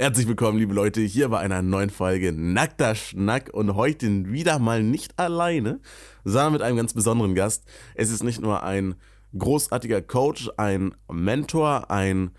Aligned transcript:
Herzlich 0.00 0.26
willkommen, 0.26 0.56
liebe 0.56 0.72
Leute, 0.72 1.02
hier 1.02 1.28
bei 1.28 1.40
einer 1.40 1.60
neuen 1.60 1.90
Folge 1.90 2.32
Nackter 2.32 2.94
Schnack 2.94 3.50
und 3.52 3.74
heute 3.74 4.32
wieder 4.32 4.58
mal 4.58 4.82
nicht 4.82 5.18
alleine, 5.18 5.78
sondern 6.24 6.54
mit 6.54 6.62
einem 6.62 6.78
ganz 6.78 6.94
besonderen 6.94 7.34
Gast. 7.34 7.66
Es 7.94 8.10
ist 8.10 8.22
nicht 8.22 8.40
nur 8.40 8.62
ein 8.62 8.94
großartiger 9.36 10.00
Coach, 10.00 10.48
ein 10.56 10.94
Mentor, 11.12 11.90
ein, 11.90 12.30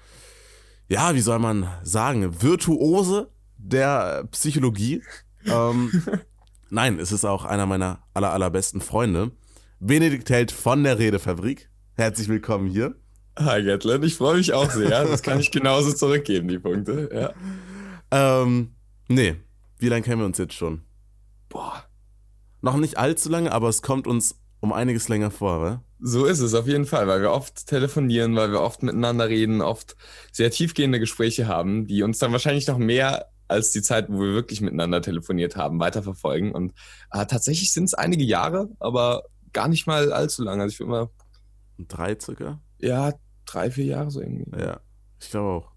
ja, 0.88 1.14
wie 1.14 1.22
soll 1.22 1.38
man 1.38 1.70
sagen, 1.84 2.42
Virtuose 2.42 3.30
der 3.58 4.28
Psychologie. 4.32 5.04
ähm, 5.46 5.92
nein, 6.72 6.98
es 6.98 7.12
ist 7.12 7.26
auch 7.26 7.46
einer 7.46 7.68
meiner 7.68 8.00
aller, 8.16 8.34
allerbesten 8.34 8.82
Freunde, 8.82 9.34
Benedikt 9.80 10.32
Held 10.32 10.52
von 10.52 10.84
der 10.84 10.98
Redefabrik. 10.98 11.70
Herzlich 11.94 12.28
willkommen 12.28 12.68
hier. 12.68 12.96
Hi 13.44 13.64
Gatlin, 13.64 14.04
ich 14.04 14.16
freue 14.16 14.38
mich 14.38 14.54
auch 14.54 14.70
sehr. 14.70 15.06
Das 15.06 15.24
kann 15.24 15.40
ich 15.40 15.52
genauso 15.52 15.94
zurückgeben, 15.94 16.48
die 16.48 16.60
Punkte. 16.60 17.10
Ja. 17.14 18.42
Ähm, 18.42 18.76
nee. 19.08 19.36
Wie 19.80 19.88
lange 19.88 20.04
kennen 20.04 20.22
wir 20.22 20.26
uns 20.26 20.38
jetzt 20.38 20.54
schon? 20.54 20.84
Boah. 21.50 21.86
Noch 22.62 22.78
nicht 22.78 22.98
allzu 22.98 23.30
lange, 23.30 23.52
aber 23.52 23.70
es 23.70 23.82
kommt 23.82 24.06
uns 24.06 24.40
um 24.60 24.72
einiges 24.72 25.10
länger 25.10 25.32
vor, 25.32 25.60
oder? 25.60 25.84
So 26.00 26.26
ist 26.26 26.40
es 26.40 26.54
auf 26.54 26.68
jeden 26.68 26.86
Fall, 26.86 27.08
weil 27.08 27.22
wir 27.22 27.32
oft 27.32 27.68
telefonieren, 27.68 28.36
weil 28.36 28.52
wir 28.52 28.62
oft 28.62 28.84
miteinander 28.84 29.28
reden, 29.28 29.62
oft 29.62 29.96
sehr 30.32 30.52
tiefgehende 30.52 31.00
Gespräche 31.00 31.48
haben, 31.48 31.88
die 31.88 32.04
uns 32.04 32.20
dann 32.20 32.32
wahrscheinlich 32.32 32.68
noch 32.68 32.78
mehr 32.78 33.28
als 33.48 33.72
die 33.72 33.82
Zeit, 33.82 34.08
wo 34.10 34.22
wir 34.22 34.34
wirklich 34.34 34.62
miteinander 34.62 35.02
telefoniert 35.02 35.56
haben, 35.56 35.80
weiterverfolgen. 35.80 36.52
Und 36.52 36.74
äh, 37.12 37.26
tatsächlich 37.26 37.74
sind 37.74 37.86
es 37.86 37.94
einige 37.94 38.24
Jahre, 38.24 38.70
aber 38.80 39.24
gar 39.52 39.68
nicht 39.68 39.88
mal 39.88 40.14
allzu 40.14 40.44
lange. 40.44 40.64
Also 40.64 40.74
ich 40.74 40.80
würde 40.80 40.92
mal. 40.92 41.10
Drei 41.88 42.16
circa? 42.20 42.62
Ja, 42.80 43.14
drei, 43.54 43.72
vier 43.72 43.86
Jahre 43.86 44.12
so 44.12 44.22
irgendwie. 44.22 44.60
Ja, 44.60 44.80
ich 45.20 45.30
glaube 45.30 45.50
auch. 45.50 45.72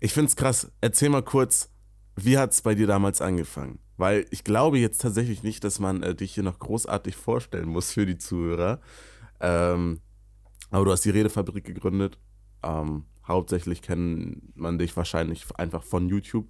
Ich 0.00 0.12
finde 0.12 0.28
es 0.28 0.36
krass. 0.36 0.70
Erzähl 0.80 1.08
mal 1.08 1.22
kurz, 1.22 1.70
wie 2.16 2.38
hat 2.38 2.52
es 2.52 2.62
bei 2.62 2.74
dir 2.74 2.86
damals 2.86 3.20
angefangen? 3.20 3.78
Weil 3.96 4.26
ich 4.30 4.44
glaube 4.44 4.78
jetzt 4.78 5.00
tatsächlich 5.00 5.42
nicht, 5.42 5.64
dass 5.64 5.78
man 5.78 6.02
äh, 6.02 6.14
dich 6.14 6.34
hier 6.34 6.42
noch 6.42 6.58
großartig 6.58 7.16
vorstellen 7.16 7.68
muss 7.68 7.92
für 7.92 8.04
die 8.04 8.18
Zuhörer. 8.18 8.80
Ähm, 9.40 10.00
aber 10.70 10.84
du 10.84 10.92
hast 10.92 11.04
die 11.04 11.10
Redefabrik 11.10 11.64
gegründet. 11.64 12.18
Ähm, 12.62 13.04
hauptsächlich 13.26 13.82
kennt 13.82 14.56
man 14.56 14.78
dich 14.78 14.96
wahrscheinlich 14.96 15.46
einfach 15.56 15.82
von 15.82 16.08
YouTube. 16.08 16.48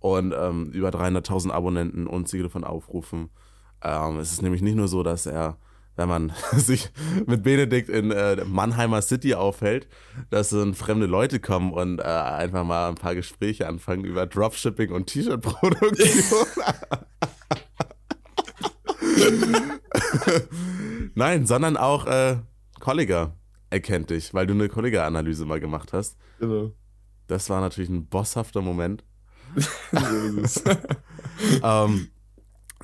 Und 0.00 0.34
ähm, 0.36 0.70
über 0.72 0.90
300.000 0.90 1.50
Abonnenten, 1.50 2.06
unzählige 2.06 2.50
von 2.50 2.64
Aufrufen. 2.64 3.30
Ähm, 3.82 4.18
es 4.18 4.32
ist 4.32 4.42
nämlich 4.42 4.62
nicht 4.62 4.76
nur 4.76 4.88
so, 4.88 5.02
dass 5.02 5.26
er 5.26 5.58
wenn 5.96 6.08
man 6.08 6.32
sich 6.56 6.90
mit 7.26 7.42
Benedikt 7.42 7.88
in 7.88 8.10
äh, 8.10 8.44
Mannheimer 8.44 9.02
City 9.02 9.34
aufhält, 9.34 9.88
dass 10.30 10.50
dann 10.50 10.74
fremde 10.74 11.06
Leute 11.06 11.40
kommen 11.40 11.72
und 11.72 11.98
äh, 11.98 12.02
einfach 12.02 12.64
mal 12.64 12.88
ein 12.88 12.96
paar 12.96 13.14
Gespräche 13.14 13.68
anfangen 13.68 14.04
über 14.04 14.26
Dropshipping 14.26 14.90
und 14.90 15.06
T-Shirt-Produktion. 15.06 16.46
Nein, 21.14 21.46
sondern 21.46 21.76
auch 21.76 22.06
äh, 22.06 22.38
Kollega 22.80 23.36
erkennt 23.70 24.10
dich, 24.10 24.34
weil 24.34 24.46
du 24.46 24.54
eine 24.54 24.68
Kollega-Analyse 24.68 25.44
mal 25.44 25.60
gemacht 25.60 25.92
hast. 25.92 26.16
Genau. 26.38 26.72
Das 27.26 27.50
war 27.50 27.60
natürlich 27.60 27.90
ein 27.90 28.06
bosshafter 28.06 28.60
Moment. 28.60 29.04
ähm, 31.62 32.08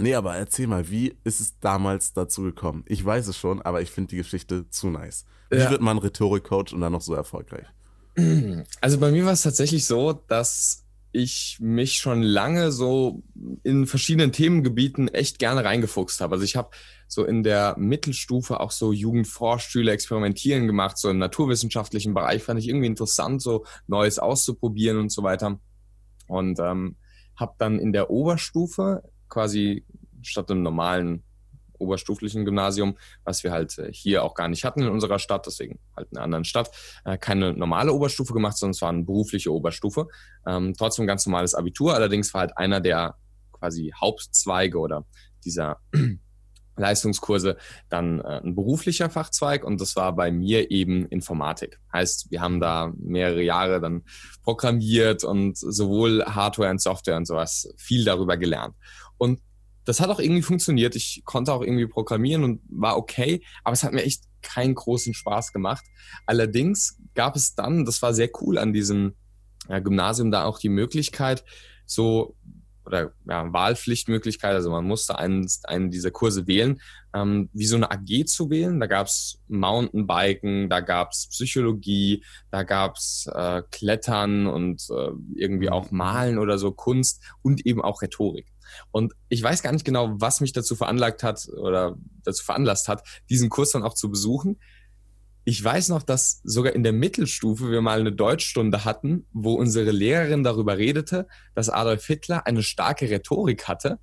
Nee, 0.00 0.14
aber 0.14 0.34
erzähl 0.34 0.66
mal, 0.66 0.88
wie 0.90 1.14
ist 1.24 1.40
es 1.40 1.58
damals 1.60 2.14
dazu 2.14 2.42
gekommen? 2.42 2.84
Ich 2.86 3.04
weiß 3.04 3.28
es 3.28 3.36
schon, 3.36 3.60
aber 3.60 3.82
ich 3.82 3.90
finde 3.90 4.08
die 4.08 4.16
Geschichte 4.16 4.68
zu 4.70 4.88
nice. 4.88 5.26
Wie 5.50 5.58
ja. 5.58 5.70
wird 5.70 5.82
man 5.82 5.98
Rhetorik-Coach 5.98 6.72
und 6.72 6.80
dann 6.80 6.92
noch 6.92 7.02
so 7.02 7.14
erfolgreich? 7.14 7.66
Also 8.80 8.98
bei 8.98 9.10
mir 9.10 9.24
war 9.24 9.32
es 9.32 9.42
tatsächlich 9.42 9.84
so, 9.84 10.12
dass 10.12 10.84
ich 11.12 11.58
mich 11.60 11.98
schon 11.98 12.22
lange 12.22 12.72
so 12.72 13.22
in 13.62 13.86
verschiedenen 13.86 14.32
Themengebieten 14.32 15.08
echt 15.08 15.38
gerne 15.38 15.64
reingefuchst 15.64 16.20
habe. 16.20 16.34
Also 16.34 16.44
ich 16.44 16.56
habe 16.56 16.70
so 17.06 17.24
in 17.24 17.42
der 17.42 17.74
Mittelstufe 17.78 18.60
auch 18.60 18.70
so 18.70 18.92
Jugendforschschüler 18.92 19.92
experimentieren 19.92 20.66
gemacht, 20.66 20.98
so 20.98 21.10
im 21.10 21.18
naturwissenschaftlichen 21.18 22.14
Bereich 22.14 22.42
fand 22.42 22.60
ich 22.60 22.68
irgendwie 22.68 22.86
interessant, 22.86 23.42
so 23.42 23.64
Neues 23.86 24.18
auszuprobieren 24.18 24.98
und 24.98 25.10
so 25.12 25.22
weiter. 25.22 25.58
Und 26.28 26.58
ähm, 26.60 26.96
habe 27.36 27.54
dann 27.58 27.78
in 27.78 27.92
der 27.92 28.10
Oberstufe 28.10 29.02
quasi 29.30 29.84
statt 30.22 30.50
einem 30.50 30.62
normalen 30.62 31.22
oberstuflichen 31.80 32.44
Gymnasium, 32.44 32.96
was 33.24 33.42
wir 33.42 33.50
halt 33.50 33.78
äh, 33.78 33.92
hier 33.92 34.22
auch 34.22 34.34
gar 34.34 34.48
nicht 34.48 34.64
hatten 34.64 34.82
in 34.82 34.88
unserer 34.88 35.18
Stadt, 35.18 35.46
deswegen 35.46 35.78
halt 35.96 36.08
in 36.10 36.18
einer 36.18 36.24
anderen 36.24 36.44
Stadt, 36.44 36.70
äh, 37.04 37.18
keine 37.18 37.54
normale 37.54 37.92
Oberstufe 37.92 38.32
gemacht, 38.32 38.58
sondern 38.58 38.72
es 38.72 38.82
war 38.82 38.90
eine 38.90 39.02
berufliche 39.02 39.52
Oberstufe. 39.52 40.08
Ähm, 40.46 40.74
trotzdem 40.76 41.06
ganz 41.06 41.26
normales 41.26 41.54
Abitur, 41.54 41.94
allerdings 41.94 42.32
war 42.34 42.42
halt 42.42 42.56
einer 42.56 42.80
der 42.80 43.14
quasi 43.52 43.92
Hauptzweige 43.98 44.78
oder 44.78 45.06
dieser 45.44 45.78
Leistungskurse 46.76 47.56
dann 47.88 48.20
äh, 48.20 48.40
ein 48.42 48.54
beruflicher 48.54 49.10
Fachzweig 49.10 49.64
und 49.64 49.80
das 49.80 49.96
war 49.96 50.14
bei 50.14 50.30
mir 50.30 50.70
eben 50.70 51.06
Informatik. 51.06 51.78
Heißt, 51.92 52.30
wir 52.30 52.40
haben 52.40 52.60
da 52.60 52.92
mehrere 52.96 53.42
Jahre 53.42 53.80
dann 53.80 54.02
programmiert 54.42 55.24
und 55.24 55.58
sowohl 55.58 56.24
Hardware 56.24 56.70
und 56.70 56.80
Software 56.80 57.16
und 57.16 57.26
sowas 57.26 57.72
viel 57.76 58.04
darüber 58.04 58.36
gelernt. 58.36 58.74
Und 59.20 59.40
das 59.84 60.00
hat 60.00 60.08
auch 60.08 60.18
irgendwie 60.18 60.42
funktioniert. 60.42 60.96
Ich 60.96 61.22
konnte 61.24 61.52
auch 61.52 61.62
irgendwie 61.62 61.86
programmieren 61.86 62.42
und 62.42 62.60
war 62.68 62.96
okay, 62.96 63.42
aber 63.64 63.74
es 63.74 63.82
hat 63.82 63.92
mir 63.92 64.02
echt 64.02 64.24
keinen 64.42 64.74
großen 64.74 65.14
Spaß 65.14 65.52
gemacht. 65.52 65.84
Allerdings 66.26 66.98
gab 67.14 67.36
es 67.36 67.54
dann, 67.54 67.84
das 67.84 68.00
war 68.00 68.14
sehr 68.14 68.30
cool 68.40 68.58
an 68.58 68.72
diesem 68.72 69.14
ja, 69.68 69.78
Gymnasium, 69.78 70.30
da 70.30 70.44
auch 70.44 70.58
die 70.58 70.68
Möglichkeit, 70.70 71.44
so 71.86 72.34
oder 72.86 73.12
ja, 73.28 73.52
Wahlpflichtmöglichkeit, 73.52 74.54
also 74.54 74.70
man 74.70 74.86
musste 74.86 75.18
einen, 75.18 75.46
einen 75.64 75.90
dieser 75.90 76.10
Kurse 76.10 76.46
wählen, 76.46 76.80
ähm, 77.14 77.50
wie 77.52 77.66
so 77.66 77.76
eine 77.76 77.90
AG 77.90 78.26
zu 78.26 78.48
wählen. 78.50 78.80
Da 78.80 78.86
gab 78.86 79.06
es 79.06 79.38
Mountainbiken, 79.48 80.70
da 80.70 80.80
gab 80.80 81.12
es 81.12 81.28
Psychologie, 81.28 82.24
da 82.50 82.62
gab 82.62 82.96
es 82.96 83.28
äh, 83.32 83.62
Klettern 83.70 84.46
und 84.46 84.82
äh, 84.90 85.10
irgendwie 85.34 85.70
auch 85.70 85.90
Malen 85.90 86.38
oder 86.38 86.58
so 86.58 86.72
Kunst 86.72 87.22
und 87.42 87.66
eben 87.66 87.82
auch 87.82 88.02
Rhetorik. 88.02 88.46
Und 88.90 89.14
ich 89.28 89.42
weiß 89.42 89.62
gar 89.62 89.72
nicht 89.72 89.84
genau, 89.84 90.14
was 90.18 90.40
mich 90.40 90.52
dazu 90.52 90.76
veranlagt 90.76 91.22
hat 91.22 91.48
oder 91.48 91.96
dazu 92.24 92.44
veranlasst 92.44 92.88
hat, 92.88 93.02
diesen 93.28 93.48
Kurs 93.48 93.70
dann 93.72 93.82
auch 93.82 93.94
zu 93.94 94.10
besuchen. 94.10 94.60
Ich 95.44 95.62
weiß 95.62 95.88
noch, 95.88 96.02
dass 96.02 96.40
sogar 96.44 96.74
in 96.74 96.82
der 96.82 96.92
Mittelstufe 96.92 97.70
wir 97.70 97.80
mal 97.80 98.00
eine 98.00 98.12
Deutschstunde 98.12 98.84
hatten, 98.84 99.26
wo 99.32 99.54
unsere 99.54 99.90
Lehrerin 99.90 100.44
darüber 100.44 100.76
redete, 100.76 101.26
dass 101.54 101.68
Adolf 101.68 102.06
Hitler 102.06 102.46
eine 102.46 102.62
starke 102.62 103.08
Rhetorik 103.08 103.66
hatte. 103.66 103.98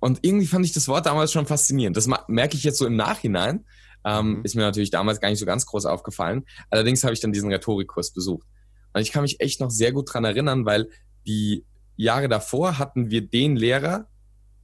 Und 0.00 0.18
irgendwie 0.22 0.46
fand 0.46 0.66
ich 0.66 0.72
das 0.72 0.88
Wort 0.88 1.06
damals 1.06 1.32
schon 1.32 1.46
faszinierend. 1.46 1.96
Das 1.96 2.08
merke 2.28 2.56
ich 2.56 2.64
jetzt 2.64 2.78
so 2.78 2.86
im 2.86 2.96
Nachhinein. 2.96 3.64
Ähm, 4.04 4.38
mhm. 4.38 4.44
Ist 4.44 4.54
mir 4.54 4.62
natürlich 4.62 4.90
damals 4.90 5.20
gar 5.20 5.30
nicht 5.30 5.38
so 5.38 5.46
ganz 5.46 5.64
groß 5.64 5.86
aufgefallen. 5.86 6.44
Allerdings 6.68 7.04
habe 7.04 7.14
ich 7.14 7.20
dann 7.20 7.32
diesen 7.32 7.50
Rhetorikkurs 7.50 8.12
besucht. 8.12 8.46
Und 8.92 9.00
ich 9.00 9.12
kann 9.12 9.22
mich 9.22 9.40
echt 9.40 9.60
noch 9.60 9.70
sehr 9.70 9.92
gut 9.92 10.12
dran 10.12 10.24
erinnern, 10.24 10.66
weil 10.66 10.90
die 11.26 11.64
Jahre 11.96 12.28
davor 12.28 12.78
hatten 12.78 13.10
wir 13.10 13.22
den 13.22 13.56
Lehrer, 13.56 14.08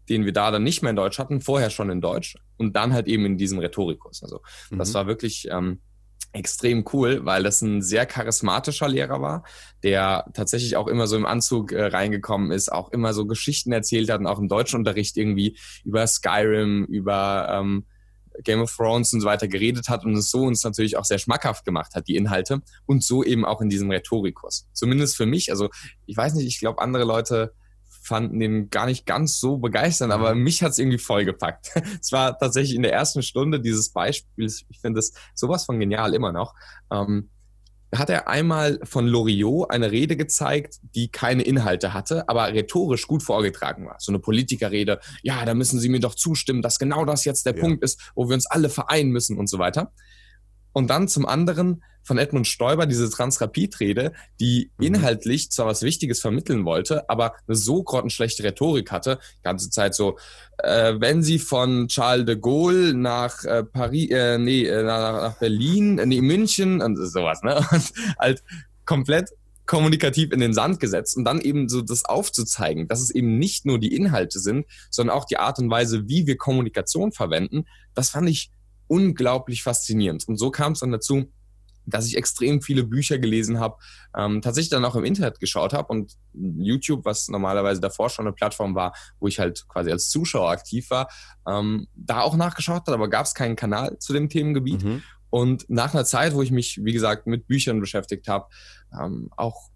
den 0.09 0.25
wir 0.25 0.33
da 0.33 0.51
dann 0.51 0.65
nicht 0.65 0.83
mehr 0.83 0.91
in 0.91 0.97
Deutsch 0.97 1.19
hatten, 1.19 1.41
vorher 1.41 1.71
schon 1.71 1.91
in 1.91 2.01
Deutsch 2.01 2.37
und 2.57 2.75
dann 2.75 2.93
halt 2.93 3.07
eben 3.07 3.25
in 3.25 3.39
diesem 3.39 3.59
Rhetorikus. 3.59 4.23
Also 4.23 4.41
mhm. 4.71 4.79
das 4.79 4.93
war 4.95 5.07
wirklich 5.07 5.49
ähm, 5.51 5.81
extrem 6.33 6.85
cool, 6.93 7.25
weil 7.25 7.43
das 7.43 7.63
ein 7.63 7.83
sehr 7.83 8.07
charismatischer 8.07 8.89
Lehrer 8.89 9.21
war, 9.21 9.45
der 9.83 10.27
tatsächlich 10.35 10.77
auch 10.77 10.87
immer 10.87 11.07
so 11.07 11.17
im 11.17 11.27
Anzug 11.27 11.73
äh, 11.73 11.87
reingekommen 11.87 12.51
ist, 12.53 12.71
auch 12.71 12.91
immer 12.91 13.15
so 13.15 13.27
Geschichten 13.27 13.73
erzählt 13.73 14.11
hat 14.11 14.21
und 14.21 14.27
auch 14.27 14.39
im 14.39 14.49
Deutschunterricht 14.49 15.17
irgendwie 15.17 15.59
über 15.85 16.07
Skyrim, 16.07 16.85
über 16.85 17.49
ähm, 17.51 17.87
Game 18.45 18.61
of 18.61 18.75
Thrones 18.75 19.13
und 19.13 19.21
so 19.21 19.27
weiter 19.27 19.49
geredet 19.49 19.89
hat 19.89 20.05
und 20.05 20.15
es 20.15 20.31
so 20.31 20.43
uns 20.43 20.65
natürlich 20.65 20.97
auch 20.97 21.05
sehr 21.05 21.19
schmackhaft 21.19 21.65
gemacht 21.65 21.95
hat, 21.95 22.09
die 22.09 22.17
Inhalte 22.17 22.63
und 22.87 23.03
so 23.05 23.25
eben 23.25 23.45
auch 23.45 23.61
in 23.61 23.69
diesem 23.69 23.91
Rhetorikus. 23.91 24.69
Zumindest 24.73 25.17
für 25.17 25.27
mich, 25.27 25.51
also 25.51 25.69
ich 26.07 26.17
weiß 26.17 26.35
nicht, 26.35 26.47
ich 26.47 26.61
glaube 26.61 26.81
andere 26.81 27.05
Leute 27.05 27.53
fanden 28.03 28.41
den 28.41 28.71
gar 28.71 28.87
nicht 28.87 29.07
ganz 29.07 29.39
so 29.39 29.59
begeisternd, 29.59 30.13
aber 30.13 30.35
mhm. 30.35 30.43
mich 30.43 30.63
hat 30.63 30.73
es 30.73 30.79
irgendwie 30.79 30.99
vollgepackt. 30.99 31.73
es 32.01 32.13
war 32.13 32.39
tatsächlich 32.39 32.75
in 32.75 32.83
der 32.83 32.93
ersten 32.93 33.23
Stunde 33.23 33.61
dieses 33.61 33.91
Beispiels, 33.91 34.65
ich 34.69 34.81
finde 34.81 35.01
es 35.01 35.13
sowas 35.35 35.65
von 35.65 35.79
genial 35.79 36.15
immer 36.15 36.33
noch. 36.33 36.55
Ähm, 36.91 37.31
hat 37.95 38.09
er 38.09 38.29
einmal 38.29 38.79
von 38.85 39.07
Loriot 39.07 39.71
eine 39.71 39.91
Rede 39.91 40.17
gezeigt, 40.17 40.79
die 40.95 41.09
keine 41.09 41.43
Inhalte 41.43 41.93
hatte, 41.93 42.29
aber 42.29 42.53
rhetorisch 42.53 43.07
gut 43.07 43.23
vorgetragen 43.23 43.87
war. 43.87 43.97
So 43.99 44.13
eine 44.13 44.21
Politikerrede, 44.21 45.01
ja, 45.23 45.45
da 45.45 45.55
müssen 45.55 45.81
Sie 45.81 45.89
mir 45.89 46.01
doch 46.01 46.15
zustimmen, 46.15 46.63
dass 46.63 46.79
genau 46.79 47.05
das 47.05 47.25
jetzt 47.25 47.47
der 47.47 47.57
ja. 47.57 47.61
Punkt 47.61 47.83
ist, 47.83 48.13
wo 48.15 48.29
wir 48.29 48.35
uns 48.35 48.47
alle 48.47 48.69
vereinen 48.69 49.11
müssen 49.11 49.39
und 49.39 49.49
so 49.49 49.59
weiter. 49.59 49.93
Und 50.73 50.89
dann 50.89 51.09
zum 51.09 51.27
anderen 51.27 51.83
von 52.03 52.19
Edmund 52.19 52.47
Stoiber 52.47 52.87
diese 52.87 53.11
Transrapid-Rede, 53.11 54.13
die 54.41 54.71
mhm. 54.79 54.87
inhaltlich 54.87 55.51
zwar 55.51 55.67
was 55.67 55.83
Wichtiges 55.83 56.21
vermitteln 56.21 56.65
wollte, 56.65 57.09
aber 57.09 57.35
eine 57.47 57.57
so 57.57 57.83
grottenschlechte 57.83 58.43
Rhetorik 58.43 58.91
hatte, 58.91 59.19
die 59.39 59.43
ganze 59.43 59.71
Zeit 59.71 59.95
so, 59.95 60.19
äh, 60.59 60.95
wenn 60.99 61.23
sie 61.23 61.39
von 61.39 61.89
Charles 61.89 62.27
de 62.27 62.37
Gaulle 62.37 62.95
nach 62.95 63.45
äh, 63.45 63.65
Paris, 63.65 64.11
äh, 64.11 64.39
nee, 64.39 64.65
äh, 64.65 64.83
nach, 64.83 65.23
nach 65.23 65.39
Berlin, 65.39 65.99
äh, 65.99 66.07
nee, 66.07 66.21
München 66.21 66.81
und 66.83 66.97
sowas, 66.97 67.43
ne? 67.43 67.57
Und 67.71 67.93
halt 68.19 68.43
komplett 68.85 69.31
kommunikativ 69.71 70.33
in 70.33 70.41
den 70.41 70.53
Sand 70.53 70.81
gesetzt 70.81 71.17
und 71.17 71.25
dann 71.25 71.41
eben 71.41 71.69
so 71.69 71.81
das 71.81 72.05
aufzuzeigen, 72.05 72.89
dass 72.89 73.01
es 73.01 73.11
eben 73.11 73.39
nicht 73.39 73.67
nur 73.67 73.79
die 73.79 73.95
Inhalte 73.95 74.41
sind, 74.41 74.67
sondern 74.91 75.17
auch 75.17 75.25
die 75.25 75.37
Art 75.37 75.61
und 75.61 75.71
Weise, 75.71 76.09
wie 76.09 76.27
wir 76.27 76.37
Kommunikation 76.37 77.13
verwenden, 77.13 77.67
das 77.95 78.11
fand 78.11 78.29
ich 78.29 78.51
unglaublich 78.89 79.63
faszinierend. 79.63 80.27
Und 80.27 80.39
so 80.39 80.51
kam 80.51 80.73
es 80.73 80.81
dann 80.81 80.91
dazu, 80.91 81.31
dass 81.91 82.07
ich 82.07 82.17
extrem 82.17 82.63
viele 82.63 82.85
Bücher 82.85 83.19
gelesen 83.19 83.61
habe, 83.61 83.77
ähm, 84.17 84.41
tatsächlich 84.43 84.71
dann 84.71 84.85
auch 84.85 84.97
im 84.97 85.05
Internet 85.05 85.41
geschaut 85.41 85.73
habe 85.73 85.89
und 85.89 86.17
YouTube, 86.33 87.05
was 87.05 87.29
normalerweise 87.29 87.81
davor 87.81 88.11
schon 88.11 88.27
eine 88.27 88.35
Plattform 88.35 88.75
war, 88.75 88.95
wo 89.19 89.29
ich 89.29 89.39
halt 89.39 89.67
quasi 89.69 89.91
als 89.91 90.09
Zuschauer 90.09 90.51
aktiv 90.51 90.91
war, 90.91 91.09
ähm, 91.49 91.89
da 91.95 92.23
auch 92.23 92.37
nachgeschaut 92.37 92.87
hat, 92.87 92.89
aber 92.89 93.09
gab 93.09 93.27
es 93.27 93.35
keinen 93.35 93.57
Kanal 93.57 93.99
zu 93.99 94.13
dem 94.13 94.29
Themengebiet. 94.29 94.83
Mhm. 94.83 95.03
Und 95.31 95.69
nach 95.69 95.95
einer 95.95 96.05
Zeit, 96.05 96.35
wo 96.35 96.43
ich 96.43 96.51
mich, 96.51 96.81
wie 96.83 96.93
gesagt, 96.93 97.27
mit 97.27 97.47
Büchern 97.47 97.81
beschäftigt 97.81 98.27
habe, 98.27 98.47
ähm, 99.01 99.31
auch 99.37 99.71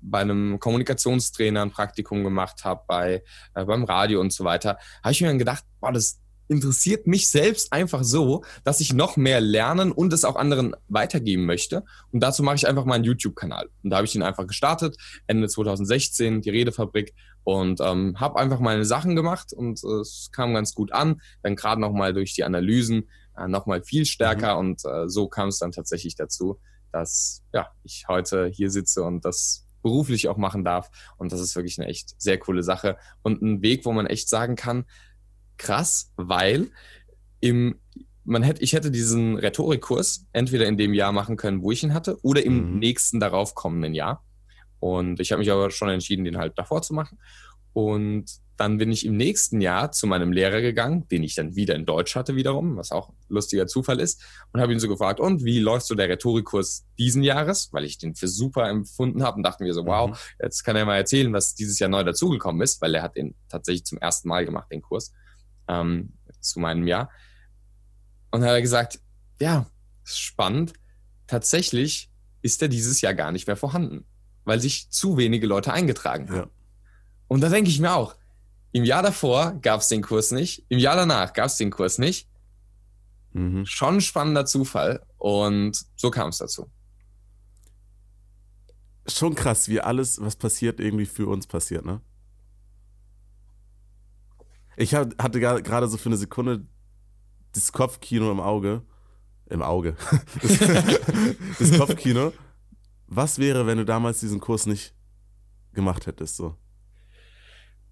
bei 0.00 0.20
einem 0.20 0.58
Kommunikationstrainer 0.60 1.62
ein 1.62 1.70
Praktikum 1.70 2.22
gemacht 2.22 2.64
habe, 2.64 2.82
bei, 2.86 3.22
äh, 3.54 3.64
beim 3.64 3.84
Radio 3.84 4.20
und 4.20 4.32
so 4.32 4.44
weiter, 4.44 4.78
habe 5.02 5.12
ich 5.12 5.20
mir 5.20 5.28
dann 5.28 5.38
gedacht, 5.38 5.64
boah, 5.80 5.92
das 5.92 6.20
interessiert 6.48 7.06
mich 7.06 7.28
selbst 7.28 7.72
einfach 7.72 8.04
so, 8.04 8.44
dass 8.64 8.80
ich 8.80 8.92
noch 8.92 9.16
mehr 9.16 9.40
lernen 9.40 9.92
und 9.92 10.12
es 10.12 10.24
auch 10.24 10.36
anderen 10.36 10.74
weitergeben 10.88 11.44
möchte. 11.44 11.84
Und 12.12 12.20
dazu 12.20 12.42
mache 12.42 12.56
ich 12.56 12.66
einfach 12.66 12.84
meinen 12.84 13.04
YouTube-Kanal. 13.04 13.68
Und 13.82 13.90
da 13.90 13.96
habe 13.96 14.06
ich 14.06 14.14
ihn 14.14 14.22
einfach 14.22 14.46
gestartet, 14.46 14.96
Ende 15.26 15.48
2016, 15.48 16.42
die 16.42 16.50
Redefabrik 16.50 17.14
und 17.44 17.80
ähm, 17.80 18.18
habe 18.18 18.38
einfach 18.38 18.60
meine 18.60 18.84
Sachen 18.84 19.14
gemacht 19.14 19.52
und 19.52 19.82
äh, 19.84 20.00
es 20.00 20.30
kam 20.32 20.54
ganz 20.54 20.74
gut 20.74 20.92
an. 20.92 21.20
Dann 21.42 21.56
gerade 21.56 21.80
nochmal 21.80 22.12
durch 22.12 22.34
die 22.34 22.44
Analysen 22.44 23.08
äh, 23.36 23.46
nochmal 23.46 23.82
viel 23.82 24.04
stärker 24.04 24.54
mhm. 24.54 24.58
und 24.60 24.84
äh, 24.84 25.08
so 25.08 25.28
kam 25.28 25.48
es 25.48 25.58
dann 25.58 25.72
tatsächlich 25.72 26.16
dazu, 26.16 26.58
dass 26.92 27.42
ja, 27.52 27.68
ich 27.84 28.06
heute 28.08 28.46
hier 28.46 28.70
sitze 28.70 29.02
und 29.02 29.24
das 29.24 29.66
beruflich 29.82 30.28
auch 30.28 30.36
machen 30.36 30.64
darf. 30.64 30.90
Und 31.16 31.30
das 31.30 31.40
ist 31.40 31.54
wirklich 31.54 31.78
eine 31.78 31.88
echt 31.88 32.20
sehr 32.20 32.38
coole 32.38 32.64
Sache 32.64 32.96
und 33.22 33.42
ein 33.42 33.62
Weg, 33.62 33.84
wo 33.84 33.92
man 33.92 34.06
echt 34.06 34.28
sagen 34.28 34.56
kann, 34.56 34.84
krass, 35.56 36.12
weil 36.16 36.70
im 37.40 37.76
man 38.26 38.42
hätte, 38.42 38.62
ich 38.62 38.72
hätte 38.72 38.90
diesen 38.90 39.38
Rhetorikkurs 39.38 40.26
entweder 40.32 40.66
in 40.66 40.76
dem 40.76 40.94
Jahr 40.94 41.12
machen 41.12 41.36
können, 41.36 41.62
wo 41.62 41.70
ich 41.70 41.84
ihn 41.84 41.94
hatte, 41.94 42.18
oder 42.22 42.44
im 42.44 42.72
mhm. 42.72 42.78
nächsten 42.80 43.20
darauf 43.20 43.54
kommenden 43.54 43.94
Jahr. 43.94 44.24
Und 44.80 45.20
ich 45.20 45.32
habe 45.32 45.38
mich 45.38 45.50
aber 45.50 45.70
schon 45.70 45.88
entschieden, 45.88 46.24
den 46.24 46.36
halt 46.36 46.58
davor 46.58 46.82
zu 46.82 46.92
machen. 46.92 47.18
Und 47.72 48.24
dann 48.56 48.78
bin 48.78 48.90
ich 48.90 49.04
im 49.04 49.16
nächsten 49.16 49.60
Jahr 49.60 49.92
zu 49.92 50.06
meinem 50.06 50.32
Lehrer 50.32 50.60
gegangen, 50.60 51.06
den 51.08 51.22
ich 51.22 51.34
dann 51.34 51.56
wieder 51.56 51.74
in 51.74 51.84
Deutsch 51.84 52.16
hatte 52.16 52.34
wiederum, 52.34 52.76
was 52.76 52.90
auch 52.90 53.10
ein 53.10 53.16
lustiger 53.28 53.66
Zufall 53.66 54.00
ist, 54.00 54.24
und 54.52 54.60
habe 54.60 54.72
ihn 54.72 54.80
so 54.80 54.88
gefragt, 54.88 55.20
und 55.20 55.44
wie 55.44 55.60
läuft 55.60 55.86
so 55.86 55.94
der 55.94 56.08
Rhetorikkurs 56.08 56.86
diesen 56.98 57.22
Jahres? 57.22 57.68
Weil 57.72 57.84
ich 57.84 57.98
den 57.98 58.14
für 58.14 58.28
super 58.28 58.68
empfunden 58.68 59.22
habe 59.22 59.36
und 59.36 59.42
dachte 59.42 59.62
mir 59.62 59.74
so, 59.74 59.86
wow, 59.86 60.10
mhm. 60.10 60.14
jetzt 60.42 60.64
kann 60.64 60.74
er 60.74 60.84
mal 60.84 60.96
erzählen, 60.96 61.32
was 61.32 61.54
dieses 61.54 61.78
Jahr 61.78 61.90
neu 61.90 62.02
dazugekommen 62.02 62.62
ist, 62.62 62.80
weil 62.80 62.94
er 62.94 63.02
hat 63.02 63.16
den 63.16 63.34
tatsächlich 63.48 63.84
zum 63.84 63.98
ersten 63.98 64.28
Mal 64.28 64.44
gemacht, 64.44 64.68
den 64.72 64.82
Kurs, 64.82 65.12
ähm, 65.68 66.12
zu 66.40 66.60
meinem 66.60 66.86
Jahr. 66.86 67.10
Und 68.30 68.40
dann 68.40 68.50
hat 68.50 68.56
er 68.56 68.62
gesagt, 68.62 69.00
ja, 69.40 69.66
spannend, 70.04 70.72
tatsächlich 71.26 72.10
ist 72.42 72.62
er 72.62 72.68
dieses 72.68 73.00
Jahr 73.00 73.14
gar 73.14 73.32
nicht 73.32 73.46
mehr 73.46 73.56
vorhanden, 73.56 74.04
weil 74.44 74.60
sich 74.60 74.90
zu 74.90 75.16
wenige 75.16 75.46
Leute 75.46 75.72
eingetragen 75.72 76.28
haben. 76.30 76.36
Ja. 76.36 76.50
Und 77.28 77.40
da 77.40 77.48
denke 77.48 77.70
ich 77.70 77.80
mir 77.80 77.92
auch, 77.92 78.14
im 78.72 78.84
Jahr 78.84 79.02
davor 79.02 79.58
gab 79.62 79.80
es 79.80 79.88
den 79.88 80.02
Kurs 80.02 80.30
nicht, 80.30 80.64
im 80.68 80.78
Jahr 80.78 80.96
danach 80.96 81.32
gab 81.32 81.46
es 81.46 81.56
den 81.56 81.70
Kurs 81.70 81.98
nicht. 81.98 82.28
Mhm. 83.32 83.66
Schon 83.66 83.96
ein 83.96 84.00
spannender 84.00 84.46
Zufall 84.46 85.04
und 85.18 85.84
so 85.96 86.10
kam 86.10 86.28
es 86.28 86.38
dazu. 86.38 86.70
Schon 89.08 89.34
krass, 89.34 89.68
wie 89.68 89.80
alles, 89.80 90.20
was 90.20 90.36
passiert, 90.36 90.80
irgendwie 90.80 91.06
für 91.06 91.26
uns 91.28 91.46
passiert, 91.46 91.84
ne? 91.84 92.00
Ich 94.76 94.94
hatte 94.94 95.40
gerade 95.40 95.88
so 95.88 95.96
für 95.96 96.08
eine 96.08 96.16
Sekunde 96.16 96.66
das 97.52 97.72
Kopfkino 97.72 98.30
im 98.30 98.40
Auge. 98.40 98.82
Im 99.48 99.62
Auge. 99.62 99.96
Das, 100.42 100.58
das 101.70 101.78
Kopfkino. 101.78 102.32
Was 103.06 103.38
wäre, 103.38 103.66
wenn 103.66 103.78
du 103.78 103.84
damals 103.84 104.20
diesen 104.20 104.40
Kurs 104.40 104.66
nicht 104.66 104.94
gemacht 105.72 106.06
hättest, 106.06 106.36
so? 106.36 106.56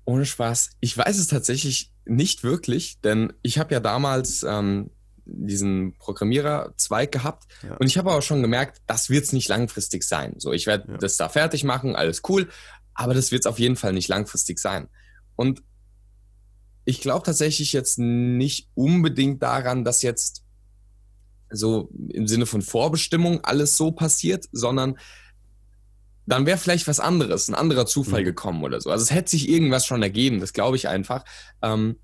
Ohne 0.05 0.27
Spaß. 0.27 0.71
Ich 0.81 0.97
weiß 0.97 1.19
es 1.19 1.29
tatsächlich 1.29 1.93
nicht 2.05 2.43
wirklich, 2.43 3.01
denn 3.01 3.33
ich 3.43 3.59
habe 3.59 3.73
ja 3.73 3.81
damals 3.81 4.43
ähm, 4.43 4.91
diesen 5.25 5.97
Programmiererzweig 5.99 7.11
gehabt 7.11 7.45
ja. 7.63 7.77
und 7.77 7.87
ich 7.87 7.97
habe 7.97 8.13
auch 8.13 8.21
schon 8.21 8.43
gemerkt, 8.43 8.83
das 8.87 9.09
wird 9.09 9.25
es 9.25 9.33
nicht 9.33 9.49
langfristig 9.49 10.03
sein. 10.03 10.35
So, 10.37 10.53
ich 10.53 10.67
werde 10.67 10.93
ja. 10.93 10.99
das 10.99 11.17
da 11.17 11.29
fertig 11.31 11.65
machen, 11.65 11.97
alles 11.97 12.23
cool, 12.29 12.51
aber 12.93 13.15
das 13.15 13.31
wird 13.31 13.41
es 13.41 13.47
auf 13.47 13.59
jeden 13.59 13.77
Fall 13.77 13.95
nicht 13.95 14.09
langfristig 14.09 14.59
sein. 14.59 14.89
Und 15.37 15.63
ich 16.85 17.01
glaube 17.01 17.25
tatsächlich 17.25 17.73
jetzt 17.73 17.99
nicht 17.99 18.69
unbedingt 18.75 19.43
daran, 19.43 19.85
dass 19.85 20.03
jetzt 20.03 20.45
so 21.51 21.91
im 22.09 22.27
Sinne 22.27 22.47
von 22.47 22.63
Vorbestimmung 22.63 23.41
alles 23.43 23.77
so 23.77 23.93
passiert, 23.93 24.47
sondern 24.53 24.99
dann 26.27 26.47
wäre 26.47 26.59
vielleicht 26.59 26.89
was 26.89 27.01
anderes, 27.01 27.49
ein 27.49 27.55
anderer 27.55 27.87
Zufall 27.87 28.23
mhm. 28.23 28.27
gekommen 28.27 28.65
oder 28.65 28.81
so. 28.81 28.91
Also 28.91 29.03
es 29.03 29.11
hätte 29.11 29.31
sich 29.31 29.49
irgendwas 29.49 29.87
schon 29.87 30.03
ergeben, 30.03 30.41
das 30.41 30.53
glaube 30.53 30.77
ich 30.77 30.89
einfach. 30.89 31.25
Ähm, 31.63 31.97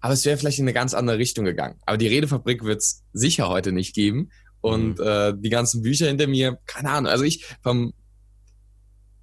aber 0.00 0.14
es 0.14 0.24
wäre 0.24 0.36
vielleicht 0.36 0.58
in 0.58 0.64
eine 0.64 0.72
ganz 0.72 0.94
andere 0.94 1.18
Richtung 1.18 1.44
gegangen. 1.44 1.78
Aber 1.86 1.96
die 1.96 2.08
Redefabrik 2.08 2.64
wird 2.64 2.80
es 2.80 3.04
sicher 3.12 3.48
heute 3.48 3.72
nicht 3.72 3.94
geben. 3.94 4.30
Und 4.60 4.98
mhm. 4.98 5.04
äh, 5.04 5.34
die 5.36 5.48
ganzen 5.48 5.82
Bücher 5.82 6.06
hinter 6.06 6.26
mir, 6.26 6.58
keine 6.66 6.90
Ahnung. 6.90 7.10
Also 7.10 7.24
ich 7.24 7.46
vom 7.62 7.92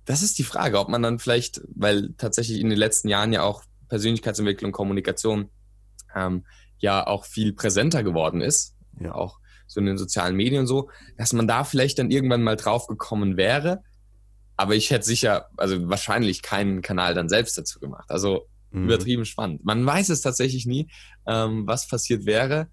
das 0.09 0.23
ist 0.23 0.39
die 0.39 0.43
Frage, 0.43 0.79
ob 0.79 0.89
man 0.89 1.03
dann 1.03 1.19
vielleicht, 1.19 1.61
weil 1.75 2.15
tatsächlich 2.17 2.59
in 2.59 2.69
den 2.69 2.79
letzten 2.79 3.09
Jahren 3.09 3.31
ja 3.31 3.43
auch 3.43 3.63
Persönlichkeitsentwicklung, 3.89 4.71
Kommunikation 4.71 5.49
ähm, 6.15 6.45
ja 6.77 7.05
auch 7.05 7.25
viel 7.25 7.53
präsenter 7.53 8.03
geworden 8.03 8.41
ist, 8.41 8.75
ja. 8.99 9.13
auch 9.13 9.39
so 9.67 9.79
in 9.79 9.85
den 9.85 9.97
sozialen 9.97 10.35
Medien 10.35 10.65
so, 10.65 10.89
dass 11.17 11.33
man 11.33 11.47
da 11.47 11.63
vielleicht 11.63 11.99
dann 11.99 12.09
irgendwann 12.11 12.41
mal 12.41 12.55
drauf 12.55 12.87
gekommen 12.87 13.37
wäre, 13.37 13.83
aber 14.59 14.75
ich 14.75 14.91
hätte 14.91 15.05
sicher, 15.05 15.49
also 15.55 15.89
wahrscheinlich 15.89 16.41
keinen 16.41 16.81
Kanal 16.81 17.13
dann 17.13 17.29
selbst 17.29 17.57
dazu 17.57 17.79
gemacht. 17.79 18.11
Also 18.11 18.47
mhm. 18.71 18.85
übertrieben 18.85 19.23
spannend. 19.23 19.63
Man 19.63 19.85
weiß 19.85 20.09
es 20.09 20.19
tatsächlich 20.19 20.65
nie, 20.65 20.89
ähm, 21.25 21.65
was 21.65 21.87
passiert 21.87 22.25
wäre. 22.25 22.67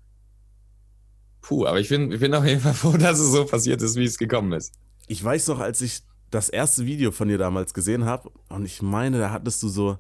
Puh, 1.43 1.65
aber 1.65 1.79
ich 1.79 1.89
bin, 1.89 2.11
ich 2.11 2.19
bin 2.19 2.35
auf 2.35 2.45
jeden 2.45 2.61
Fall 2.61 2.75
froh, 2.75 2.97
dass 2.97 3.21
es 3.21 3.31
so 3.31 3.45
passiert 3.45 3.83
ist, 3.83 3.95
wie 3.95 4.05
es 4.05 4.19
gekommen 4.19 4.53
ist. 4.53 4.75
Ich 5.07 5.23
weiß 5.23 5.47
noch, 5.47 5.61
als 5.61 5.81
ich 5.81 6.01
das 6.31 6.49
erste 6.49 6.87
Video 6.87 7.13
von 7.13 7.29
dir 7.29 7.39
damals 7.39 7.73
gesehen 7.73 8.05
habe, 8.05 8.33
und 8.49 8.65
ich 8.65 8.83
meine, 8.83 9.21
da 9.21 9.31
hattest 9.31 9.63
du 9.63 9.69
so 9.69 9.99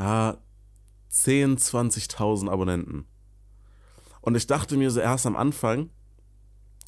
ah, 0.00 0.38
10, 1.08 1.58
20.000 1.58 2.48
Abonnenten. 2.48 3.06
Und 4.20 4.36
ich 4.36 4.46
dachte 4.46 4.76
mir 4.76 4.90
so 4.90 5.00
erst 5.00 5.26
am 5.26 5.36
Anfang, 5.36 5.90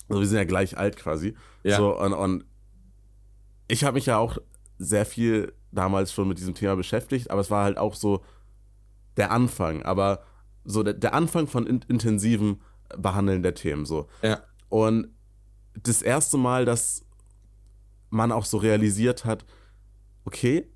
also 0.09 0.21
wir 0.21 0.29
sind 0.29 0.39
ja 0.39 0.45
gleich 0.45 0.77
alt 0.77 0.97
quasi, 0.97 1.35
ja. 1.63 1.77
so, 1.77 1.99
und, 1.99 2.13
und 2.13 2.45
ich 3.69 3.85
habe 3.85 3.95
mich 3.95 4.07
ja 4.07 4.19
auch 4.19 4.39
sehr 4.79 5.07
viel 5.07 5.53
damals 5.71 6.13
schon 6.13 6.29
mit 6.29 6.39
diesem 6.39 6.55
Thema 6.55 6.77
beschäftigt, 6.77 7.31
aber 7.31 7.41
es 7.41 7.51
war 7.51 7.65
halt 7.65 7.79
auch 7.79 7.95
so 7.95 8.23
der 9.17 9.31
Anfang, 9.31 9.83
aber 9.83 10.23
so 10.65 10.83
der, 10.83 10.95
der 10.95 11.15
Anfang 11.15 11.47
von 11.47 11.67
in, 11.67 11.81
intensivem 11.89 12.61
Behandeln 12.97 13.43
der 13.43 13.55
Themen 13.55 13.87
so. 13.87 14.09
Ja. 14.23 14.43
Und 14.69 15.09
das 15.75 16.03
erste 16.03 16.37
Mal, 16.37 16.65
dass 16.65 17.05
man 18.11 18.33
auch 18.33 18.45
so 18.45 18.59
realisiert 18.59 19.25
hat, 19.25 19.45
okay, 20.25 20.72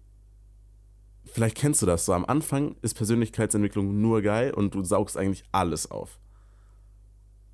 vielleicht 1.37 1.59
kennst 1.59 1.83
du 1.83 1.87
das 1.87 2.07
so. 2.07 2.15
Am 2.15 2.25
Anfang 2.25 2.77
ist 2.81 2.95
Persönlichkeitsentwicklung 2.95 4.01
nur 4.01 4.23
geil 4.23 4.55
und 4.55 4.75
du 4.75 4.83
saugst 4.83 5.19
eigentlich 5.19 5.45
alles 5.53 5.91
auf. 5.91 6.19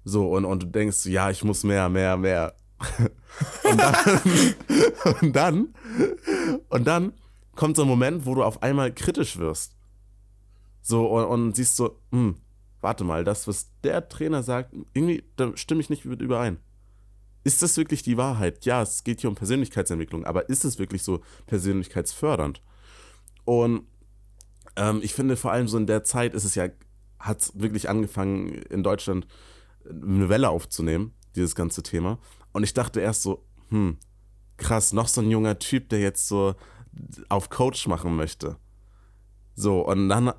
So, 0.05 0.37
und, 0.37 0.45
und 0.45 0.63
du 0.63 0.67
denkst, 0.69 1.05
ja, 1.07 1.31
ich 1.31 1.43
muss 1.43 1.65
mehr, 1.65 1.89
mehr, 1.89 2.17
mehr. 2.17 2.55
und, 3.65 3.79
dann, 3.81 4.21
und 5.21 5.35
dann, 5.35 5.75
und 6.69 6.85
dann 6.87 7.13
kommt 7.57 7.75
so 7.75 7.83
ein 7.83 7.89
Moment, 7.89 8.25
wo 8.25 8.37
du 8.37 8.45
auf 8.45 8.63
einmal 8.63 8.95
kritisch 8.95 9.37
wirst. 9.39 9.75
So, 10.81 11.09
und, 11.09 11.25
und 11.25 11.57
siehst 11.57 11.75
so, 11.75 11.99
hm, 12.13 12.37
warte 12.81 13.03
mal, 13.03 13.25
das, 13.25 13.49
was 13.49 13.69
der 13.83 14.09
Trainer 14.09 14.45
sagt, 14.45 14.73
irgendwie, 14.95 15.25
da 15.35 15.57
stimme 15.57 15.81
ich 15.81 15.91
nicht 15.91 16.05
mit 16.05 16.23
überein. 16.23 16.59
Ist 17.43 17.63
das 17.63 17.77
wirklich 17.77 18.05
die 18.05 18.17
Wahrheit? 18.17 18.65
Ja, 18.65 18.83
es 18.83 19.03
geht 19.03 19.23
hier 19.23 19.31
um 19.31 19.35
Persönlichkeitsentwicklung, 19.35 20.25
aber 20.25 20.49
ist 20.49 20.65
es 20.65 20.79
wirklich 20.79 21.03
so 21.03 21.21
persönlichkeitsfördernd? 21.47 22.63
Und 23.45 23.87
ähm, 24.77 25.01
ich 25.03 25.15
finde 25.15 25.37
vor 25.37 25.53
allem 25.53 25.69
so 25.69 25.77
in 25.77 25.87
der 25.87 26.05
Zeit 26.05 26.35
ist 26.35 26.45
es 26.45 26.55
ja, 26.55 26.69
hat 27.19 27.41
es 27.41 27.61
wirklich 27.61 27.89
angefangen, 27.89 28.49
in 28.49 28.83
Deutschland 28.83 29.27
eine 29.89 30.29
Welle 30.29 30.51
aufzunehmen, 30.51 31.13
dieses 31.35 31.55
ganze 31.55 31.83
Thema. 31.83 32.19
Und 32.53 32.63
ich 32.63 32.75
dachte 32.75 33.01
erst 33.01 33.23
so, 33.23 33.45
hm, 33.69 33.97
krass, 34.57 34.93
noch 34.93 35.09
so 35.09 35.21
ein 35.21 35.31
junger 35.31 35.59
Typ, 35.59 35.89
der 35.89 36.01
jetzt 36.01 36.29
so 36.29 36.55
auf 37.29 37.51
Coach 37.51 37.87
machen 37.87 38.17
möchte. 38.17 38.57
So, 39.55 39.87
und 39.87 40.09
dann 40.09 40.33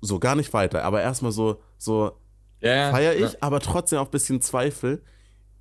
so 0.00 0.18
gar 0.18 0.34
nicht 0.34 0.52
weiter, 0.52 0.84
aber 0.84 1.02
erstmal 1.02 1.32
so, 1.32 1.62
so 1.78 2.18
ja, 2.60 2.90
feiere 2.90 3.14
ich, 3.14 3.32
ja. 3.32 3.38
aber 3.40 3.60
trotzdem 3.60 3.98
auch 3.98 4.06
ein 4.06 4.10
bisschen 4.10 4.40
Zweifel. 4.40 5.02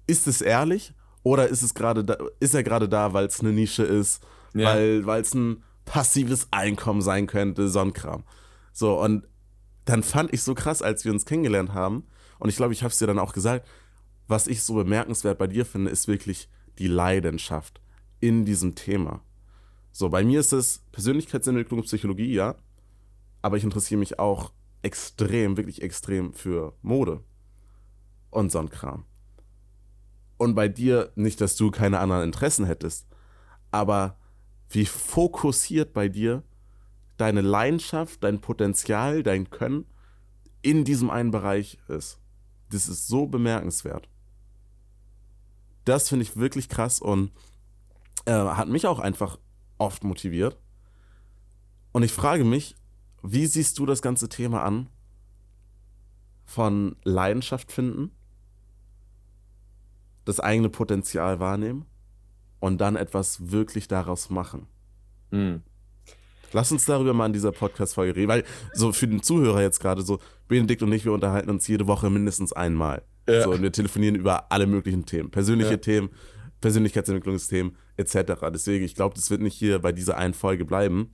Ist 0.07 0.27
es 0.27 0.41
ehrlich? 0.41 0.93
Oder 1.23 1.47
ist 1.47 1.63
es 1.63 1.73
gerade 1.73 2.03
da, 2.03 2.17
ist 2.39 2.53
er 2.53 2.63
gerade 2.63 2.87
da, 2.87 3.13
weil 3.13 3.25
es 3.25 3.39
eine 3.39 3.51
Nische 3.51 3.83
ist, 3.83 4.23
ja. 4.53 4.67
weil 4.67 5.21
es 5.21 5.33
ein 5.33 5.63
passives 5.85 6.47
Einkommen 6.51 7.01
sein 7.01 7.27
könnte, 7.27 7.69
so 7.69 7.79
ein 7.79 7.93
Kram. 7.93 8.23
So, 8.73 8.99
und 9.01 9.27
dann 9.85 10.03
fand 10.03 10.33
ich 10.33 10.43
so 10.43 10.55
krass, 10.55 10.81
als 10.81 11.05
wir 11.05 11.11
uns 11.11 11.25
kennengelernt 11.25 11.73
haben, 11.73 12.03
und 12.39 12.49
ich 12.49 12.57
glaube, 12.57 12.73
ich 12.73 12.83
habe 12.83 12.91
es 12.91 12.97
dir 12.97 13.07
dann 13.07 13.19
auch 13.19 13.33
gesagt, 13.33 13.67
was 14.27 14.47
ich 14.47 14.63
so 14.63 14.73
bemerkenswert 14.73 15.37
bei 15.37 15.47
dir 15.47 15.65
finde, 15.65 15.91
ist 15.91 16.07
wirklich 16.07 16.49
die 16.79 16.87
Leidenschaft 16.87 17.79
in 18.19 18.43
diesem 18.43 18.75
Thema. 18.75 19.21
So, 19.91 20.09
bei 20.09 20.23
mir 20.23 20.39
ist 20.39 20.51
es 20.51 20.83
Persönlichkeitsentwicklung, 20.91 21.83
Psychologie, 21.83 22.33
ja, 22.33 22.55
aber 23.41 23.57
ich 23.57 23.63
interessiere 23.63 23.99
mich 23.99 24.19
auch 24.19 24.51
extrem, 24.81 25.57
wirklich 25.57 25.81
extrem 25.81 26.33
für 26.33 26.75
Mode 26.81 27.23
und 28.29 28.51
so 28.51 28.59
ein 28.59 28.69
Kram. 28.69 29.05
Und 30.37 30.55
bei 30.55 30.67
dir 30.67 31.11
nicht, 31.15 31.39
dass 31.39 31.55
du 31.55 31.71
keine 31.71 31.99
anderen 31.99 32.23
Interessen 32.23 32.65
hättest, 32.65 33.07
aber 33.71 34.17
wie 34.69 34.85
fokussiert 34.85 35.93
bei 35.93 36.09
dir 36.09 36.43
deine 37.17 37.41
Leidenschaft, 37.41 38.23
dein 38.23 38.41
Potenzial, 38.41 39.23
dein 39.23 39.49
Können 39.49 39.85
in 40.61 40.83
diesem 40.83 41.09
einen 41.09 41.31
Bereich 41.31 41.77
ist. 41.87 42.19
Das 42.69 42.87
ist 42.87 43.07
so 43.07 43.27
bemerkenswert. 43.27 44.09
Das 45.85 46.09
finde 46.09 46.23
ich 46.23 46.35
wirklich 46.35 46.67
krass 46.67 46.99
und 46.99 47.31
äh, 48.25 48.31
hat 48.31 48.67
mich 48.67 48.87
auch 48.87 48.99
einfach 48.99 49.37
oft 49.77 50.03
motiviert. 50.03 50.57
Und 51.91 52.03
ich 52.03 52.11
frage 52.11 52.43
mich, 52.43 52.75
wie 53.21 53.45
siehst 53.45 53.79
du 53.79 53.85
das 53.85 54.01
ganze 54.01 54.27
Thema 54.27 54.63
an? 54.63 54.89
Von 56.45 56.95
Leidenschaft 57.03 57.71
finden, 57.71 58.11
das 60.25 60.39
eigene 60.39 60.69
Potenzial 60.69 61.39
wahrnehmen 61.39 61.85
und 62.65 62.79
dann 62.79 62.95
etwas 62.95 63.51
wirklich 63.51 63.87
daraus 63.87 64.29
machen. 64.29 64.67
Mhm. 65.31 65.61
Lass 66.51 66.71
uns 66.71 66.85
darüber 66.85 67.13
mal 67.13 67.27
in 67.27 67.33
dieser 67.33 67.51
Podcast-Folge 67.51 68.15
reden, 68.15 68.29
weil 68.29 68.43
so 68.73 68.91
für 68.91 69.07
den 69.07 69.21
Zuhörer 69.21 69.61
jetzt 69.61 69.79
gerade 69.79 70.01
so, 70.01 70.19
Benedikt 70.47 70.81
und 70.81 70.91
ich, 70.91 71.05
wir 71.05 71.11
unterhalten 71.11 71.49
uns 71.49 71.67
jede 71.67 71.85
Woche 71.87 72.09
mindestens 72.09 72.53
einmal. 72.53 73.03
Ja. 73.27 73.43
So, 73.43 73.51
und 73.51 73.61
wir 73.61 73.71
telefonieren 73.71 74.15
über 74.15 74.51
alle 74.51 74.67
möglichen 74.67 75.05
Themen. 75.05 75.31
Persönliche 75.31 75.71
ja. 75.71 75.77
Themen, 75.77 76.09
Persönlichkeitsentwicklungsthemen, 76.61 77.75
etc. 77.97 78.33
Deswegen, 78.53 78.85
ich 78.85 78.95
glaube, 78.95 79.15
das 79.15 79.29
wird 79.29 79.41
nicht 79.41 79.55
hier 79.55 79.79
bei 79.79 79.91
dieser 79.91 80.17
einen 80.17 80.33
Folge 80.33 80.65
bleiben. 80.65 81.13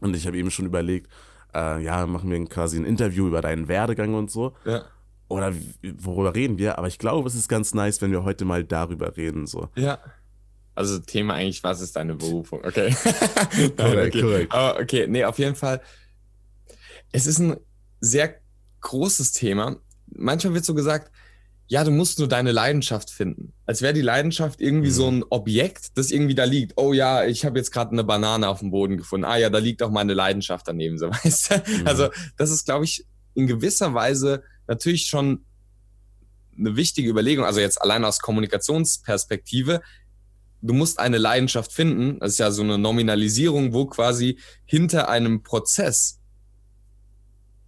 Und 0.00 0.14
ich 0.14 0.26
habe 0.26 0.36
eben 0.36 0.50
schon 0.50 0.66
überlegt, 0.66 1.10
äh, 1.54 1.82
ja, 1.82 2.06
machen 2.06 2.30
wir 2.30 2.44
quasi 2.46 2.76
ein 2.76 2.84
Interview 2.84 3.26
über 3.26 3.40
deinen 3.40 3.68
Werdegang 3.68 4.14
und 4.14 4.30
so. 4.30 4.54
Ja. 4.64 4.84
Oder 5.28 5.52
worüber 5.98 6.34
reden 6.34 6.58
wir? 6.58 6.78
Aber 6.78 6.86
ich 6.86 6.98
glaube, 6.98 7.28
es 7.28 7.34
ist 7.34 7.48
ganz 7.48 7.74
nice, 7.74 8.00
wenn 8.02 8.12
wir 8.12 8.24
heute 8.24 8.44
mal 8.44 8.62
darüber 8.62 9.16
reden. 9.16 9.46
So. 9.46 9.68
Ja. 9.74 9.98
Also 10.76 10.98
Thema 10.98 11.34
eigentlich, 11.34 11.64
was 11.64 11.80
ist 11.80 11.96
deine 11.96 12.14
Berufung? 12.14 12.60
Okay. 12.62 12.94
korrekt, 13.76 14.16
okay. 14.16 14.46
Aber 14.50 14.78
okay, 14.78 15.06
nee, 15.08 15.24
auf 15.24 15.38
jeden 15.38 15.56
Fall. 15.56 15.80
Es 17.12 17.26
ist 17.26 17.38
ein 17.38 17.56
sehr 18.00 18.36
großes 18.82 19.32
Thema. 19.32 19.76
Manchmal 20.06 20.52
wird 20.52 20.66
so 20.66 20.74
gesagt, 20.74 21.10
ja, 21.68 21.82
du 21.82 21.90
musst 21.90 22.18
nur 22.18 22.28
deine 22.28 22.52
Leidenschaft 22.52 23.10
finden. 23.10 23.52
Als 23.64 23.82
wäre 23.82 23.94
die 23.94 24.02
Leidenschaft 24.02 24.60
irgendwie 24.60 24.90
mhm. 24.90 24.94
so 24.94 25.10
ein 25.10 25.24
Objekt, 25.30 25.96
das 25.96 26.10
irgendwie 26.10 26.34
da 26.34 26.44
liegt. 26.44 26.74
Oh 26.76 26.92
ja, 26.92 27.24
ich 27.24 27.44
habe 27.44 27.58
jetzt 27.58 27.72
gerade 27.72 27.92
eine 27.92 28.04
Banane 28.04 28.48
auf 28.48 28.60
dem 28.60 28.70
Boden 28.70 28.98
gefunden. 28.98 29.24
Ah 29.24 29.36
ja, 29.38 29.50
da 29.50 29.58
liegt 29.58 29.82
auch 29.82 29.90
meine 29.90 30.14
Leidenschaft 30.14 30.68
daneben, 30.68 30.98
so 30.98 31.08
weißt 31.10 31.50
du. 31.50 31.54
Mhm. 31.56 31.86
Also 31.86 32.08
das 32.36 32.50
ist, 32.50 32.66
glaube 32.66 32.84
ich, 32.84 33.06
in 33.34 33.46
gewisser 33.46 33.94
Weise 33.94 34.44
natürlich 34.68 35.06
schon 35.06 35.44
eine 36.58 36.76
wichtige 36.76 37.08
Überlegung. 37.08 37.44
Also 37.44 37.60
jetzt 37.60 37.80
allein 37.80 38.04
aus 38.04 38.20
Kommunikationsperspektive 38.20 39.80
du 40.62 40.74
musst 40.74 40.98
eine 40.98 41.18
Leidenschaft 41.18 41.72
finden. 41.72 42.18
Das 42.20 42.32
ist 42.32 42.38
ja 42.38 42.50
so 42.50 42.62
eine 42.62 42.78
Nominalisierung, 42.78 43.72
wo 43.72 43.86
quasi 43.86 44.38
hinter 44.64 45.08
einem 45.08 45.42
Prozess, 45.42 46.20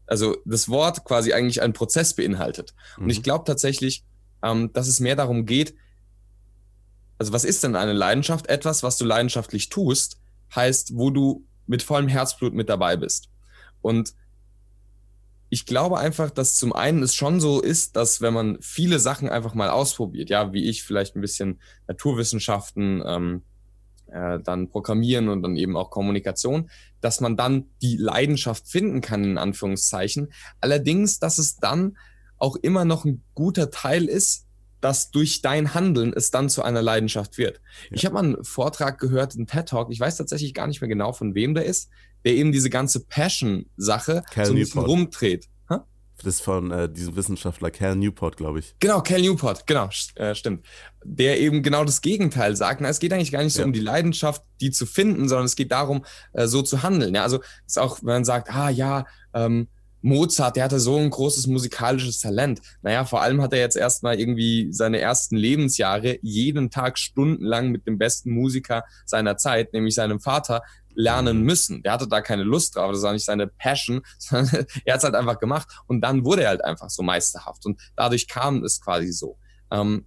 also 0.06 0.36
das 0.44 0.68
Wort 0.68 1.04
quasi 1.04 1.32
eigentlich 1.32 1.62
einen 1.62 1.72
Prozess 1.72 2.14
beinhaltet. 2.14 2.74
Mhm. 2.96 3.04
Und 3.04 3.10
ich 3.10 3.22
glaube 3.22 3.44
tatsächlich, 3.44 4.04
ähm, 4.42 4.72
dass 4.72 4.88
es 4.88 5.00
mehr 5.00 5.16
darum 5.16 5.44
geht, 5.44 5.74
also 7.18 7.32
was 7.32 7.44
ist 7.44 7.64
denn 7.64 7.74
eine 7.74 7.92
Leidenschaft? 7.92 8.48
Etwas, 8.48 8.82
was 8.82 8.96
du 8.96 9.04
leidenschaftlich 9.04 9.68
tust, 9.68 10.20
heißt, 10.54 10.96
wo 10.96 11.10
du 11.10 11.44
mit 11.66 11.82
vollem 11.82 12.08
Herzblut 12.08 12.54
mit 12.54 12.68
dabei 12.68 12.96
bist. 12.96 13.28
Und 13.82 14.14
ich 15.50 15.66
glaube 15.66 15.98
einfach, 15.98 16.30
dass 16.30 16.54
zum 16.54 16.72
einen 16.72 17.02
es 17.02 17.14
schon 17.14 17.40
so 17.40 17.60
ist, 17.60 17.96
dass 17.96 18.20
wenn 18.20 18.34
man 18.34 18.58
viele 18.60 18.98
Sachen 18.98 19.28
einfach 19.28 19.54
mal 19.54 19.70
ausprobiert, 19.70 20.30
ja, 20.30 20.52
wie 20.52 20.68
ich 20.68 20.82
vielleicht 20.82 21.16
ein 21.16 21.20
bisschen 21.20 21.60
Naturwissenschaften, 21.86 23.02
ähm, 23.06 23.42
äh, 24.10 24.40
dann 24.40 24.68
Programmieren 24.68 25.28
und 25.28 25.42
dann 25.42 25.56
eben 25.56 25.76
auch 25.76 25.90
Kommunikation, 25.90 26.70
dass 27.00 27.20
man 27.20 27.36
dann 27.36 27.66
die 27.82 27.96
Leidenschaft 27.96 28.68
finden 28.68 29.00
kann, 29.00 29.24
in 29.24 29.38
Anführungszeichen. 29.38 30.32
Allerdings, 30.60 31.18
dass 31.18 31.38
es 31.38 31.56
dann 31.56 31.96
auch 32.38 32.56
immer 32.56 32.84
noch 32.84 33.04
ein 33.04 33.22
guter 33.34 33.70
Teil 33.70 34.04
ist, 34.04 34.46
dass 34.80 35.10
durch 35.10 35.42
dein 35.42 35.74
Handeln 35.74 36.12
es 36.14 36.30
dann 36.30 36.48
zu 36.48 36.62
einer 36.62 36.82
Leidenschaft 36.82 37.36
wird. 37.36 37.60
Ja. 37.90 37.96
Ich 37.96 38.04
habe 38.04 38.14
mal 38.14 38.24
einen 38.24 38.44
Vortrag 38.44 38.98
gehört, 38.98 39.34
einen 39.34 39.46
TED 39.46 39.68
Talk, 39.68 39.90
ich 39.90 39.98
weiß 39.98 40.16
tatsächlich 40.16 40.54
gar 40.54 40.66
nicht 40.66 40.80
mehr 40.80 40.88
genau, 40.88 41.12
von 41.12 41.34
wem 41.34 41.54
der 41.54 41.64
ist, 41.64 41.90
der 42.24 42.34
eben 42.34 42.52
diese 42.52 42.70
ganze 42.70 43.00
Passion-Sache 43.00 44.22
so 44.34 44.52
ein 44.52 44.54
bisschen 44.54 44.82
rumdreht. 44.82 45.46
Ha? 45.68 45.86
Das 46.16 46.26
ist 46.26 46.40
von 46.40 46.70
äh, 46.70 46.88
diesem 46.90 47.16
Wissenschaftler 47.16 47.70
Cal 47.70 47.96
Newport, 47.96 48.36
glaube 48.36 48.58
ich. 48.58 48.74
Genau, 48.80 49.00
Cal 49.00 49.20
Newport, 49.20 49.66
genau, 49.66 49.88
äh, 50.16 50.34
stimmt. 50.34 50.66
Der 51.04 51.40
eben 51.40 51.62
genau 51.62 51.84
das 51.84 52.00
Gegenteil 52.00 52.56
sagt. 52.56 52.80
Na, 52.80 52.88
es 52.88 52.98
geht 52.98 53.12
eigentlich 53.12 53.32
gar 53.32 53.42
nicht 53.42 53.54
so 53.54 53.60
ja. 53.60 53.66
um 53.66 53.72
die 53.72 53.80
Leidenschaft, 53.80 54.42
die 54.60 54.70
zu 54.70 54.86
finden, 54.86 55.28
sondern 55.28 55.46
es 55.46 55.56
geht 55.56 55.72
darum, 55.72 56.04
äh, 56.32 56.46
so 56.46 56.62
zu 56.62 56.82
handeln. 56.82 57.14
Ja, 57.14 57.22
also 57.22 57.40
ist 57.66 57.78
auch, 57.78 58.00
wenn 58.00 58.14
man 58.14 58.24
sagt, 58.24 58.54
ah 58.54 58.70
ja, 58.70 59.06
ähm, 59.32 59.68
Mozart, 60.00 60.56
der 60.56 60.64
hatte 60.64 60.80
so 60.80 60.96
ein 60.96 61.10
großes 61.10 61.46
musikalisches 61.46 62.20
Talent. 62.20 62.60
Naja, 62.82 63.04
vor 63.04 63.20
allem 63.20 63.42
hat 63.42 63.52
er 63.52 63.58
jetzt 63.58 63.76
erstmal 63.76 64.18
irgendwie 64.18 64.68
seine 64.70 65.00
ersten 65.00 65.36
Lebensjahre 65.36 66.18
jeden 66.22 66.70
Tag 66.70 66.98
stundenlang 66.98 67.70
mit 67.70 67.86
dem 67.86 67.98
besten 67.98 68.30
Musiker 68.30 68.84
seiner 69.04 69.36
Zeit, 69.36 69.72
nämlich 69.72 69.94
seinem 69.94 70.20
Vater, 70.20 70.62
lernen 70.98 71.42
müssen. 71.42 71.82
Der 71.82 71.92
hatte 71.92 72.08
da 72.08 72.20
keine 72.20 72.42
Lust 72.42 72.76
drauf, 72.76 72.92
das 72.92 73.02
war 73.02 73.12
nicht 73.12 73.24
seine 73.24 73.46
Passion, 73.46 74.02
sondern 74.18 74.66
er 74.84 74.94
hat 74.94 74.98
es 74.98 75.04
halt 75.04 75.14
einfach 75.14 75.38
gemacht 75.38 75.68
und 75.86 76.00
dann 76.00 76.24
wurde 76.24 76.42
er 76.42 76.50
halt 76.50 76.64
einfach 76.64 76.90
so 76.90 77.02
meisterhaft 77.02 77.64
und 77.64 77.80
dadurch 77.96 78.28
kam 78.28 78.64
es 78.64 78.80
quasi 78.80 79.12
so. 79.12 79.38
Ähm, 79.70 80.06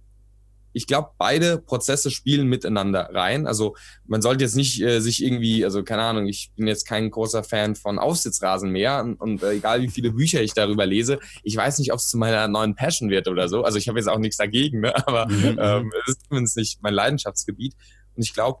ich 0.74 0.86
glaube, 0.86 1.10
beide 1.18 1.58
Prozesse 1.58 2.10
spielen 2.10 2.46
miteinander 2.46 3.10
rein. 3.12 3.46
Also 3.46 3.76
man 4.06 4.22
sollte 4.22 4.44
jetzt 4.44 4.56
nicht 4.56 4.80
äh, 4.80 5.00
sich 5.00 5.22
irgendwie, 5.22 5.64
also 5.64 5.82
keine 5.82 6.02
Ahnung, 6.02 6.26
ich 6.26 6.50
bin 6.56 6.66
jetzt 6.66 6.86
kein 6.86 7.10
großer 7.10 7.44
Fan 7.44 7.74
von 7.74 7.98
Aufsitzrasen 7.98 8.70
mehr 8.70 9.02
und, 9.02 9.16
und 9.16 9.42
äh, 9.42 9.52
egal 9.52 9.82
wie 9.82 9.90
viele 9.90 10.12
Bücher 10.12 10.42
ich 10.42 10.54
darüber 10.54 10.86
lese, 10.86 11.18
ich 11.42 11.56
weiß 11.56 11.78
nicht, 11.78 11.92
ob 11.92 11.98
es 11.98 12.08
zu 12.08 12.16
meiner 12.16 12.48
neuen 12.48 12.74
Passion 12.74 13.10
wird 13.10 13.28
oder 13.28 13.48
so. 13.48 13.64
Also 13.64 13.76
ich 13.76 13.88
habe 13.88 13.98
jetzt 13.98 14.08
auch 14.08 14.18
nichts 14.18 14.38
dagegen, 14.38 14.80
ne? 14.80 14.94
aber 15.06 15.28
mhm. 15.28 15.58
ähm, 15.60 15.92
es 16.06 16.14
ist 16.14 16.26
zumindest 16.26 16.56
nicht 16.56 16.82
mein 16.82 16.94
Leidenschaftsgebiet. 16.94 17.74
Und 18.14 18.22
ich 18.22 18.32
glaube, 18.32 18.60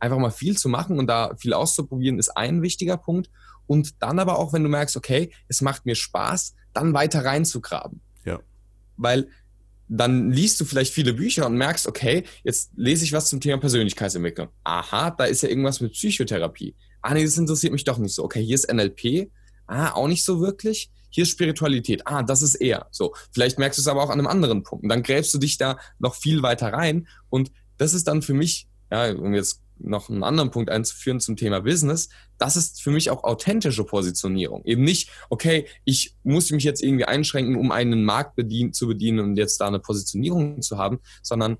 einfach 0.00 0.18
mal 0.18 0.30
viel 0.30 0.56
zu 0.56 0.68
machen 0.68 0.98
und 0.98 1.06
da 1.06 1.34
viel 1.36 1.52
auszuprobieren, 1.52 2.18
ist 2.18 2.36
ein 2.36 2.62
wichtiger 2.62 2.96
Punkt. 2.96 3.30
Und 3.66 4.02
dann 4.02 4.18
aber 4.18 4.38
auch, 4.38 4.52
wenn 4.52 4.62
du 4.62 4.68
merkst, 4.68 4.96
okay, 4.96 5.30
es 5.48 5.60
macht 5.60 5.84
mir 5.84 5.94
Spaß, 5.94 6.54
dann 6.72 6.94
weiter 6.94 7.24
reinzugraben. 7.24 8.00
Ja. 8.24 8.40
Weil 8.96 9.28
dann 9.88 10.30
liest 10.30 10.60
du 10.60 10.64
vielleicht 10.64 10.92
viele 10.92 11.14
Bücher 11.14 11.46
und 11.46 11.56
merkst, 11.56 11.86
okay, 11.86 12.24
jetzt 12.44 12.72
lese 12.76 13.04
ich 13.04 13.12
was 13.12 13.28
zum 13.28 13.40
Thema 13.40 13.58
Persönlichkeitsentwicklung. 13.58 14.48
Aha, 14.64 15.10
da 15.10 15.24
ist 15.24 15.42
ja 15.42 15.48
irgendwas 15.48 15.80
mit 15.80 15.92
Psychotherapie. 15.92 16.74
Ah, 17.00 17.14
nee, 17.14 17.24
das 17.24 17.38
interessiert 17.38 17.72
mich 17.72 17.84
doch 17.84 17.98
nicht 17.98 18.14
so. 18.14 18.24
Okay, 18.24 18.42
hier 18.44 18.54
ist 18.54 18.72
NLP. 18.72 19.30
Ah, 19.66 19.92
auch 19.92 20.08
nicht 20.08 20.24
so 20.24 20.40
wirklich. 20.40 20.90
Hier 21.10 21.22
ist 21.22 21.30
Spiritualität. 21.30 22.06
Ah, 22.06 22.22
das 22.22 22.42
ist 22.42 22.56
eher 22.56 22.86
so. 22.90 23.14
Vielleicht 23.32 23.58
merkst 23.58 23.78
du 23.78 23.82
es 23.82 23.88
aber 23.88 24.02
auch 24.02 24.10
an 24.10 24.18
einem 24.18 24.26
anderen 24.26 24.62
Punkt. 24.62 24.82
Und 24.82 24.88
dann 24.90 25.02
gräbst 25.02 25.32
du 25.32 25.38
dich 25.38 25.56
da 25.56 25.78
noch 25.98 26.14
viel 26.14 26.42
weiter 26.42 26.72
rein. 26.72 27.08
Und 27.30 27.50
das 27.78 27.94
ist 27.94 28.08
dann 28.08 28.20
für 28.20 28.34
mich, 28.34 28.68
ja, 28.90 29.12
um 29.12 29.32
jetzt 29.32 29.62
noch 29.80 30.08
einen 30.08 30.22
anderen 30.22 30.50
Punkt 30.50 30.70
einzuführen 30.70 31.20
zum 31.20 31.36
Thema 31.36 31.60
Business, 31.60 32.08
das 32.38 32.56
ist 32.56 32.82
für 32.82 32.90
mich 32.90 33.10
auch 33.10 33.24
authentische 33.24 33.84
Positionierung. 33.84 34.64
Eben 34.64 34.82
nicht, 34.82 35.10
okay, 35.30 35.66
ich 35.84 36.16
muss 36.22 36.50
mich 36.50 36.64
jetzt 36.64 36.82
irgendwie 36.82 37.04
einschränken, 37.04 37.56
um 37.56 37.70
einen 37.72 38.04
Markt 38.04 38.36
bedien 38.36 38.72
zu 38.72 38.86
bedienen 38.86 39.20
und 39.20 39.36
jetzt 39.36 39.60
da 39.60 39.66
eine 39.66 39.78
Positionierung 39.78 40.62
zu 40.62 40.78
haben, 40.78 41.00
sondern 41.22 41.58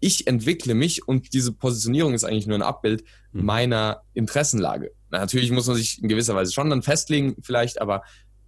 ich 0.00 0.26
entwickle 0.26 0.74
mich 0.74 1.06
und 1.08 1.32
diese 1.32 1.52
Positionierung 1.52 2.14
ist 2.14 2.24
eigentlich 2.24 2.46
nur 2.46 2.58
ein 2.58 2.62
Abbild 2.62 3.04
mhm. 3.32 3.44
meiner 3.44 4.02
Interessenlage. 4.14 4.92
natürlich 5.10 5.50
muss 5.50 5.66
man 5.66 5.76
sich 5.76 6.02
in 6.02 6.08
gewisser 6.08 6.34
Weise 6.34 6.52
schon 6.52 6.70
dann 6.70 6.82
festlegen, 6.82 7.36
vielleicht, 7.42 7.80
aber 7.80 8.02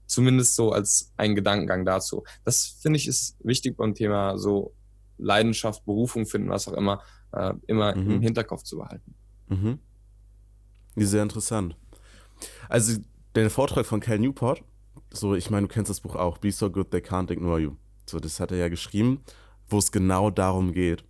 zumindest 0.06 0.56
so 0.56 0.72
als 0.72 1.12
ein 1.16 1.34
Gedankengang 1.34 1.84
dazu. 1.84 2.24
Das 2.44 2.76
finde 2.80 2.98
ich 2.98 3.06
ist 3.06 3.36
wichtig 3.44 3.76
beim 3.76 3.94
Thema 3.94 4.38
so 4.38 4.74
Leidenschaft, 5.18 5.84
Berufung 5.84 6.26
finden, 6.26 6.50
was 6.50 6.68
auch 6.68 6.72
immer, 6.72 7.02
äh, 7.32 7.54
immer 7.66 7.94
mhm. 7.96 8.10
im 8.10 8.20
Hinterkopf 8.22 8.62
zu 8.62 8.78
behalten. 8.78 9.14
Mhm. 9.48 9.78
Sehr 10.96 11.22
interessant. 11.22 11.76
Also 12.68 13.00
der 13.34 13.50
Vortrag 13.50 13.86
von 13.86 14.00
Cal 14.00 14.18
Newport, 14.18 14.62
so 15.12 15.34
ich 15.34 15.50
meine, 15.50 15.66
du 15.66 15.72
kennst 15.72 15.90
das 15.90 16.00
Buch 16.00 16.16
auch, 16.16 16.38
Be 16.38 16.52
So 16.52 16.70
Good 16.70 16.90
They 16.90 17.00
Can't 17.00 17.30
Ignore 17.30 17.60
You. 17.60 17.76
So, 18.06 18.18
das 18.18 18.40
hat 18.40 18.50
er 18.50 18.58
ja 18.58 18.68
geschrieben, 18.68 19.22
wo 19.68 19.78
es 19.78 19.92
genau 19.92 20.30
darum 20.30 20.72
geht. 20.72 21.04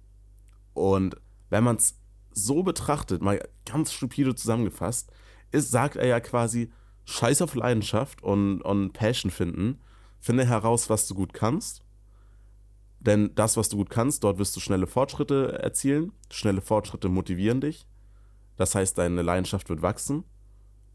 Und 0.74 1.16
wenn 1.48 1.64
man 1.64 1.76
es 1.76 1.98
so 2.32 2.62
betrachtet, 2.62 3.22
mal 3.22 3.40
ganz 3.64 3.92
stupide 3.92 4.34
zusammengefasst, 4.34 5.10
ist, 5.50 5.70
sagt 5.70 5.96
er 5.96 6.06
ja 6.06 6.20
quasi, 6.20 6.70
scheiß 7.04 7.42
auf 7.42 7.54
Leidenschaft 7.54 8.22
und, 8.22 8.62
und 8.62 8.92
Passion 8.92 9.30
finden. 9.30 9.80
Finde 10.20 10.46
heraus, 10.46 10.90
was 10.90 11.08
du 11.08 11.14
gut 11.14 11.32
kannst. 11.32 11.79
Denn 13.00 13.34
das, 13.34 13.56
was 13.56 13.70
du 13.70 13.78
gut 13.78 13.90
kannst, 13.90 14.24
dort 14.24 14.38
wirst 14.38 14.54
du 14.54 14.60
schnelle 14.60 14.86
Fortschritte 14.86 15.58
erzielen. 15.62 16.12
Schnelle 16.30 16.60
Fortschritte 16.60 17.08
motivieren 17.08 17.60
dich. 17.60 17.86
Das 18.56 18.74
heißt, 18.74 18.98
deine 18.98 19.22
Leidenschaft 19.22 19.70
wird 19.70 19.80
wachsen. 19.80 20.24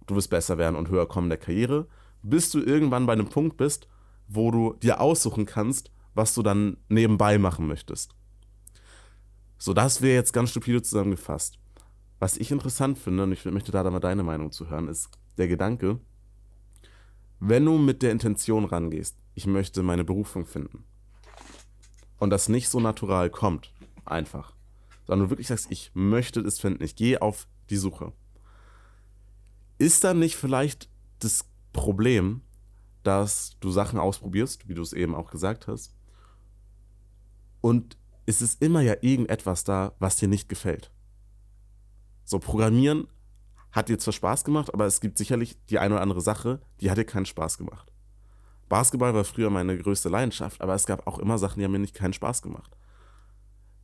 Du 0.05 0.15
wirst 0.15 0.29
besser 0.29 0.59
werden 0.59 0.75
und 0.75 0.89
höher 0.89 1.07
kommen 1.07 1.25
in 1.25 1.31
der 1.31 1.39
Karriere. 1.39 1.87
Bis 2.21 2.51
du 2.51 2.59
irgendwann 2.59 3.07
bei 3.07 3.13
einem 3.13 3.27
Punkt 3.27 3.57
bist, 3.57 3.87
wo 4.27 4.51
du 4.51 4.73
dir 4.73 5.01
aussuchen 5.01 5.45
kannst, 5.47 5.91
was 6.13 6.35
du 6.35 6.43
dann 6.43 6.77
nebenbei 6.89 7.39
machen 7.39 7.67
möchtest. 7.67 8.15
So, 9.57 9.73
das 9.73 10.01
wäre 10.01 10.15
jetzt 10.15 10.31
ganz 10.31 10.51
stupide 10.51 10.81
zusammengefasst. 10.81 11.57
Was 12.19 12.37
ich 12.37 12.51
interessant 12.51 12.97
finde, 12.97 13.23
und 13.23 13.31
ich 13.31 13.45
möchte 13.45 13.71
da 13.71 13.89
mal 13.89 13.99
deine 13.99 14.23
Meinung 14.23 14.51
zu 14.51 14.69
hören, 14.69 14.87
ist 14.87 15.09
der 15.37 15.47
Gedanke, 15.47 15.99
wenn 17.39 17.65
du 17.65 17.77
mit 17.77 18.01
der 18.01 18.11
Intention 18.11 18.65
rangehst, 18.65 19.17
ich 19.33 19.47
möchte 19.47 19.83
meine 19.83 20.05
Berufung 20.05 20.45
finden, 20.45 20.85
und 22.25 22.31
das 22.31 22.49
nicht 22.49 22.69
so 22.69 22.79
natural 22.79 23.29
kommt, 23.29 23.71
einfach, 24.03 24.55
sondern 25.05 25.27
du 25.27 25.29
wirklich 25.29 25.47
sagst, 25.47 25.67
ich 25.69 25.91
möchte 25.93 26.39
es 26.39 26.59
finden, 26.59 26.83
ich 26.83 26.95
gehe 26.95 27.21
auf 27.21 27.47
die 27.69 27.77
Suche, 27.77 28.13
ist 29.77 30.03
dann 30.03 30.17
nicht 30.17 30.35
vielleicht 30.35 30.89
das 31.19 31.45
Problem, 31.71 32.41
dass 33.03 33.57
du 33.59 33.69
Sachen 33.69 33.99
ausprobierst, 33.99 34.67
wie 34.67 34.73
du 34.73 34.81
es 34.81 34.91
eben 34.91 35.13
auch 35.13 35.29
gesagt 35.29 35.67
hast, 35.67 35.93
und 37.61 37.95
es 38.25 38.41
ist 38.41 38.59
immer 38.59 38.81
ja 38.81 38.95
irgendetwas 39.01 39.63
da, 39.63 39.93
was 39.99 40.15
dir 40.15 40.27
nicht 40.27 40.49
gefällt. 40.49 40.91
So, 42.23 42.39
Programmieren 42.39 43.07
hat 43.71 43.87
dir 43.87 43.99
zwar 43.99 44.13
Spaß 44.13 44.45
gemacht, 44.45 44.73
aber 44.73 44.87
es 44.87 44.99
gibt 44.99 45.19
sicherlich 45.19 45.63
die 45.67 45.77
eine 45.77 45.93
oder 45.93 46.01
andere 46.01 46.21
Sache, 46.21 46.59
die 46.81 46.89
hat 46.89 46.97
dir 46.97 47.05
keinen 47.05 47.27
Spaß 47.27 47.59
gemacht. 47.59 47.91
Basketball 48.69 49.13
war 49.13 49.23
früher 49.23 49.49
meine 49.49 49.77
größte 49.77 50.09
Leidenschaft, 50.09 50.61
aber 50.61 50.73
es 50.73 50.85
gab 50.85 51.05
auch 51.07 51.19
immer 51.19 51.37
Sachen, 51.37 51.59
die 51.59 51.65
haben 51.65 51.71
mir 51.71 51.79
nicht 51.79 51.95
keinen 51.95 52.13
Spaß 52.13 52.41
gemacht. 52.41 52.75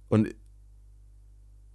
Und 0.09 0.33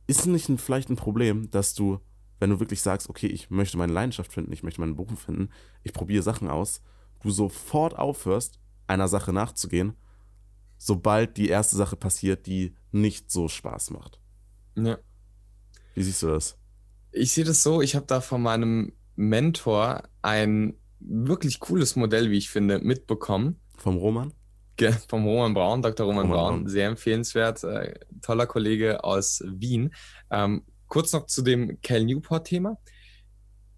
ist 0.06 0.26
nicht 0.26 0.48
ein, 0.48 0.58
vielleicht 0.58 0.90
ein 0.90 0.96
Problem, 0.96 1.50
dass 1.50 1.75
du, 1.75 2.00
wenn 2.38 2.50
du 2.50 2.60
wirklich 2.60 2.80
sagst, 2.80 3.08
okay, 3.08 3.26
ich 3.26 3.50
möchte 3.50 3.78
meine 3.78 3.92
Leidenschaft 3.92 4.32
finden, 4.32 4.52
ich 4.52 4.62
möchte 4.62 4.80
meinen 4.80 4.96
Beruf 4.96 5.20
finden, 5.20 5.50
ich 5.82 5.92
probiere 5.92 6.22
Sachen 6.22 6.48
aus, 6.48 6.82
du 7.22 7.30
sofort 7.30 7.98
aufhörst, 7.98 8.58
einer 8.86 9.08
Sache 9.08 9.32
nachzugehen, 9.32 9.94
sobald 10.78 11.36
die 11.36 11.48
erste 11.48 11.76
Sache 11.76 11.96
passiert, 11.96 12.46
die 12.46 12.76
nicht 12.92 13.30
so 13.30 13.48
Spaß 13.48 13.90
macht. 13.90 14.20
Ja. 14.76 14.98
Wie 15.94 16.02
siehst 16.02 16.22
du 16.22 16.28
das? 16.28 16.58
Ich 17.10 17.32
sehe 17.32 17.44
das 17.44 17.62
so, 17.62 17.80
ich 17.80 17.96
habe 17.96 18.06
da 18.06 18.20
von 18.20 18.42
meinem 18.42 18.92
Mentor 19.16 20.02
ein 20.22 20.75
wirklich 21.00 21.61
cooles 21.61 21.97
Modell, 21.97 22.31
wie 22.31 22.38
ich 22.38 22.50
finde, 22.50 22.79
mitbekommen. 22.79 23.61
Vom 23.76 23.97
Roman? 23.97 24.33
Vom 25.09 25.25
Roman 25.25 25.55
Braun, 25.55 25.83
Dr. 25.83 26.07
Roman, 26.07 26.26
Roman 26.26 26.37
Braun, 26.37 26.55
Braun, 26.62 26.69
sehr 26.69 26.88
empfehlenswert, 26.88 27.65
äh, 27.65 27.95
toller 28.21 28.47
Kollege 28.47 29.05
aus 29.05 29.43
Wien. 29.47 29.95
Ähm, 30.31 30.65
kurz 30.87 31.12
noch 31.12 31.26
zu 31.26 31.43
dem 31.43 31.81
Cal 31.81 32.05
Newport-Thema. 32.05 32.79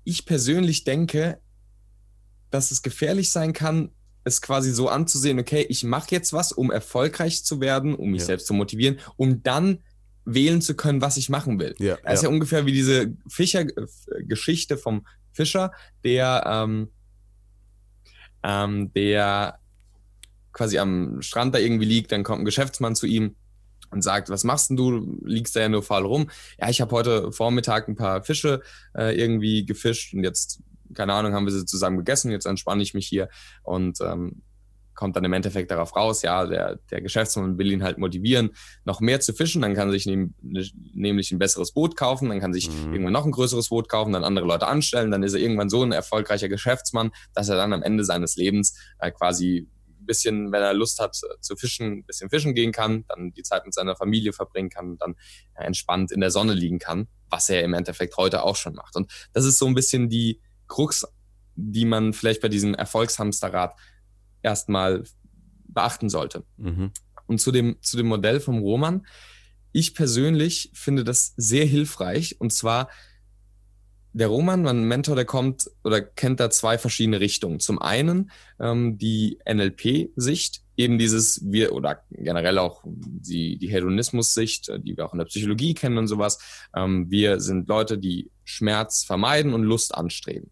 Ich 0.05 0.27
persönlich 0.27 0.85
denke, 0.85 1.41
dass 2.51 2.71
es 2.71 2.83
gefährlich 2.83 3.31
sein 3.31 3.53
kann, 3.53 3.91
es 4.25 4.43
quasi 4.43 4.73
so 4.73 4.89
anzusehen, 4.89 5.39
okay, 5.39 5.65
ich 5.69 5.85
mache 5.85 6.09
jetzt 6.11 6.33
was, 6.33 6.53
um 6.53 6.71
erfolgreich 6.71 7.45
zu 7.45 7.61
werden, 7.61 7.95
um 7.95 8.11
mich 8.11 8.23
ja. 8.23 8.27
selbst 8.27 8.47
zu 8.47 8.55
motivieren, 8.55 8.99
um 9.17 9.43
dann 9.43 9.83
wählen 10.25 10.61
zu 10.61 10.75
können, 10.75 11.01
was 11.01 11.17
ich 11.17 11.29
machen 11.29 11.59
will. 11.59 11.75
Ja, 11.79 11.97
das 12.05 12.15
ist 12.15 12.23
ja. 12.23 12.29
ja 12.29 12.35
ungefähr 12.35 12.67
wie 12.67 12.73
diese 12.73 13.15
Fischer-Geschichte 13.29 14.77
vom 14.77 15.07
Fischer, 15.33 15.73
der, 16.05 16.43
ähm, 16.47 16.91
ähm, 18.49 18.93
der 18.95 19.59
quasi 20.53 20.79
am 20.79 21.21
Strand 21.23 21.55
da 21.55 21.59
irgendwie 21.59 21.85
liegt, 21.85 22.11
dann 22.11 22.25
kommt 22.25 22.41
ein 22.41 22.47
Geschäftsmann 22.47 22.97
zu 22.97 23.07
ihm 23.07 23.37
und 23.91 24.03
sagt, 24.03 24.31
was 24.31 24.43
machst 24.43 24.71
denn 24.71 24.77
du? 24.77 25.19
Liegst 25.23 25.55
da 25.55 25.61
ja 25.61 25.69
nur 25.69 25.83
faul 25.83 26.05
rum. 26.05 26.31
Ja, 26.59 26.69
ich 26.69 26.81
habe 26.81 26.91
heute 26.93 27.31
Vormittag 27.31 27.89
ein 27.89 27.97
paar 27.97 28.25
Fische 28.25 28.63
äh, 28.97 29.17
irgendwie 29.17 29.67
gefischt 29.67 30.15
und 30.15 30.25
jetzt 30.25 30.63
keine 30.95 31.13
Ahnung, 31.13 31.35
haben 31.35 31.45
wir 31.45 31.53
sie 31.53 31.67
zusammen 31.67 31.99
gegessen, 31.99 32.31
jetzt 32.31 32.47
entspanne 32.47 32.83
ich 32.83 32.95
mich 32.95 33.07
hier 33.07 33.29
und 33.63 34.01
ähm, 34.01 34.43
kommt 34.99 35.15
dann 35.15 35.25
im 35.25 35.33
Endeffekt 35.33 35.71
darauf 35.71 35.95
raus, 35.95 36.23
ja, 36.23 36.45
der, 36.45 36.81
der 36.91 37.01
Geschäftsmann 37.01 37.57
will 37.57 37.71
ihn 37.71 37.85
halt 37.85 37.99
motivieren, 37.99 38.51
noch 38.85 39.01
mehr 39.01 39.21
zu 39.21 39.33
fischen, 39.33 39.63
dann 39.63 39.75
kann 39.75 39.89
er 39.89 39.93
sich 39.93 40.07
nehm, 40.07 40.35
nämlich 40.93 41.31
ein 41.31 41.39
besseres 41.39 41.73
Boot 41.73 41.97
kaufen, 41.97 42.29
dann 42.29 42.41
kann 42.41 42.53
sich 42.53 42.69
mhm. 42.69 42.93
irgendwann 42.93 43.13
noch 43.13 43.25
ein 43.25 43.31
größeres 43.31 43.69
Boot 43.69 43.89
kaufen, 43.89 44.13
dann 44.13 44.25
andere 44.25 44.47
Leute 44.47 44.67
anstellen, 44.67 45.11
dann 45.11 45.23
ist 45.23 45.35
er 45.35 45.41
irgendwann 45.41 45.71
so 45.71 45.83
ein 45.83 45.93
erfolgreicher 45.93 46.49
Geschäftsmann, 46.49 47.13
dass 47.33 47.49
er 47.49 47.57
dann 47.57 47.73
am 47.73 47.83
Ende 47.83 48.05
seines 48.05 48.37
Lebens 48.37 48.77
äh, 48.99 49.13
quasi 49.13 49.69
ein 50.01 50.07
bisschen, 50.07 50.51
wenn 50.51 50.63
er 50.63 50.75
Lust 50.75 50.99
hat 50.99 51.17
äh, 51.23 51.41
zu 51.41 51.57
fischen, 51.57 51.99
ein 51.99 52.05
bisschen 52.05 52.29
fischen 52.29 52.55
gehen 52.55 52.73
kann, 52.73 53.05
dann 53.09 53.33
die 53.33 53.43
Zeit 53.43 53.65
mit 53.65 53.75
seiner 53.75 53.95
Familie 53.95 54.33
verbringen 54.33 54.69
kann 54.69 54.91
und 54.91 55.01
dann 55.01 55.15
äh, 55.55 55.65
entspannt 55.65 56.11
in 56.11 56.21
der 56.21 56.31
Sonne 56.31 56.55
liegen 56.55 56.79
kann, 56.79 57.09
was 57.31 57.49
er 57.49 57.63
im 57.63 57.73
Endeffekt 57.73 58.17
heute 58.17 58.43
auch 58.43 58.57
schon 58.57 58.75
macht. 58.75 58.97
Und 58.97 59.11
das 59.33 59.45
ist 59.45 59.59
so 59.59 59.67
ein 59.67 59.75
bisschen 59.75 60.09
die, 60.09 60.41
Krux, 60.69 61.07
die 61.57 61.85
man 61.85 62.13
vielleicht 62.13 62.41
bei 62.41 62.49
diesem 62.49 62.75
Erfolgshamsterrad 62.75 63.75
erstmal 64.43 65.05
beachten 65.67 66.09
sollte. 66.09 66.45
Mhm. 66.57 66.93
Und 67.27 67.41
zu 67.41 67.53
dem, 67.53 67.77
zu 67.83 67.97
dem 67.97 68.07
Modell 68.07 68.41
vom 68.41 68.59
Roman. 68.61 69.07
Ich 69.73 69.95
persönlich 69.95 70.71
finde 70.73 71.05
das 71.05 71.35
sehr 71.37 71.67
hilfreich. 71.67 72.37
Und 72.41 72.53
zwar, 72.53 72.89
der 74.13 74.29
Roman, 74.29 74.63
mein 74.63 74.85
Mentor, 74.85 75.15
der 75.15 75.27
kommt 75.27 75.71
oder 75.85 76.01
kennt 76.01 76.41
da 76.41 76.51
zwei 76.51 76.79
verschiedene 76.79 77.21
Richtungen. 77.21 77.61
Zum 77.61 77.81
einen 77.81 78.31
ähm, 78.59 78.99
die 78.99 79.39
NLP-Sicht, 79.47 80.63
eben 80.77 80.99
dieses 80.99 81.43
wir 81.45 81.73
oder 81.73 82.03
generell 82.11 82.59
auch 82.59 82.83
die, 82.85 83.59
die 83.59 83.69
Hedonismus-Sicht, 83.69 84.73
die 84.83 84.97
wir 84.97 85.05
auch 85.05 85.13
in 85.13 85.19
der 85.19 85.27
Psychologie 85.27 85.75
kennen 85.75 85.99
und 85.99 86.09
sowas. 86.09 86.39
Ähm, 86.75 87.11
wir 87.11 87.41
sind 87.41 87.69
Leute, 87.69 87.99
die 87.99 88.31
Schmerz 88.45 89.05
vermeiden 89.05 89.53
und 89.53 89.65
Lust 89.65 89.95
anstreben. 89.95 90.51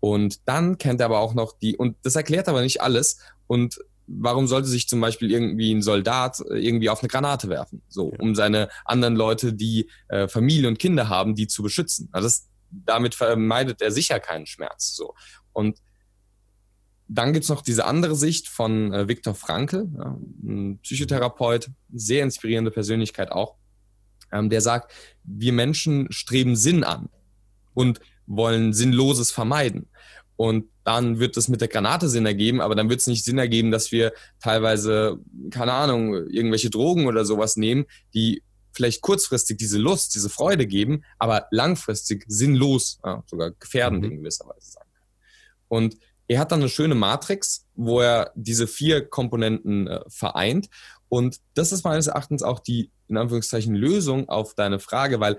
Und 0.00 0.48
dann 0.48 0.78
kennt 0.78 1.00
er 1.00 1.06
aber 1.06 1.20
auch 1.20 1.34
noch 1.34 1.56
die, 1.58 1.76
und 1.76 1.96
das 2.02 2.16
erklärt 2.16 2.48
aber 2.48 2.62
nicht 2.62 2.80
alles. 2.80 3.18
Und 3.46 3.78
warum 4.06 4.46
sollte 4.46 4.68
sich 4.68 4.88
zum 4.88 5.00
Beispiel 5.00 5.30
irgendwie 5.30 5.72
ein 5.72 5.82
Soldat 5.82 6.40
äh, 6.50 6.58
irgendwie 6.58 6.88
auf 6.88 7.00
eine 7.00 7.08
Granate 7.08 7.48
werfen? 7.48 7.82
So, 7.88 8.12
um 8.18 8.34
seine 8.34 8.70
anderen 8.84 9.14
Leute, 9.14 9.52
die 9.52 9.90
äh, 10.08 10.26
Familie 10.26 10.68
und 10.68 10.78
Kinder 10.78 11.08
haben, 11.08 11.34
die 11.34 11.46
zu 11.46 11.62
beschützen. 11.62 12.08
Also 12.12 12.26
das, 12.26 12.48
damit 12.70 13.14
vermeidet 13.14 13.82
er 13.82 13.92
sicher 13.92 14.20
keinen 14.20 14.46
Schmerz. 14.46 14.94
So. 14.94 15.14
Und 15.52 15.78
dann 17.06 17.32
gibt's 17.32 17.48
noch 17.48 17.62
diese 17.62 17.84
andere 17.84 18.14
Sicht 18.14 18.48
von 18.48 18.94
äh, 18.94 19.06
Viktor 19.06 19.34
Frankl, 19.34 19.88
ja, 19.98 20.16
ein 20.42 20.78
Psychotherapeut, 20.78 21.68
sehr 21.92 22.22
inspirierende 22.22 22.70
Persönlichkeit 22.70 23.32
auch, 23.32 23.56
ähm, 24.32 24.48
der 24.48 24.60
sagt, 24.60 24.92
wir 25.24 25.52
Menschen 25.52 26.10
streben 26.10 26.56
Sinn 26.56 26.84
an. 26.84 27.10
Und 27.72 28.00
wollen 28.30 28.72
Sinnloses 28.72 29.32
vermeiden. 29.32 29.89
Und 30.40 30.70
dann 30.84 31.18
wird 31.18 31.36
es 31.36 31.48
mit 31.48 31.60
der 31.60 31.68
Granate 31.68 32.08
Sinn 32.08 32.24
ergeben, 32.24 32.62
aber 32.62 32.74
dann 32.74 32.88
wird 32.88 33.00
es 33.00 33.06
nicht 33.06 33.26
Sinn 33.26 33.36
ergeben, 33.36 33.70
dass 33.70 33.92
wir 33.92 34.14
teilweise, 34.40 35.18
keine 35.50 35.74
Ahnung, 35.74 36.14
irgendwelche 36.28 36.70
Drogen 36.70 37.06
oder 37.06 37.26
sowas 37.26 37.58
nehmen, 37.58 37.84
die 38.14 38.42
vielleicht 38.72 39.02
kurzfristig 39.02 39.58
diese 39.58 39.76
Lust, 39.76 40.14
diese 40.14 40.30
Freude 40.30 40.66
geben, 40.66 41.04
aber 41.18 41.46
langfristig 41.50 42.24
sinnlos, 42.26 43.00
ja, 43.04 43.22
sogar 43.26 43.50
gefährdend 43.50 44.02
mhm. 44.02 44.12
in 44.12 44.16
gewisser 44.20 44.48
Weise 44.48 44.70
sein 44.70 44.86
kann. 44.94 45.06
Und 45.68 45.98
er 46.26 46.40
hat 46.40 46.52
dann 46.52 46.60
eine 46.60 46.70
schöne 46.70 46.94
Matrix, 46.94 47.66
wo 47.74 48.00
er 48.00 48.32
diese 48.34 48.66
vier 48.66 49.06
Komponenten 49.06 49.88
äh, 49.88 50.00
vereint. 50.08 50.70
Und 51.10 51.36
das 51.52 51.70
ist 51.70 51.84
meines 51.84 52.06
Erachtens 52.06 52.42
auch 52.42 52.60
die, 52.60 52.90
in 53.08 53.18
Anführungszeichen, 53.18 53.74
Lösung 53.74 54.30
auf 54.30 54.54
deine 54.54 54.78
Frage, 54.78 55.20
weil 55.20 55.36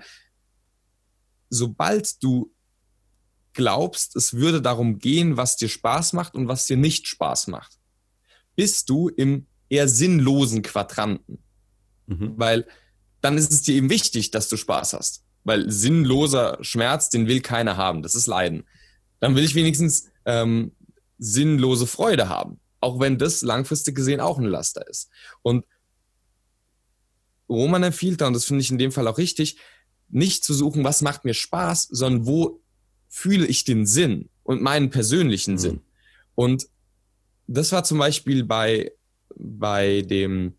sobald 1.50 2.22
du 2.22 2.52
glaubst, 3.54 4.16
es 4.16 4.34
würde 4.34 4.62
darum 4.62 4.98
gehen, 4.98 5.36
was 5.36 5.56
dir 5.56 5.68
Spaß 5.68 6.12
macht 6.12 6.34
und 6.34 6.48
was 6.48 6.66
dir 6.66 6.76
nicht 6.76 7.06
Spaß 7.06 7.48
macht, 7.48 7.78
bist 8.56 8.88
du 8.88 9.08
im 9.08 9.46
eher 9.68 9.88
sinnlosen 9.88 10.62
Quadranten. 10.62 11.42
Mhm. 12.06 12.34
Weil 12.36 12.66
dann 13.20 13.38
ist 13.38 13.52
es 13.52 13.62
dir 13.62 13.74
eben 13.74 13.90
wichtig, 13.90 14.30
dass 14.30 14.48
du 14.48 14.56
Spaß 14.56 14.92
hast. 14.94 15.24
Weil 15.44 15.70
sinnloser 15.70 16.58
Schmerz, 16.60 17.08
den 17.08 17.26
will 17.26 17.40
keiner 17.40 17.76
haben. 17.76 18.02
Das 18.02 18.14
ist 18.14 18.26
Leiden. 18.26 18.64
Dann 19.20 19.34
will 19.34 19.44
ich 19.44 19.54
wenigstens 19.54 20.10
ähm, 20.24 20.72
sinnlose 21.18 21.86
Freude 21.86 22.28
haben. 22.28 22.60
Auch 22.80 23.00
wenn 23.00 23.18
das 23.18 23.42
langfristig 23.42 23.94
gesehen 23.94 24.20
auch 24.20 24.38
ein 24.38 24.44
Laster 24.44 24.86
ist. 24.88 25.08
Und 25.42 25.64
Roman 27.48 27.82
empfiehlt 27.82 28.20
da, 28.20 28.26
und 28.26 28.34
das 28.34 28.44
finde 28.44 28.62
ich 28.62 28.70
in 28.70 28.78
dem 28.78 28.92
Fall 28.92 29.06
auch 29.06 29.18
richtig, 29.18 29.58
nicht 30.08 30.44
zu 30.44 30.52
suchen, 30.52 30.84
was 30.84 31.02
macht 31.02 31.24
mir 31.24 31.34
Spaß, 31.34 31.88
sondern 31.90 32.26
wo 32.26 32.60
fühle 33.12 33.46
ich 33.46 33.64
den 33.64 33.84
Sinn 33.84 34.30
und 34.42 34.62
meinen 34.62 34.88
persönlichen 34.88 35.52
mhm. 35.52 35.58
Sinn. 35.58 35.80
Und 36.34 36.66
das 37.46 37.70
war 37.70 37.84
zum 37.84 37.98
Beispiel 37.98 38.42
bei, 38.42 38.90
bei 39.36 40.00
dem 40.00 40.54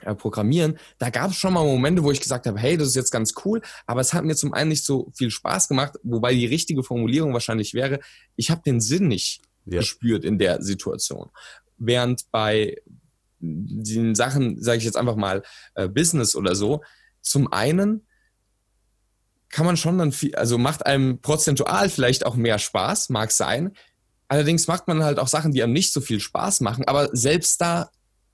äh, 0.00 0.12
Programmieren, 0.16 0.76
da 0.98 1.10
gab 1.10 1.30
es 1.30 1.36
schon 1.36 1.54
mal 1.54 1.64
Momente, 1.64 2.02
wo 2.02 2.10
ich 2.10 2.20
gesagt 2.20 2.46
habe, 2.46 2.58
hey, 2.58 2.76
das 2.76 2.88
ist 2.88 2.96
jetzt 2.96 3.12
ganz 3.12 3.32
cool, 3.44 3.62
aber 3.86 4.00
es 4.00 4.12
hat 4.12 4.24
mir 4.24 4.34
zum 4.34 4.52
einen 4.52 4.70
nicht 4.70 4.84
so 4.84 5.12
viel 5.14 5.30
Spaß 5.30 5.68
gemacht, 5.68 5.94
wobei 6.02 6.34
die 6.34 6.46
richtige 6.46 6.82
Formulierung 6.82 7.32
wahrscheinlich 7.32 7.74
wäre, 7.74 8.00
ich 8.34 8.50
habe 8.50 8.62
den 8.66 8.80
Sinn 8.80 9.06
nicht 9.06 9.40
ja. 9.64 9.78
gespürt 9.78 10.24
in 10.24 10.36
der 10.36 10.62
Situation. 10.62 11.30
Während 11.78 12.28
bei 12.32 12.76
den 13.38 14.16
Sachen, 14.16 14.60
sage 14.60 14.78
ich 14.78 14.84
jetzt 14.84 14.96
einfach 14.96 15.16
mal, 15.16 15.44
äh, 15.76 15.88
Business 15.88 16.34
oder 16.34 16.56
so, 16.56 16.82
zum 17.20 17.52
einen 17.52 18.04
kann 19.54 19.66
man 19.66 19.76
schon 19.76 19.98
dann 19.98 20.10
viel, 20.10 20.34
also 20.34 20.58
macht 20.58 20.84
einem 20.84 21.20
prozentual 21.20 21.88
vielleicht 21.88 22.26
auch 22.26 22.34
mehr 22.34 22.58
Spaß, 22.58 23.10
mag 23.10 23.30
sein. 23.30 23.70
Allerdings 24.26 24.66
macht 24.66 24.88
man 24.88 25.04
halt 25.04 25.20
auch 25.20 25.28
Sachen, 25.28 25.52
die 25.52 25.62
einem 25.62 25.72
nicht 25.72 25.92
so 25.92 26.00
viel 26.00 26.18
Spaß 26.18 26.60
machen, 26.60 26.84
aber 26.88 27.08
selbst 27.12 27.60
da 27.60 27.88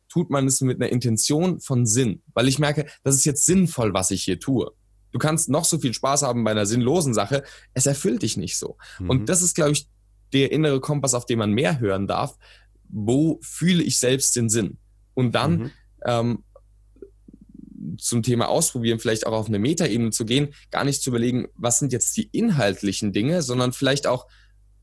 tut 0.09 0.31
man 0.31 0.47
es 0.47 0.63
mit 0.63 0.81
einer 0.81 0.91
Intention 0.91 1.61
von 1.61 1.85
Sinn, 1.85 2.23
weil 2.33 2.49
ich 2.49 2.59
merke, 2.59 2.87
das 3.05 3.17
ist 3.17 3.27
jetzt 3.27 3.45
sinnvoll, 3.45 3.93
was 3.93 4.11
ich 4.13 4.23
hier 4.23 4.41
tue. 4.41 4.73
Du 5.13 5.19
kannst 5.19 5.51
noch 5.51 5.67
so 5.67 5.79
viel 5.79 5.93
Spaß 5.93 6.23
haben 6.23 6.43
bei 6.43 6.53
einer 6.53 6.65
sinnlosen 6.65 7.13
Sache, 7.13 7.45
es 7.75 7.85
erfüllt 7.85 8.23
dich 8.23 8.39
nicht 8.39 8.57
so. 8.57 8.79
Mhm. 8.99 9.11
Und 9.11 9.29
das 9.29 9.43
ist, 9.43 9.55
glaube 9.55 9.73
ich, 9.73 9.89
der 10.33 10.51
innere 10.53 10.81
Kompass, 10.81 11.13
auf 11.13 11.27
den 11.27 11.39
man 11.39 11.53
mehr 11.53 11.81
hören 11.81 12.07
darf. 12.07 12.39
Wo 12.89 13.39
fühle 13.43 13.83
ich 13.83 13.99
selbst 13.99 14.37
den 14.37 14.49
Sinn? 14.49 14.79
Und 15.13 15.35
dann 15.35 15.59
mhm. 15.59 15.71
ähm, 16.07 16.45
zum 17.99 18.23
Thema 18.23 18.49
Ausprobieren 18.49 18.99
vielleicht 18.99 19.27
auch 19.27 19.33
auf 19.33 19.49
eine 19.49 19.59
Metaebene 19.59 20.11
zu 20.11 20.25
gehen, 20.25 20.55
gar 20.71 20.85
nicht 20.85 21.03
zu 21.03 21.11
überlegen, 21.11 21.49
was 21.55 21.79
sind 21.79 21.93
jetzt 21.93 22.17
die 22.17 22.29
inhaltlichen 22.33 23.13
Dinge, 23.13 23.43
sondern 23.43 23.73
vielleicht 23.73 24.07
auch, 24.07 24.27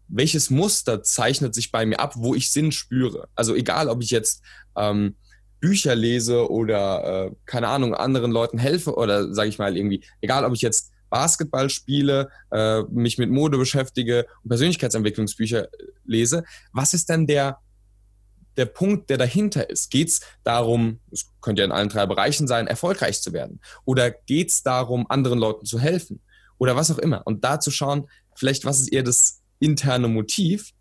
welches 0.07 0.49
Muster 0.49 1.03
zeichnet 1.03 1.53
sich 1.53 1.71
bei 1.71 1.86
mir 1.86 1.99
ab, 1.99 2.13
wo 2.17 2.33
ich 2.33 2.51
Sinn 2.51 2.71
spüre. 2.71 3.27
Also 3.36 3.55
egal, 3.55 3.89
ob 3.89 4.01
ich 4.01 4.10
jetzt 4.10 4.41
ähm, 4.77 5.15
Bücher 5.60 5.95
lese 5.95 6.49
oder, 6.49 7.27
äh, 7.27 7.31
keine 7.45 7.67
Ahnung, 7.67 7.93
anderen 7.93 8.31
Leuten 8.31 8.57
helfe 8.57 8.95
oder 8.95 9.33
sage 9.33 9.49
ich 9.49 9.60
mal 9.60 9.75
irgendwie, 9.75 10.03
egal, 10.21 10.45
ob 10.45 10.53
ich 10.53 10.62
jetzt 10.62 10.91
Basketball 11.10 11.69
spiele, 11.69 12.29
äh, 12.51 12.83
mich 12.83 13.17
mit 13.17 13.29
Mode 13.29 13.57
beschäftige 13.57 14.27
und 14.43 14.49
Persönlichkeitsentwicklungsbücher 14.49 15.65
äh, 15.65 15.67
lese, 16.05 16.43
was 16.73 16.93
ist 16.93 17.10
denn 17.10 17.27
der 17.27 17.60
der 18.58 18.65
Punkt, 18.65 19.10
der 19.10 19.17
dahinter 19.17 19.70
ist? 19.70 19.91
Geht 19.91 20.10
es 20.10 20.22
darum, 20.43 21.00
es 21.12 21.32
könnte 21.41 21.62
ja 21.62 21.65
in 21.65 21.72
allen 21.72 21.89
drei 21.89 22.06
Bereichen 22.06 22.48
sein, 22.48 22.67
erfolgreich 22.67 23.22
zu 23.22 23.34
werden? 23.34 23.62
Oder 23.86 24.12
geht 24.12 24.50
es 24.50 24.63
darum, 24.63 25.06
anderen 25.10 25.39
Leuten 25.39 25.65
zu 25.65 25.80
helfen? 25.80 26.22
Oder 26.58 26.76
was 26.76 26.91
auch 26.91 26.98
immer. 26.98 27.22
Und 27.26 27.43
da 27.43 27.60
zu 27.60 27.72
schauen, 27.72 28.10
vielleicht, 28.36 28.65
was 28.65 28.80
ist 28.80 28.91
eher 28.91 29.04
das 29.04 29.41
interne 29.60 30.08
Motiv? 30.08 30.74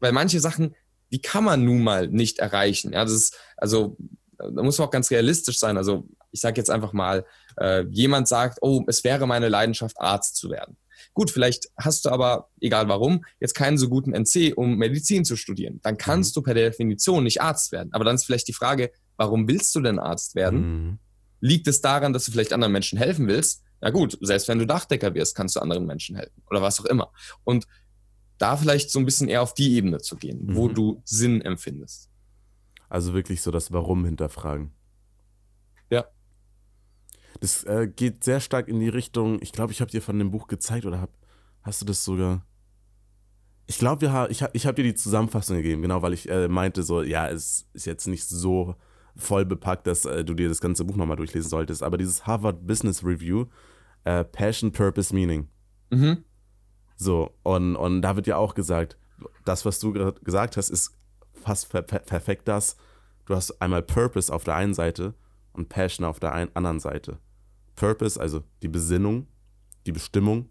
Weil 0.00 0.12
manche 0.12 0.40
Sachen, 0.40 0.74
die 1.12 1.20
kann 1.20 1.44
man 1.44 1.64
nun 1.64 1.82
mal 1.82 2.08
nicht 2.08 2.38
erreichen. 2.38 2.92
Ja, 2.92 3.04
das 3.04 3.12
ist, 3.12 3.36
also, 3.56 3.96
da 4.36 4.62
muss 4.62 4.78
man 4.78 4.88
auch 4.88 4.92
ganz 4.92 5.10
realistisch 5.10 5.58
sein. 5.58 5.76
Also, 5.76 6.06
ich 6.30 6.40
sage 6.40 6.60
jetzt 6.60 6.70
einfach 6.70 6.92
mal, 6.92 7.24
äh, 7.58 7.84
jemand 7.90 8.28
sagt, 8.28 8.58
oh, 8.60 8.82
es 8.88 9.04
wäre 9.04 9.26
meine 9.26 9.48
Leidenschaft, 9.48 9.98
Arzt 9.98 10.36
zu 10.36 10.50
werden. 10.50 10.76
Gut, 11.14 11.30
vielleicht 11.30 11.70
hast 11.76 12.04
du 12.04 12.10
aber, 12.10 12.50
egal 12.60 12.88
warum, 12.88 13.24
jetzt 13.40 13.54
keinen 13.54 13.78
so 13.78 13.88
guten 13.88 14.12
NC, 14.12 14.54
um 14.56 14.76
Medizin 14.76 15.24
zu 15.24 15.36
studieren. 15.36 15.80
Dann 15.82 15.96
kannst 15.96 16.34
mhm. 16.34 16.40
du 16.40 16.42
per 16.42 16.54
Definition 16.54 17.24
nicht 17.24 17.40
Arzt 17.40 17.72
werden. 17.72 17.92
Aber 17.92 18.04
dann 18.04 18.16
ist 18.16 18.24
vielleicht 18.24 18.48
die 18.48 18.52
Frage, 18.52 18.90
warum 19.16 19.48
willst 19.48 19.74
du 19.76 19.80
denn 19.80 19.98
Arzt 19.98 20.34
werden? 20.34 20.60
Mhm. 20.60 20.98
Liegt 21.40 21.68
es 21.68 21.80
daran, 21.80 22.12
dass 22.12 22.24
du 22.24 22.32
vielleicht 22.32 22.52
anderen 22.52 22.72
Menschen 22.72 22.98
helfen 22.98 23.28
willst? 23.28 23.62
Na 23.80 23.90
gut, 23.90 24.18
selbst 24.20 24.48
wenn 24.48 24.58
du 24.58 24.66
Dachdecker 24.66 25.14
wirst, 25.14 25.36
kannst 25.36 25.56
du 25.56 25.60
anderen 25.60 25.86
Menschen 25.86 26.16
helfen 26.16 26.42
oder 26.50 26.62
was 26.62 26.80
auch 26.80 26.86
immer. 26.86 27.12
Und 27.44 27.66
da 28.38 28.56
vielleicht 28.56 28.90
so 28.90 28.98
ein 28.98 29.04
bisschen 29.04 29.28
eher 29.28 29.42
auf 29.42 29.54
die 29.54 29.74
Ebene 29.74 29.98
zu 29.98 30.16
gehen, 30.16 30.46
mhm. 30.46 30.56
wo 30.56 30.68
du 30.68 31.00
Sinn 31.04 31.42
empfindest. 31.42 32.10
Also 32.88 33.14
wirklich 33.14 33.42
so 33.42 33.50
das 33.50 33.72
Warum 33.72 34.04
hinterfragen. 34.04 34.72
Ja. 35.90 36.06
Das 37.40 37.64
äh, 37.64 37.88
geht 37.88 38.24
sehr 38.24 38.40
stark 38.40 38.68
in 38.68 38.80
die 38.80 38.88
Richtung, 38.88 39.40
ich 39.42 39.52
glaube, 39.52 39.72
ich 39.72 39.80
habe 39.80 39.90
dir 39.90 40.02
von 40.02 40.18
dem 40.18 40.30
Buch 40.30 40.46
gezeigt 40.46 40.86
oder 40.86 41.00
hab, 41.00 41.10
hast 41.62 41.80
du 41.80 41.86
das 41.86 42.04
sogar? 42.04 42.46
Ich 43.66 43.78
glaube, 43.78 44.06
ich 44.30 44.42
habe 44.42 44.50
ich 44.54 44.66
hab 44.66 44.76
dir 44.76 44.82
die 44.82 44.94
Zusammenfassung 44.94 45.56
gegeben, 45.56 45.82
genau, 45.82 46.02
weil 46.02 46.12
ich 46.12 46.28
äh, 46.28 46.48
meinte 46.48 46.82
so, 46.82 47.02
ja, 47.02 47.28
es 47.28 47.66
ist 47.72 47.86
jetzt 47.86 48.06
nicht 48.06 48.28
so 48.28 48.74
voll 49.16 49.44
bepackt, 49.44 49.86
dass 49.86 50.04
äh, 50.04 50.24
du 50.24 50.34
dir 50.34 50.48
das 50.48 50.60
ganze 50.60 50.84
Buch 50.84 50.96
nochmal 50.96 51.16
durchlesen 51.16 51.48
solltest, 51.48 51.82
aber 51.82 51.96
dieses 51.96 52.26
Harvard 52.26 52.66
Business 52.66 53.04
Review, 53.04 53.46
äh, 54.04 54.24
Passion, 54.24 54.72
Purpose, 54.72 55.14
Meaning. 55.14 55.48
Mhm. 55.90 56.24
So, 56.96 57.32
und, 57.42 57.76
und 57.76 58.02
da 58.02 58.16
wird 58.16 58.26
ja 58.26 58.36
auch 58.36 58.54
gesagt, 58.54 58.98
das, 59.44 59.64
was 59.64 59.78
du 59.80 59.92
gerade 59.92 60.20
gesagt 60.20 60.56
hast, 60.56 60.68
ist 60.68 60.96
fast 61.32 61.70
per 61.70 61.82
perfekt 61.82 62.48
das. 62.48 62.76
Du 63.26 63.34
hast 63.34 63.60
einmal 63.60 63.82
Purpose 63.82 64.32
auf 64.32 64.44
der 64.44 64.54
einen 64.54 64.74
Seite 64.74 65.14
und 65.52 65.68
Passion 65.68 66.06
auf 66.06 66.20
der 66.20 66.34
anderen 66.34 66.80
Seite. 66.80 67.18
Purpose, 67.76 68.20
also 68.20 68.42
die 68.62 68.68
Besinnung, 68.68 69.26
die 69.86 69.92
Bestimmung 69.92 70.50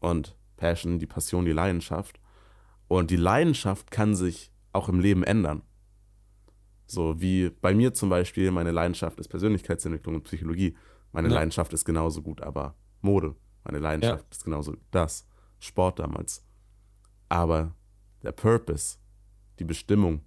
und 0.00 0.36
Passion, 0.56 0.98
die 0.98 1.06
Passion, 1.06 1.44
die 1.44 1.52
Leidenschaft. 1.52 2.20
Und 2.88 3.10
die 3.10 3.16
Leidenschaft 3.16 3.90
kann 3.90 4.14
sich 4.14 4.52
auch 4.72 4.88
im 4.88 5.00
Leben 5.00 5.22
ändern. 5.22 5.62
So 6.86 7.20
wie 7.20 7.50
bei 7.50 7.72
mir 7.74 7.94
zum 7.94 8.08
Beispiel, 8.08 8.50
meine 8.50 8.72
Leidenschaft 8.72 9.20
ist 9.20 9.28
Persönlichkeitsentwicklung 9.28 10.16
und 10.16 10.24
Psychologie. 10.24 10.76
Meine 11.12 11.28
ja. 11.28 11.34
Leidenschaft 11.34 11.72
ist 11.72 11.84
genauso 11.84 12.22
gut, 12.22 12.42
aber 12.42 12.74
Mode. 13.00 13.36
Meine 13.64 13.78
Leidenschaft 13.78 14.24
ja. 14.24 14.30
ist 14.30 14.44
genauso 14.44 14.76
das. 14.90 15.26
Sport 15.58 15.98
damals. 15.98 16.44
Aber 17.28 17.74
der 18.22 18.32
Purpose, 18.32 18.98
die 19.58 19.64
Bestimmung, 19.64 20.22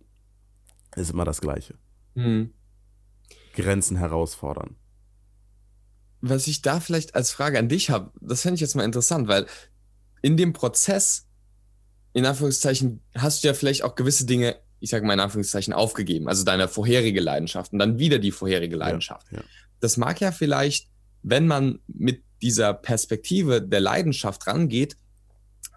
ist 0.96 1.12
immer 1.12 1.26
das 1.26 1.42
Gleiche. 1.42 1.76
Mhm. 2.14 2.54
Grenzen 3.54 3.98
herausfordern. 3.98 4.76
Was 6.26 6.48
ich 6.48 6.62
da 6.62 6.80
vielleicht 6.80 7.16
als 7.16 7.32
Frage 7.32 7.60
an 7.60 7.68
dich 7.68 7.90
habe, 7.90 8.12
das 8.22 8.44
fände 8.44 8.56
ich 8.56 8.62
jetzt 8.62 8.76
mal 8.76 8.86
interessant, 8.86 9.28
weil 9.28 9.46
in 10.22 10.38
dem 10.38 10.54
Prozess, 10.54 11.28
in 12.14 12.26
Anführungszeichen, 12.26 13.02
hast 13.14 13.44
du 13.44 13.50
ja 13.50 13.54
vielleicht 13.54 13.84
auch 13.84 13.96
gewisse 13.96 14.26
Dinge, 14.26 14.56
ich 14.80 14.90
sage 14.90 15.06
mal 15.06 15.16
in 15.16 15.20
Anführungszeichen, 15.20 15.74
aufgegeben. 15.74 16.30
Also 16.30 16.46
deine 16.46 16.70
vorherige 16.70 17.20
Leidenschaft 17.20 17.74
und 17.74 17.80
dann 17.80 18.00
wieder 18.00 18.20
die 18.20 18.32
vorherige 18.32 18.78
Leidenschaft. 18.78 19.28
Ja, 19.32 19.40
ja. 19.40 19.44
Das 19.82 19.98
mag 19.98 20.22
ja 20.22 20.32
vielleicht, 20.32 20.88
wenn 21.24 21.46
man 21.46 21.80
mit 21.88 22.24
dieser 22.42 22.74
Perspektive 22.74 23.62
der 23.62 23.82
Leidenschaft 23.82 24.48
rangeht, 24.48 24.96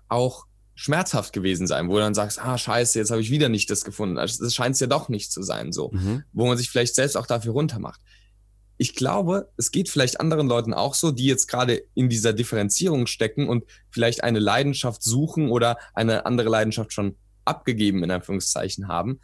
auch 0.08 0.46
schmerzhaft 0.76 1.32
gewesen 1.32 1.66
sein, 1.66 1.88
wo 1.88 1.94
du 1.94 2.00
dann 2.00 2.14
sagst, 2.14 2.40
ah, 2.40 2.56
scheiße, 2.56 3.00
jetzt 3.00 3.10
habe 3.10 3.20
ich 3.20 3.30
wieder 3.30 3.48
nicht 3.48 3.68
das 3.68 3.84
gefunden. 3.84 4.16
Also, 4.16 4.44
das 4.44 4.54
scheint 4.54 4.74
es 4.74 4.80
ja 4.80 4.86
doch 4.86 5.08
nicht 5.08 5.32
zu 5.32 5.42
sein, 5.42 5.72
so. 5.72 5.90
Mhm. 5.90 6.22
Wo 6.32 6.46
man 6.46 6.56
sich 6.56 6.70
vielleicht 6.70 6.94
selbst 6.94 7.16
auch 7.16 7.26
dafür 7.26 7.52
runtermacht. 7.52 8.00
Ich 8.78 8.94
glaube, 8.94 9.50
es 9.56 9.70
geht 9.70 9.88
vielleicht 9.88 10.20
anderen 10.20 10.48
Leuten 10.48 10.74
auch 10.74 10.94
so, 10.94 11.10
die 11.10 11.26
jetzt 11.26 11.48
gerade 11.48 11.82
in 11.94 12.08
dieser 12.08 12.32
Differenzierung 12.32 13.06
stecken 13.06 13.48
und 13.48 13.64
vielleicht 13.90 14.22
eine 14.22 14.38
Leidenschaft 14.38 15.02
suchen 15.02 15.50
oder 15.50 15.78
eine 15.94 16.26
andere 16.26 16.50
Leidenschaft 16.50 16.92
schon 16.92 17.16
abgegeben, 17.44 18.04
in 18.04 18.10
Anführungszeichen 18.10 18.88
haben. 18.88 19.20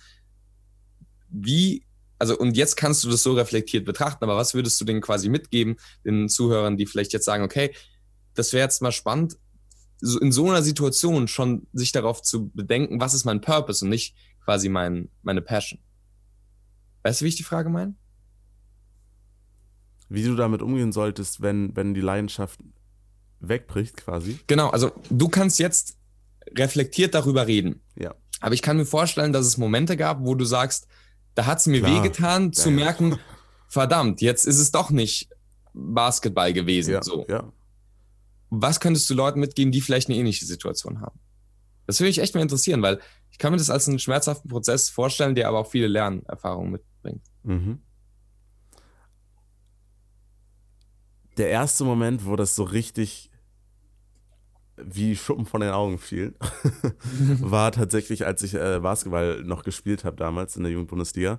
Wie, 1.29 1.85
also, 2.19 2.39
und 2.39 2.57
jetzt 2.57 2.77
kannst 2.77 3.05
du 3.05 3.11
das 3.11 3.23
so 3.23 3.35
reflektiert 3.35 3.85
betrachten, 3.85 4.25
aber 4.25 4.37
was 4.37 4.55
würdest 4.55 4.81
du 4.81 4.85
denn 4.85 5.01
quasi 5.01 5.29
mitgeben, 5.29 5.77
den 6.05 6.29
Zuhörern, 6.29 6.77
die 6.77 6.87
vielleicht 6.87 7.13
jetzt 7.13 7.25
sagen, 7.25 7.45
okay, 7.45 7.75
das 8.35 8.53
wäre 8.53 8.65
jetzt 8.65 8.81
mal 8.81 8.93
spannend, 8.93 9.37
in 10.21 10.33
so 10.33 10.49
einer 10.49 10.63
Situation 10.63 11.29
schon 11.29 11.67
sich 11.73 11.93
darauf 11.93 12.23
zu 12.23 12.49
bedenken, 12.49 13.01
was 13.01 13.15
ist 13.15 13.25
mein 13.25 13.41
Purpose 13.41 13.85
und 13.85 13.91
nicht 13.91 14.17
quasi 14.45 14.69
mein, 14.69 15.11
meine 15.23 15.43
Passion. 15.43 15.81
Weißt 17.03 17.21
du, 17.21 17.25
wie 17.25 17.29
ich 17.29 17.37
die 17.37 17.45
Frage 17.45 17.69
meine? 17.69 17.95
Wie 20.13 20.23
du 20.25 20.35
damit 20.35 20.63
umgehen 20.63 20.93
solltest, 20.93 21.41
wenn, 21.43 21.75
wenn 21.77 21.95
die 21.95 22.01
Leidenschaft 22.01 22.61
wegbricht, 23.41 23.97
quasi. 23.97 24.39
Genau, 24.47 24.69
also 24.71 24.93
du 25.11 25.29
kannst 25.29 25.59
jetzt 25.59 25.97
reflektiert 26.57 27.15
darüber 27.15 27.47
reden. 27.47 27.81
Ja. 27.97 28.15
Aber 28.41 28.55
ich 28.55 28.63
kann 28.63 28.77
mir 28.77 28.87
vorstellen, 28.87 29.33
dass 29.33 29.47
es 29.47 29.57
Momente 29.59 29.97
gab, 29.97 30.25
wo 30.25 30.35
du 30.35 30.45
sagst, 30.45 30.87
da 31.35 31.47
hat 31.47 31.59
es 31.59 31.67
mir 31.67 31.81
Klar. 31.81 32.03
wehgetan, 32.03 32.53
zu 32.53 32.71
ja, 32.71 32.77
merken, 32.77 33.19
verdammt, 33.69 34.21
jetzt 34.21 34.47
ist 34.47 34.59
es 34.59 34.71
doch 34.71 34.91
nicht 34.91 35.29
Basketball 35.73 36.53
gewesen. 36.53 36.93
Ja, 36.93 37.03
so. 37.03 37.25
ja 37.29 37.53
was 38.55 38.81
könntest 38.81 39.09
du 39.09 39.15
Leuten 39.15 39.41
mitgeben, 39.41 39.73
die 39.73 39.81
vielleicht 39.81 40.11
eine 40.11 40.19
ähnliche 40.19 40.45
Situation 40.45 41.01
haben? 41.01 41.19
Das 41.87 41.99
würde 41.99 42.11
mich 42.11 42.19
echt 42.19 42.35
mal 42.35 42.43
interessieren, 42.43 42.83
weil 42.83 43.01
ich 43.31 43.39
kann 43.39 43.51
mir 43.51 43.57
das 43.57 43.71
als 43.71 43.89
einen 43.89 43.99
schmerzhaften 43.99 44.51
Prozess 44.51 44.91
vorstellen, 44.91 45.35
der 45.35 45.49
aber 45.49 45.59
auch 45.59 45.71
viele 45.71 45.89
Lernerfahrungen 45.89 46.73
mitbringt. 46.73 47.23
Mhm. 47.45 47.81
Der 51.37 51.49
erste 51.49 51.85
Moment, 51.85 52.27
wo 52.27 52.37
das 52.37 52.55
so 52.55 52.65
richtig 52.65 53.31
wie 54.77 55.17
Schuppen 55.17 55.47
von 55.47 55.61
den 55.61 55.71
Augen 55.71 55.99
fiel, 55.99 56.35
war 57.41 57.73
tatsächlich, 57.73 58.27
als 58.27 58.43
ich 58.43 58.55
äh, 58.55 58.81
Basketball 58.81 59.43
noch 59.43 59.65
gespielt 59.65 60.05
habe 60.05 60.17
damals 60.17 60.57
in 60.57 60.63
der 60.63 60.73
Jugendbundesliga. 60.73 61.39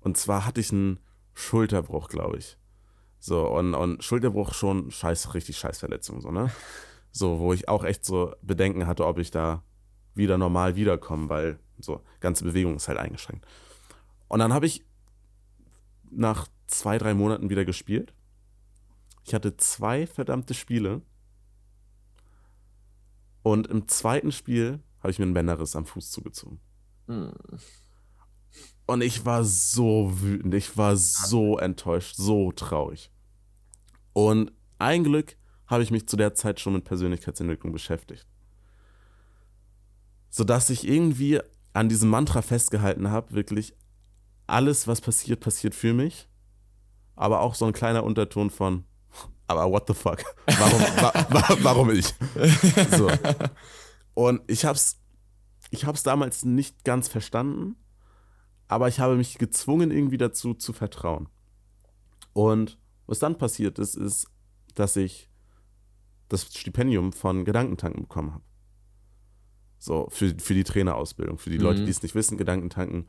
Und 0.00 0.16
zwar 0.16 0.46
hatte 0.46 0.60
ich 0.60 0.72
einen 0.72 0.98
Schulterbruch, 1.34 2.08
glaube 2.08 2.38
ich. 2.38 2.58
So, 3.18 3.48
und, 3.48 3.74
und 3.74 4.02
Schulterbruch 4.02 4.52
schon 4.52 4.90
scheiß, 4.90 5.34
richtig 5.34 5.56
scheiß 5.56 5.78
Verletzung, 5.78 6.20
so, 6.20 6.30
ne? 6.30 6.50
So, 7.12 7.38
wo 7.38 7.52
ich 7.52 7.68
auch 7.68 7.84
echt 7.84 8.04
so 8.04 8.34
Bedenken 8.42 8.86
hatte, 8.86 9.06
ob 9.06 9.18
ich 9.18 9.30
da 9.30 9.62
wieder 10.14 10.38
normal 10.38 10.76
wiederkomme, 10.76 11.28
weil 11.28 11.58
so, 11.78 12.00
ganze 12.20 12.44
Bewegung 12.44 12.76
ist 12.76 12.88
halt 12.88 12.98
eingeschränkt. 12.98 13.46
Und 14.28 14.40
dann 14.40 14.52
habe 14.52 14.66
ich 14.66 14.84
nach 16.10 16.48
zwei, 16.66 16.98
drei 16.98 17.14
Monaten 17.14 17.50
wieder 17.50 17.64
gespielt. 17.64 18.12
Ich 19.24 19.34
hatte 19.34 19.56
zwei 19.56 20.06
verdammte 20.06 20.54
Spiele. 20.54 21.02
Und 23.42 23.66
im 23.66 23.88
zweiten 23.88 24.32
Spiel 24.32 24.80
habe 25.00 25.10
ich 25.10 25.18
mir 25.18 25.24
einen 25.24 25.34
Bänderriss 25.34 25.74
am 25.76 25.86
Fuß 25.86 26.10
zugezogen. 26.10 26.60
Hm. 27.06 27.32
Und 28.86 29.00
ich 29.02 29.24
war 29.24 29.44
so 29.44 30.20
wütend, 30.20 30.54
ich 30.54 30.76
war 30.76 30.96
so 30.96 31.58
enttäuscht, 31.58 32.16
so 32.16 32.52
traurig. 32.52 33.10
Und 34.12 34.52
ein 34.78 35.04
Glück 35.04 35.36
habe 35.66 35.82
ich 35.82 35.90
mich 35.90 36.06
zu 36.06 36.16
der 36.16 36.34
Zeit 36.34 36.60
schon 36.60 36.74
mit 36.74 36.84
Persönlichkeitsentwicklung 36.84 37.72
beschäftigt. 37.72 38.26
Sodass 40.28 40.70
ich 40.70 40.86
irgendwie 40.86 41.40
an 41.72 41.88
diesem 41.88 42.10
Mantra 42.10 42.42
festgehalten 42.42 43.10
habe, 43.10 43.32
wirklich, 43.32 43.74
alles, 44.46 44.86
was 44.86 45.00
passiert, 45.00 45.40
passiert 45.40 45.74
für 45.74 45.94
mich. 45.94 46.28
Aber 47.14 47.40
auch 47.40 47.54
so 47.54 47.64
ein 47.64 47.72
kleiner 47.72 48.04
Unterton 48.04 48.50
von, 48.50 48.84
aber 49.46 49.70
what 49.70 49.86
the 49.86 49.94
fuck? 49.94 50.22
Warum, 50.46 50.80
wa, 50.80 51.12
wa, 51.30 51.56
warum 51.62 51.90
ich? 51.90 52.14
So. 52.96 53.10
Und 54.14 54.42
ich 54.46 54.64
hab's, 54.64 55.00
ich 55.70 55.84
hab's 55.84 56.02
damals 56.02 56.44
nicht 56.44 56.84
ganz 56.84 57.08
verstanden, 57.08 57.76
aber 58.68 58.88
ich 58.88 59.00
habe 59.00 59.16
mich 59.16 59.38
gezwungen, 59.38 59.90
irgendwie 59.90 60.18
dazu 60.18 60.54
zu 60.54 60.72
vertrauen. 60.72 61.28
Und 62.32 62.78
was 63.06 63.18
dann 63.18 63.36
passiert 63.36 63.78
ist, 63.78 63.94
ist, 63.94 64.26
dass 64.74 64.96
ich 64.96 65.28
das 66.28 66.46
Stipendium 66.54 67.12
von 67.12 67.44
Gedankentanken 67.44 68.02
bekommen 68.02 68.32
habe. 68.32 68.44
So, 69.78 70.08
für, 70.10 70.34
für 70.38 70.54
die 70.54 70.64
Trainerausbildung. 70.64 71.38
Für 71.38 71.50
die 71.50 71.58
mhm. 71.58 71.64
Leute, 71.64 71.84
die 71.84 71.90
es 71.90 72.02
nicht 72.02 72.14
wissen, 72.14 72.38
Gedankentanken, 72.38 73.08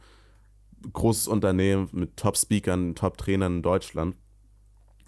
großes 0.92 1.28
Unternehmen 1.28 1.88
mit 1.92 2.18
Top-Speakern, 2.18 2.96
Top-Trainern 2.96 3.58
in 3.58 3.62
Deutschland. 3.62 4.16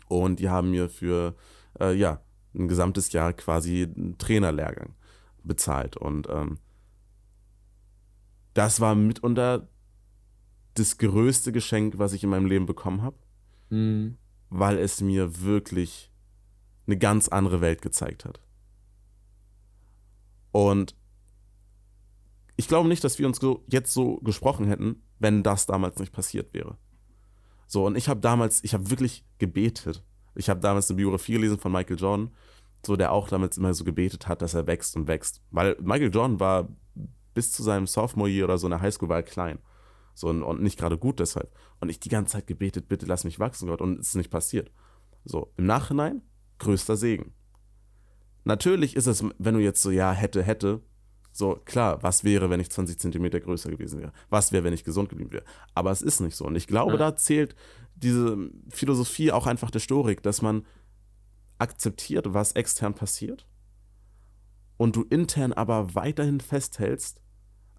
Und 0.08 0.39
die 0.39 0.50
haben 0.50 0.72
mir 0.72 0.89
für, 0.89 1.36
äh, 1.80 1.94
ja, 1.94 2.22
ein 2.54 2.68
gesamtes 2.68 3.12
Jahr 3.12 3.34
quasi 3.34 3.84
einen 3.84 4.18
Trainerlehrgang 4.18 4.96
bezahlt. 5.44 5.98
Und 5.98 6.28
ähm, 6.30 6.60
das 8.54 8.80
war 8.80 8.96
mitunter 8.96 9.68
das 10.76 10.98
größte 10.98 11.52
Geschenk, 11.52 11.98
was 11.98 12.13
ich 12.13 12.24
in 12.24 12.30
meinem 12.30 12.46
Leben 12.46 12.65
bekommen 12.65 13.02
habe, 13.02 13.18
mhm. 13.70 14.18
weil 14.50 14.78
es 14.78 15.02
mir 15.02 15.41
wirklich 15.41 16.12
eine 16.88 16.98
ganz 16.98 17.28
andere 17.28 17.62
Welt 17.62 17.82
gezeigt 17.82 18.26
hat. 18.26 18.39
Und 20.52 20.96
ich 22.56 22.68
glaube 22.68 22.88
nicht, 22.88 23.04
dass 23.04 23.20
wir 23.20 23.28
uns 23.28 23.38
so, 23.38 23.65
jetzt 23.68 23.94
so 23.94 24.18
gesprochen 24.18 24.68
hätten, 24.68 25.02
wenn 25.20 25.44
das 25.44 25.65
damals 25.65 26.00
nicht 26.00 26.13
passiert 26.13 26.54
wäre. 26.54 26.78
So, 27.67 27.86
und 27.86 27.97
ich 27.97 28.10
habe 28.10 28.19
damals, 28.19 28.63
ich 28.63 28.73
habe 28.73 28.89
wirklich 28.89 29.25
gebetet. 29.38 30.04
Ich 30.36 30.49
habe 30.49 30.60
damals 30.60 30.89
eine 30.89 30.97
Biografie 30.97 31.34
gelesen 31.34 31.58
von 31.58 31.71
Michael 31.71 31.99
Jordan, 31.99 32.32
so 32.86 32.95
der 32.95 33.12
auch 33.12 33.28
damals 33.28 33.58
immer 33.58 33.73
so 33.73 33.84
gebetet 33.84 34.28
hat, 34.28 34.41
dass 34.41 34.54
er 34.54 34.67
wächst 34.67 34.95
und 34.95 35.08
wächst. 35.08 35.41
Weil 35.51 35.75
Michael 35.82 36.13
Jordan 36.13 36.39
war 36.39 36.69
bis 37.34 37.51
zu 37.51 37.63
seinem 37.63 37.88
Sophomore 37.88 38.30
Year 38.30 38.45
oder 38.45 38.58
so 38.58 38.67
in 38.67 38.71
der 38.71 38.82
Highschool 38.82 39.10
war 39.10 39.17
er 39.17 39.23
klein. 39.23 39.60
So, 40.13 40.30
und, 40.30 40.43
und 40.43 40.62
nicht 40.62 40.80
gerade 40.80 40.97
gut 40.97 41.19
deshalb. 41.19 41.51
Und 41.80 41.89
ich 41.89 41.99
die 41.99 42.10
ganze 42.10 42.34
Zeit 42.34 42.47
gebetet, 42.47 42.88
bitte 42.88 43.06
lass 43.06 43.23
mich 43.23 43.39
wachsen, 43.39 43.67
Gott. 43.67 43.82
Und 43.82 43.99
es 43.99 44.10
ist 44.10 44.15
nicht 44.15 44.32
passiert. 44.32 44.71
So, 45.25 45.51
im 45.58 45.65
Nachhinein, 45.65 46.21
größter 46.60 46.95
Segen. 46.95 47.34
Natürlich 48.45 48.95
ist 48.95 49.08
es, 49.08 49.23
wenn 49.38 49.56
du 49.56 49.60
jetzt 49.60 49.82
so, 49.82 49.91
ja, 49.91 50.12
hätte, 50.12 50.43
hätte, 50.43 50.82
so, 51.36 51.60
klar, 51.65 52.02
was 52.02 52.24
wäre, 52.24 52.50
wenn 52.50 52.62
ich 52.62 52.71
20 52.71 52.98
Zentimeter 52.98 53.41
größer 53.41 53.69
gewesen 53.69 54.00
wäre? 54.00 54.13
Was 54.30 54.54
wäre, 54.54 54.63
wenn 54.63 54.71
ich 54.71 54.86
gesund 54.86 55.10
geblieben 55.10 55.34
wäre? 55.34 55.43
Aber 55.74 55.91
es 55.91 56.02
ist 56.02 56.21
nicht 56.21 56.38
so. 56.38 56.45
Und 56.45 56.56
ich 56.56 56.65
glaube, 56.65 56.93
ja. 56.93 56.98
da 56.98 57.17
zählt 57.17 57.58
diese 57.93 58.50
Philosophie 58.69 59.34
auch 59.34 59.45
einfach 59.45 59.69
der 59.69 59.82
Storik, 59.82 60.24
dass 60.24 60.41
man 60.41 60.65
akzeptiert, 61.58 62.34
was 62.34 62.54
extern 62.54 62.93
passiert 62.93 63.45
und 64.78 64.95
du 64.95 65.04
intern 65.04 65.52
aber 65.52 65.93
weiterhin 65.93 66.39
festhältst 66.39 67.21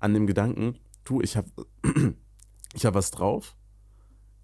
an 0.00 0.12
dem 0.12 0.26
Gedanken, 0.26 0.78
du, 1.04 1.22
ich 1.22 1.38
habe 1.38 1.48
ich 2.74 2.84
hab 2.84 2.92
was 2.92 3.10
drauf. 3.10 3.56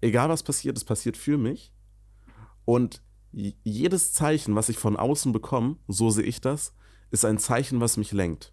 Egal 0.01 0.29
was 0.29 0.41
passiert, 0.41 0.75
es 0.75 0.85
passiert 0.85 1.17
für 1.17 1.37
mich. 1.37 1.71
Und 2.65 3.03
jedes 3.31 4.13
Zeichen, 4.13 4.55
was 4.55 4.69
ich 4.69 4.79
von 4.79 4.97
außen 4.97 5.33
bekomme, 5.33 5.77
so 5.87 6.09
sehe 6.09 6.23
ich 6.23 6.41
das, 6.41 6.73
ist 7.11 7.25
ein 7.25 7.37
Zeichen, 7.37 7.79
was 7.79 7.97
mich 7.97 8.11
lenkt 8.11 8.52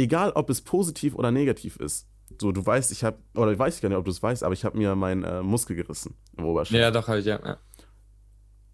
egal 0.00 0.32
ob 0.32 0.50
es 0.50 0.60
positiv 0.60 1.14
oder 1.14 1.30
negativ 1.30 1.76
ist. 1.76 2.08
So, 2.40 2.52
du 2.52 2.64
weißt, 2.64 2.92
ich 2.92 3.04
habe, 3.04 3.18
oder 3.34 3.52
ich 3.52 3.58
weiß 3.58 3.80
gar 3.80 3.88
nicht, 3.88 3.98
ob 3.98 4.04
du 4.04 4.10
es 4.10 4.22
weißt, 4.22 4.44
aber 4.44 4.54
ich 4.54 4.64
habe 4.64 4.78
mir 4.78 4.94
meinen 4.94 5.24
äh, 5.24 5.42
Muskel 5.42 5.76
gerissen 5.76 6.14
im 6.36 6.44
Oberschenkel. 6.44 6.80
Ja, 6.80 6.90
doch, 6.90 7.08
halt, 7.08 7.24
ja, 7.26 7.40
ja. 7.44 7.58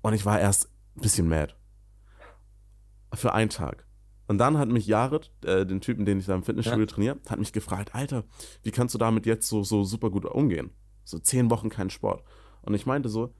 Und 0.03 0.13
ich 0.13 0.25
war 0.25 0.39
erst 0.39 0.71
ein 0.97 1.01
bisschen 1.01 1.29
mad. 1.29 1.55
Für 3.15 3.33
einen 3.33 3.51
Tag. 3.51 3.87
Und 4.29 4.39
dann 4.39 4.59
hat 4.59 4.69
mich 4.69 4.87
Jared, 4.87 5.33
äh, 5.45 5.65
den 5.65 5.81
Typen, 5.81 6.05
den 6.05 6.19
ich 6.19 6.27
da 6.27 6.35
im 6.35 6.43
Fitnessstudio 6.43 6.83
ja. 6.83 6.87
trainiere, 6.87 7.19
hat 7.29 7.39
mich 7.39 7.53
gefragt, 7.53 7.95
Alter, 7.95 8.25
wie 8.63 8.73
kannst 8.73 8.95
du 8.95 8.99
damit 8.99 9.25
jetzt 9.25 9.49
so, 9.49 9.63
so 9.63 9.85
super 9.85 10.11
gut 10.11 10.25
umgehen? 10.25 10.71
So 11.05 11.19
zehn 11.19 11.51
Wochen 11.51 11.71
kein 11.71 11.91
Sport. 11.91 12.25
Und 12.63 12.75
ich 12.75 12.87
meinte 12.87 13.09
so, 13.09 13.35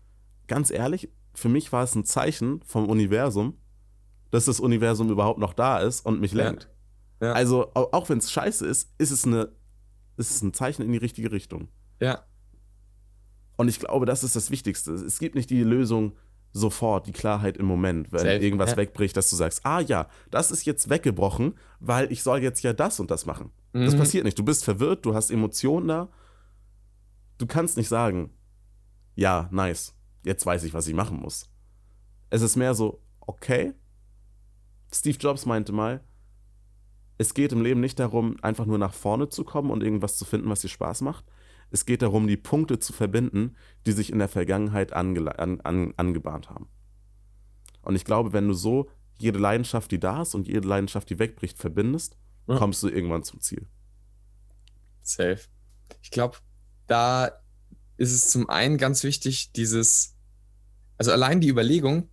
ganz 0.47 0.71
ehrlich, 0.71 1.11
für 1.35 1.49
mich 1.49 1.73
war 1.73 1.83
es 1.83 1.95
ein 1.95 2.05
Zeichen 2.05 2.63
vom 2.65 2.89
Universum, 2.89 3.59
dass 4.31 4.47
das 4.47 4.61
Universum 4.61 5.11
überhaupt 5.11 5.39
noch 5.39 5.53
da 5.53 5.79
ist 5.79 6.07
und 6.07 6.21
mich 6.21 6.33
lenkt. 6.33 6.65
Ja. 6.65 6.76
Ja. 7.21 7.33
Also, 7.33 7.73
auch 7.75 8.09
wenn 8.09 8.19
es 8.19 8.31
scheiße 8.31 8.67
ist, 8.67 8.93
ist 8.99 9.11
es, 9.11 9.25
eine, 9.25 9.53
ist 10.17 10.31
es 10.31 10.43
ein 10.43 10.53
Zeichen 10.53 10.83
in 10.83 10.93
die 10.93 10.99
richtige 10.99 11.33
Richtung. 11.33 11.69
Ja. 12.01 12.25
Und 13.57 13.69
ich 13.69 13.79
glaube, 13.79 14.07
das 14.07 14.23
ist 14.23 14.37
das 14.37 14.51
Wichtigste. 14.51 14.93
Es 14.93 15.19
gibt 15.19 15.35
nicht 15.35 15.49
die 15.49 15.63
Lösung 15.63 16.13
sofort, 16.53 17.07
die 17.07 17.13
Klarheit 17.13 17.57
im 17.57 17.67
Moment, 17.67 18.13
wenn 18.13 18.21
Safe. 18.21 18.37
irgendwas 18.37 18.73
ja. 18.73 18.77
wegbricht, 18.79 19.17
dass 19.17 19.31
du 19.31 19.37
sagst, 19.37 19.65
ah 19.65 19.81
ja, 19.81 20.09
das 20.31 20.51
ist 20.51 20.65
jetzt 20.65 20.89
weggebrochen, 20.89 21.55
weil 21.81 22.11
ich 22.11 22.23
soll 22.23 22.43
jetzt 22.43 22.63
ja 22.63 22.73
das 22.73 22.99
und 22.99 23.11
das 23.11 23.27
machen. 23.27 23.51
Mhm. 23.73 23.85
Das 23.85 23.97
passiert 23.97 24.25
nicht. 24.25 24.39
Du 24.39 24.45
bist 24.45 24.65
verwirrt, 24.65 25.05
du 25.05 25.15
hast 25.15 25.31
Emotionen 25.31 25.89
da. 25.89 26.09
Du 27.39 27.47
kannst 27.47 27.77
nicht 27.77 27.89
sagen, 27.89 28.31
ja, 29.15 29.49
nice, 29.53 29.95
jetzt 30.25 30.45
weiß 30.45 30.65
ich, 30.65 30.73
was 30.73 30.89
ich 30.89 30.95
machen 30.95 31.19
muss. 31.19 31.51
Es 32.31 32.43
ist 32.43 32.57
mehr 32.57 32.75
so, 32.75 33.03
okay. 33.21 33.75
Steve 34.93 35.19
Jobs 35.19 35.45
meinte 35.47 35.73
mal, 35.73 36.03
es 37.19 37.35
geht 37.35 37.53
im 37.53 37.63
Leben 37.63 37.81
nicht 37.81 37.99
darum, 37.99 38.37
einfach 38.43 38.67
nur 38.67 38.79
nach 38.79 38.93
vorne 38.93 39.29
zu 39.29 39.45
kommen 39.45 39.71
und 39.71 39.83
irgendwas 39.83 40.17
zu 40.17 40.25
finden, 40.25 40.49
was 40.49 40.61
dir 40.61 40.69
Spaß 40.69 41.01
macht. 41.01 41.25
Es 41.71 41.87
geht 41.87 42.03
darum, 42.03 42.27
die 42.27 42.37
Punkte 42.37 42.79
zu 42.79 42.93
verbinden, 42.93 43.57
die 43.87 43.93
sich 43.93 44.13
in 44.13 44.19
der 44.19 44.29
Vergangenheit 44.29 44.93
an, 44.93 45.17
an, 45.29 45.95
angebahnt 45.97 46.51
haben. 46.51 46.69
Und 47.83 47.97
ich 47.97 48.05
glaube, 48.05 48.33
wenn 48.33 48.49
du 48.49 48.55
so 48.55 48.89
jede 49.19 49.39
Leidenschaft, 49.39 49.91
die 49.91 49.99
da 49.99 50.23
ist 50.23 50.35
und 50.35 50.47
jede 50.47 50.69
Leidenschaft, 50.69 51.09
die 51.11 51.19
wegbricht, 51.19 51.59
verbindest, 51.59 52.17
ja. 52.47 52.59
kommst 52.59 52.83
du 52.83 52.89
irgendwann 52.89 53.23
zum 53.23 53.41
Ziel. 53.41 53.67
Safe. 55.03 55.41
Ich 56.03 56.11
glaube, 56.11 56.37
da 56.87 57.31
ist 57.97 58.13
es 58.13 58.29
zum 58.29 58.49
einen 58.51 58.77
ganz 58.77 59.03
wichtig, 59.05 59.53
dieses, 59.53 60.15
also 60.99 61.13
allein 61.13 61.41
die 61.41 61.49
Überlegung, 61.49 62.11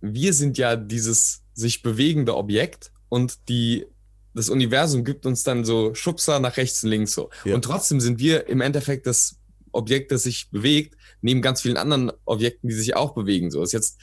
wir 0.00 0.32
sind 0.32 0.58
ja 0.58 0.76
dieses 0.76 1.42
sich 1.52 1.82
bewegende 1.82 2.36
Objekt 2.36 2.92
und 3.08 3.48
die 3.48 3.86
das 4.36 4.50
Universum 4.50 5.02
gibt 5.02 5.24
uns 5.24 5.42
dann 5.42 5.64
so 5.64 5.94
Schubser 5.94 6.38
nach 6.40 6.58
rechts 6.58 6.84
und 6.84 6.90
links 6.90 7.12
so. 7.12 7.30
Ja. 7.44 7.54
Und 7.54 7.62
trotzdem 7.62 8.00
sind 8.00 8.18
wir 8.18 8.48
im 8.48 8.60
Endeffekt 8.60 9.06
das 9.06 9.36
Objekt, 9.72 10.12
das 10.12 10.24
sich 10.24 10.50
bewegt, 10.50 10.94
neben 11.22 11.40
ganz 11.40 11.62
vielen 11.62 11.78
anderen 11.78 12.12
Objekten, 12.26 12.68
die 12.68 12.74
sich 12.74 12.94
auch 12.94 13.14
bewegen. 13.14 13.50
So 13.50 13.62
ist 13.62 13.72
jetzt 13.72 13.98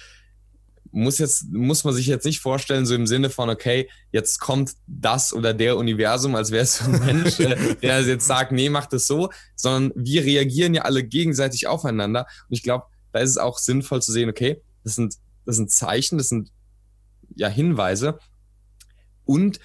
muss 0.91 1.17
jetzt 1.17 1.51
muss 1.51 1.83
man 1.83 1.93
sich 1.93 2.05
jetzt 2.05 2.25
nicht 2.25 2.39
vorstellen 2.39 2.85
so 2.85 2.93
im 2.93 3.07
Sinne 3.07 3.31
von 3.31 3.49
okay 3.49 3.89
jetzt 4.11 4.39
kommt 4.39 4.73
das 4.85 5.33
oder 5.33 5.51
der 5.55 5.75
Universum 5.77 6.35
als 6.35 6.51
wäre 6.51 6.63
es 6.63 6.81
ein 6.81 6.91
Mensch 7.03 7.39
äh, 7.39 7.75
der 7.81 8.01
jetzt 8.01 8.27
sagt 8.27 8.51
nee 8.51 8.69
macht 8.69 8.93
es 8.93 9.07
so 9.07 9.31
sondern 9.55 9.91
wir 9.95 10.23
reagieren 10.23 10.75
ja 10.75 10.83
alle 10.83 11.03
gegenseitig 11.03 11.65
aufeinander 11.65 12.27
und 12.47 12.53
ich 12.53 12.61
glaube 12.61 12.85
da 13.11 13.21
ist 13.21 13.31
es 13.31 13.37
auch 13.39 13.57
sinnvoll 13.57 14.03
zu 14.03 14.11
sehen 14.11 14.29
okay 14.29 14.61
das 14.83 14.93
sind 14.93 15.15
das 15.47 15.55
sind 15.55 15.71
Zeichen 15.71 16.19
das 16.19 16.29
sind 16.29 16.51
ja 17.35 17.47
Hinweise 17.47 18.19
und 19.25 19.59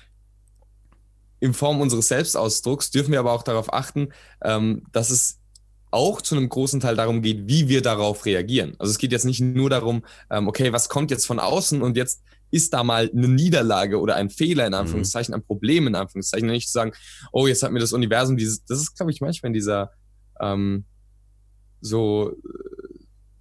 in 1.41 1.55
Form 1.55 1.81
unseres 1.81 2.09
Selbstausdrucks 2.09 2.91
dürfen 2.91 3.13
wir 3.13 3.21
aber 3.21 3.33
auch 3.33 3.43
darauf 3.43 3.73
achten, 3.73 4.09
ähm, 4.43 4.83
dass 4.93 5.11
es 5.11 5.39
auch 5.91 6.21
zu 6.21 6.37
einem 6.37 6.49
großen 6.49 6.81
Teil 6.81 6.97
darum 6.97 7.23
geht, 7.23 7.49
wie 7.49 7.69
wir 7.69 7.81
darauf 7.81 8.27
reagieren. 8.27 8.75
Also 8.79 8.91
es 8.91 8.99
geht 8.99 9.13
jetzt 9.13 9.25
nicht 9.25 9.41
nur 9.41 9.71
darum, 9.71 10.05
ähm, 10.31 10.49
okay, 10.49 10.73
was 10.73 10.89
kommt 10.89 11.11
jetzt 11.11 11.27
von 11.27 11.39
außen 11.39 11.81
und 11.81 11.97
jetzt 11.97 12.23
ist 12.51 12.73
da 12.73 12.83
mal 12.83 13.11
eine 13.15 13.29
Niederlage 13.29 14.01
oder 14.01 14.17
ein 14.17 14.31
Fehler 14.31 14.67
in 14.67 14.73
mhm. 14.73 14.79
Anführungszeichen, 14.81 15.35
ein 15.35 15.43
Problem 15.43 15.87
in 15.87 15.95
Anführungszeichen, 15.95 16.49
und 16.49 16.55
nicht 16.55 16.69
zu 16.69 16.73
sagen, 16.73 16.93
oh, 17.33 17.47
jetzt 17.47 17.63
hat 17.63 17.73
mir 17.73 17.81
das 17.81 17.93
Universum 17.93 18.37
dieses, 18.37 18.65
das 18.65 18.81
ist, 18.81 18.97
glaube 18.97 19.13
ich, 19.13 19.21
manchmal 19.21 19.49
in 19.49 19.55
dieser 19.55 19.93
ähm, 20.41 20.85
so 21.81 22.33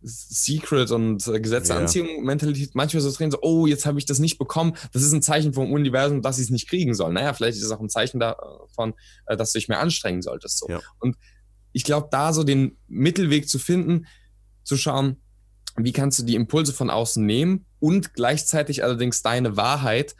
Secret 0.07 0.91
und 0.91 1.27
äh, 1.27 1.39
Gesetze 1.39 1.73
ja. 1.73 1.79
Anziehung 1.79 2.23
Mentalität 2.23 2.73
manchmal 2.73 3.01
so 3.01 3.11
drehen, 3.11 3.31
so, 3.31 3.39
oh, 3.41 3.67
jetzt 3.67 3.85
habe 3.85 3.99
ich 3.99 4.05
das 4.05 4.19
nicht 4.19 4.37
bekommen. 4.37 4.75
Das 4.93 5.03
ist 5.03 5.13
ein 5.13 5.21
Zeichen 5.21 5.53
vom 5.53 5.71
Universum, 5.71 6.21
dass 6.21 6.37
ich 6.37 6.45
es 6.45 6.49
nicht 6.49 6.69
kriegen 6.69 6.93
soll. 6.93 7.13
Naja, 7.13 7.33
vielleicht 7.33 7.57
ist 7.57 7.63
es 7.63 7.71
auch 7.71 7.79
ein 7.79 7.89
Zeichen 7.89 8.19
davon, 8.19 8.93
äh, 9.27 9.37
dass 9.37 9.51
du 9.51 9.59
dich 9.59 9.67
mehr 9.67 9.79
anstrengen 9.79 10.21
solltest. 10.21 10.59
So. 10.59 10.69
Ja. 10.69 10.81
Und 10.99 11.17
ich 11.73 11.83
glaube, 11.83 12.07
da 12.11 12.33
so 12.33 12.43
den 12.43 12.77
Mittelweg 12.87 13.47
zu 13.47 13.59
finden, 13.59 14.07
zu 14.63 14.77
schauen, 14.77 15.17
wie 15.75 15.91
kannst 15.91 16.19
du 16.19 16.23
die 16.23 16.35
Impulse 16.35 16.73
von 16.73 16.89
außen 16.89 17.23
nehmen 17.23 17.65
und 17.79 18.13
gleichzeitig 18.13 18.83
allerdings 18.83 19.21
deine 19.21 19.57
Wahrheit 19.57 20.15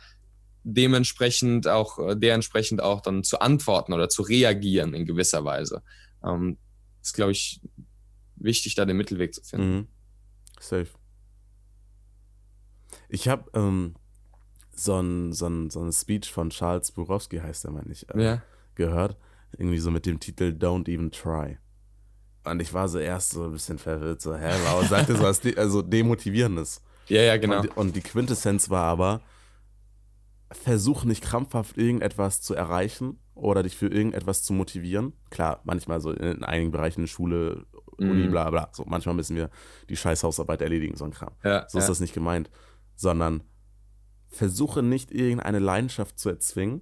dementsprechend 0.63 1.67
auch, 1.67 1.97
äh, 2.00 2.15
dementsprechend 2.15 2.82
auch 2.82 3.02
dann 3.02 3.23
zu 3.23 3.39
antworten 3.39 3.93
oder 3.93 4.10
zu 4.10 4.21
reagieren 4.21 4.93
in 4.93 5.06
gewisser 5.06 5.45
Weise. 5.45 5.82
Ähm, 6.23 6.58
ist, 7.02 7.13
glaube 7.13 7.32
ich, 7.32 7.62
wichtig, 8.39 8.76
da 8.76 8.86
den 8.86 8.97
Mittelweg 8.97 9.34
zu 9.34 9.41
finden. 9.41 9.76
Mhm. 9.76 9.88
Safe. 10.60 10.89
Ich 13.10 13.28
habe 13.28 13.50
ähm, 13.54 13.95
so 14.71 15.00
ein, 15.00 15.34
so, 15.34 15.47
ein, 15.47 15.69
so 15.69 15.82
ein 15.82 15.91
Speech 15.91 16.32
von 16.32 16.50
Charles 16.50 16.91
Burowski, 16.91 17.39
heißt 17.39 17.63
der, 17.63 17.71
meine 17.71 17.91
ich, 17.91 18.10
äh, 18.10 18.23
ja. 18.23 18.43
gehört. 18.76 19.17
Irgendwie 19.58 19.80
so 19.80 19.91
mit 19.91 20.06
dem 20.06 20.19
Titel 20.19 20.56
Don't 20.58 20.89
Even 20.89 21.12
Try. 21.12 21.58
Und 22.43 22.62
ich 22.62 22.73
war 22.73 22.88
so 22.88 23.00
erst 23.00 23.32
so 23.32 23.45
ein 23.45 23.52
bisschen 23.52 23.78
verwirrt, 23.78 24.21
so, 24.21 24.36
hä, 24.36 24.54
warum 24.63 24.88
sagt 24.88 25.10
er 25.10 25.15
so 25.15 25.23
was 25.23 25.41
de 25.41 25.56
also 25.58 25.82
Demotivierendes? 25.82 26.82
Ja, 27.08 27.21
ja, 27.21 27.38
genau. 27.38 27.62
Und, 27.62 27.78
und 27.78 27.95
die 27.95 28.02
Quintessenz 28.02 28.69
war 28.69 28.86
aber, 28.86 29.21
versuch 30.52 31.04
nicht 31.04 31.23
krampfhaft 31.23 31.78
irgendetwas 31.78 32.41
zu 32.41 32.54
erreichen 32.54 33.19
oder 33.36 33.63
dich 33.63 33.76
für 33.76 33.88
irgendetwas 33.88 34.43
zu 34.43 34.54
motivieren. 34.54 35.13
Klar, 35.30 35.62
manchmal 35.63 36.00
so 36.02 36.12
in 36.12 36.43
einigen 36.43 36.71
Bereichen, 36.71 37.08
Schule, 37.08 37.65
Uni, 37.97 38.27
mm. 38.27 38.31
bla 38.31 38.49
bla. 38.49 38.69
So, 38.73 38.83
manchmal 38.86 39.15
müssen 39.15 39.36
wir 39.36 39.49
die 39.89 39.97
Scheißhausarbeit 39.97 40.62
erledigen, 40.62 40.95
so 40.95 41.05
ein 41.05 41.12
Kram. 41.12 41.33
Ja, 41.43 41.67
so 41.67 41.77
ist 41.77 41.86
ja. 41.86 41.89
das 41.89 41.99
nicht 41.99 42.13
gemeint. 42.13 42.49
Sondern 42.95 43.43
versuche 44.29 44.83
nicht 44.83 45.12
irgendeine 45.12 45.60
Leidenschaft 45.60 46.19
zu 46.19 46.29
erzwingen, 46.29 46.81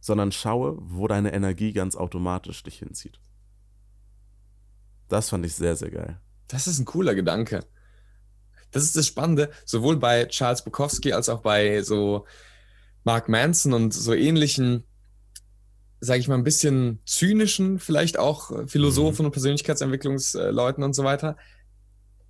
sondern 0.00 0.32
schaue, 0.32 0.76
wo 0.80 1.08
deine 1.08 1.32
Energie 1.32 1.72
ganz 1.72 1.96
automatisch 1.96 2.62
dich 2.62 2.78
hinzieht. 2.78 3.20
Das 5.08 5.28
fand 5.28 5.46
ich 5.46 5.54
sehr, 5.54 5.76
sehr 5.76 5.90
geil. 5.90 6.20
Das 6.48 6.66
ist 6.66 6.78
ein 6.78 6.84
cooler 6.84 7.14
Gedanke. 7.14 7.64
Das 8.70 8.82
ist 8.82 8.96
das 8.96 9.06
Spannende, 9.06 9.50
sowohl 9.64 9.98
bei 9.98 10.26
Charles 10.26 10.64
Bukowski 10.64 11.12
als 11.12 11.28
auch 11.28 11.40
bei 11.40 11.82
so 11.82 12.26
Mark 13.04 13.28
Manson 13.28 13.72
und 13.72 13.94
so 13.94 14.12
ähnlichen, 14.12 14.84
sage 16.04 16.20
ich 16.20 16.28
mal, 16.28 16.36
ein 16.36 16.44
bisschen 16.44 17.00
zynischen, 17.06 17.78
vielleicht 17.78 18.18
auch 18.18 18.68
Philosophen 18.68 19.22
mhm. 19.22 19.26
und 19.26 19.32
Persönlichkeitsentwicklungsleuten 19.32 20.84
und 20.84 20.94
so 20.94 21.04
weiter, 21.04 21.36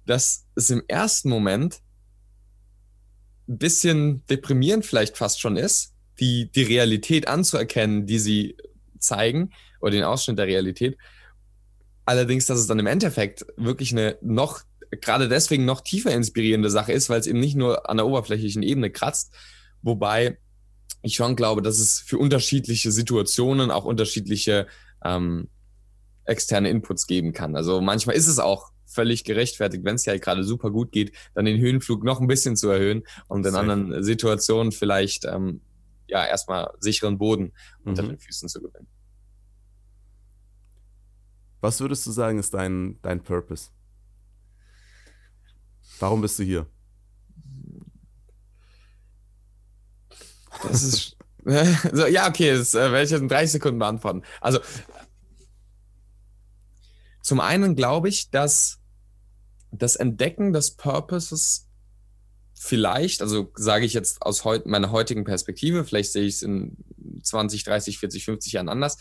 dass 0.06 0.46
es 0.54 0.70
im 0.70 0.82
ersten 0.88 1.28
Moment 1.28 1.80
ein 3.48 3.58
bisschen 3.58 4.24
deprimierend 4.26 4.86
vielleicht 4.86 5.16
fast 5.16 5.40
schon 5.40 5.56
ist, 5.56 5.94
die, 6.20 6.50
die 6.50 6.62
Realität 6.62 7.28
anzuerkennen, 7.28 8.06
die 8.06 8.18
sie 8.18 8.56
zeigen, 8.98 9.50
oder 9.80 9.92
den 9.92 10.04
Ausschnitt 10.04 10.38
der 10.38 10.46
Realität. 10.46 10.96
Allerdings, 12.06 12.46
dass 12.46 12.58
es 12.58 12.66
dann 12.66 12.78
im 12.78 12.86
Endeffekt 12.86 13.44
wirklich 13.56 13.92
eine 13.92 14.16
noch, 14.22 14.62
gerade 14.90 15.28
deswegen 15.28 15.64
noch 15.64 15.80
tiefer 15.80 16.12
inspirierende 16.12 16.70
Sache 16.70 16.92
ist, 16.92 17.10
weil 17.10 17.20
es 17.20 17.26
eben 17.26 17.40
nicht 17.40 17.56
nur 17.56 17.88
an 17.90 17.98
der 17.98 18.06
oberflächlichen 18.06 18.62
Ebene 18.62 18.90
kratzt, 18.90 19.34
wobei 19.82 20.38
ich 21.04 21.14
schon 21.14 21.36
glaube, 21.36 21.62
dass 21.62 21.78
es 21.78 22.00
für 22.00 22.18
unterschiedliche 22.18 22.90
Situationen 22.90 23.70
auch 23.70 23.84
unterschiedliche 23.84 24.66
ähm, 25.04 25.48
externe 26.24 26.70
Inputs 26.70 27.06
geben 27.06 27.32
kann. 27.32 27.56
Also 27.56 27.80
manchmal 27.80 28.16
ist 28.16 28.26
es 28.26 28.38
auch 28.38 28.72
völlig 28.86 29.24
gerechtfertigt, 29.24 29.84
wenn 29.84 29.96
es 29.96 30.06
ja 30.06 30.12
halt 30.12 30.22
gerade 30.22 30.44
super 30.44 30.70
gut 30.70 30.92
geht, 30.92 31.12
dann 31.34 31.44
den 31.44 31.60
Höhenflug 31.60 32.04
noch 32.04 32.20
ein 32.20 32.26
bisschen 32.26 32.56
zu 32.56 32.70
erhöhen 32.70 33.02
und 33.28 33.44
in 33.44 33.54
anderen 33.54 34.02
Situationen 34.02 34.72
vielleicht 34.72 35.26
ähm, 35.26 35.60
ja 36.06 36.24
erstmal 36.24 36.70
sicheren 36.80 37.18
Boden 37.18 37.52
mhm. 37.82 37.90
unter 37.90 38.02
den 38.02 38.18
Füßen 38.18 38.48
zu 38.48 38.62
gewinnen. 38.62 38.86
Was 41.60 41.80
würdest 41.80 42.06
du 42.06 42.12
sagen, 42.12 42.38
ist 42.38 42.54
dein, 42.54 42.98
dein 43.02 43.22
Purpose? 43.22 43.70
Warum 45.98 46.22
bist 46.22 46.38
du 46.38 46.44
hier? 46.44 46.66
Das 50.68 50.82
ist. 50.82 51.16
so, 51.92 52.06
ja, 52.06 52.28
okay, 52.28 52.56
das 52.56 52.74
äh, 52.74 52.90
werde 52.90 53.04
ich 53.04 53.10
jetzt 53.10 53.20
in 53.20 53.28
30 53.28 53.52
Sekunden 53.52 53.78
beantworten. 53.78 54.22
Also, 54.40 54.60
zum 57.20 57.40
einen 57.40 57.76
glaube 57.76 58.08
ich, 58.08 58.30
dass 58.30 58.78
das 59.70 59.96
Entdecken 59.96 60.52
des 60.52 60.72
Purposes 60.72 61.68
vielleicht, 62.54 63.20
also 63.20 63.52
sage 63.54 63.84
ich 63.84 63.92
jetzt 63.92 64.22
aus 64.22 64.44
heut, 64.44 64.66
meiner 64.66 64.90
heutigen 64.90 65.24
Perspektive, 65.24 65.84
vielleicht 65.84 66.12
sehe 66.12 66.24
ich 66.24 66.36
es 66.36 66.42
in 66.42 66.76
20, 67.22 67.64
30, 67.64 67.98
40, 67.98 68.24
50 68.24 68.52
Jahren 68.54 68.68
anders, 68.68 68.98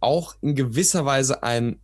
auch 0.00 0.36
in 0.42 0.54
gewisser 0.54 1.06
Weise 1.06 1.42
ein, 1.42 1.80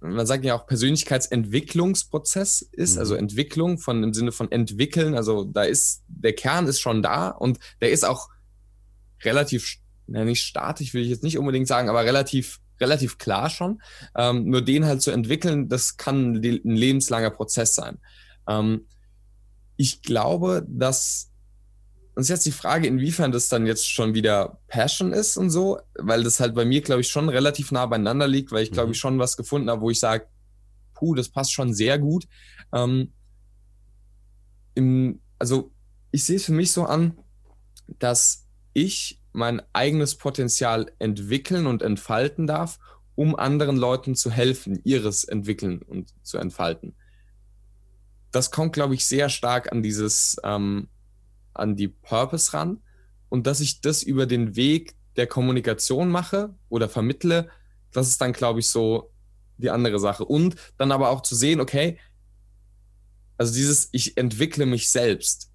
man 0.00 0.26
sagt 0.26 0.44
ja 0.44 0.54
auch 0.54 0.66
Persönlichkeitsentwicklungsprozess 0.66 2.62
ist, 2.62 2.98
also 2.98 3.14
mhm. 3.14 3.16
also 3.20 3.24
Entwicklung 3.32 3.78
von 3.78 4.02
im 4.02 4.14
Sinne 4.14 4.32
von 4.32 4.50
entwickeln, 4.50 5.14
also 5.14 5.44
da 5.44 5.62
ist, 5.62 6.02
der 6.08 6.32
Kern 6.32 6.66
ist 6.66 6.80
schon 6.80 7.02
da 7.02 7.28
und 7.28 7.58
der 7.80 7.90
ist 7.90 8.04
auch 8.04 8.28
relativ, 9.22 9.76
na, 10.06 10.24
nicht 10.24 10.42
statisch 10.42 10.94
will 10.94 11.02
ich 11.02 11.10
jetzt 11.10 11.22
nicht 11.22 11.38
unbedingt 11.38 11.68
sagen, 11.68 11.88
aber 11.88 12.04
relativ 12.04 12.60
relativ 12.80 13.18
klar 13.18 13.50
schon. 13.50 13.82
Ähm, 14.16 14.46
nur 14.46 14.62
den 14.62 14.86
halt 14.86 15.02
zu 15.02 15.10
entwickeln, 15.10 15.68
das 15.68 15.96
kann 15.96 16.36
ein 16.36 16.42
lebenslanger 16.42 17.30
Prozess 17.30 17.74
sein. 17.74 17.98
Ähm, 18.48 18.86
ich 19.76 20.02
glaube, 20.02 20.64
dass 20.68 21.29
und 22.14 22.28
jetzt 22.28 22.44
die 22.44 22.52
Frage, 22.52 22.86
inwiefern 22.86 23.32
das 23.32 23.48
dann 23.48 23.66
jetzt 23.66 23.88
schon 23.88 24.14
wieder 24.14 24.60
Passion 24.66 25.12
ist 25.12 25.36
und 25.36 25.50
so, 25.50 25.78
weil 25.94 26.22
das 26.22 26.40
halt 26.40 26.54
bei 26.54 26.64
mir, 26.64 26.80
glaube 26.82 27.00
ich, 27.00 27.08
schon 27.08 27.28
relativ 27.28 27.72
nah 27.72 27.86
beieinander 27.86 28.26
liegt, 28.26 28.52
weil 28.52 28.62
ich, 28.62 28.72
glaube 28.72 28.88
mhm. 28.88 28.92
ich, 28.92 28.98
schon 28.98 29.18
was 29.18 29.36
gefunden 29.36 29.70
habe, 29.70 29.80
wo 29.80 29.90
ich 29.90 30.00
sage, 30.00 30.26
puh, 30.94 31.14
das 31.14 31.28
passt 31.28 31.52
schon 31.52 31.72
sehr 31.72 31.98
gut. 31.98 32.26
Ähm, 32.72 33.12
im, 34.74 35.20
also 35.38 35.72
ich 36.10 36.24
sehe 36.24 36.36
es 36.36 36.44
für 36.44 36.52
mich 36.52 36.72
so 36.72 36.84
an, 36.84 37.16
dass 37.98 38.46
ich 38.72 39.20
mein 39.32 39.62
eigenes 39.72 40.16
Potenzial 40.16 40.92
entwickeln 40.98 41.66
und 41.66 41.82
entfalten 41.82 42.46
darf, 42.46 42.78
um 43.14 43.36
anderen 43.36 43.76
Leuten 43.76 44.14
zu 44.14 44.30
helfen, 44.30 44.80
ihres 44.84 45.24
entwickeln 45.24 45.82
und 45.82 46.12
zu 46.22 46.38
entfalten. 46.38 46.96
Das 48.32 48.50
kommt, 48.50 48.72
glaube 48.72 48.94
ich, 48.94 49.06
sehr 49.06 49.28
stark 49.28 49.72
an 49.72 49.82
dieses, 49.82 50.36
ähm, 50.44 50.88
an 51.54 51.76
die 51.76 51.88
Purpose 51.88 52.52
ran 52.52 52.82
und 53.28 53.46
dass 53.46 53.60
ich 53.60 53.80
das 53.80 54.02
über 54.02 54.26
den 54.26 54.56
Weg 54.56 54.94
der 55.16 55.26
Kommunikation 55.26 56.08
mache 56.08 56.54
oder 56.68 56.88
vermittle, 56.88 57.48
das 57.92 58.08
ist 58.08 58.20
dann, 58.20 58.32
glaube 58.32 58.60
ich, 58.60 58.68
so 58.68 59.10
die 59.58 59.70
andere 59.70 59.98
Sache. 59.98 60.24
Und 60.24 60.56
dann 60.76 60.92
aber 60.92 61.10
auch 61.10 61.22
zu 61.22 61.34
sehen, 61.34 61.60
okay, 61.60 61.98
also 63.36 63.52
dieses, 63.52 63.88
ich 63.92 64.16
entwickle 64.16 64.66
mich 64.66 64.90
selbst. 64.90 65.50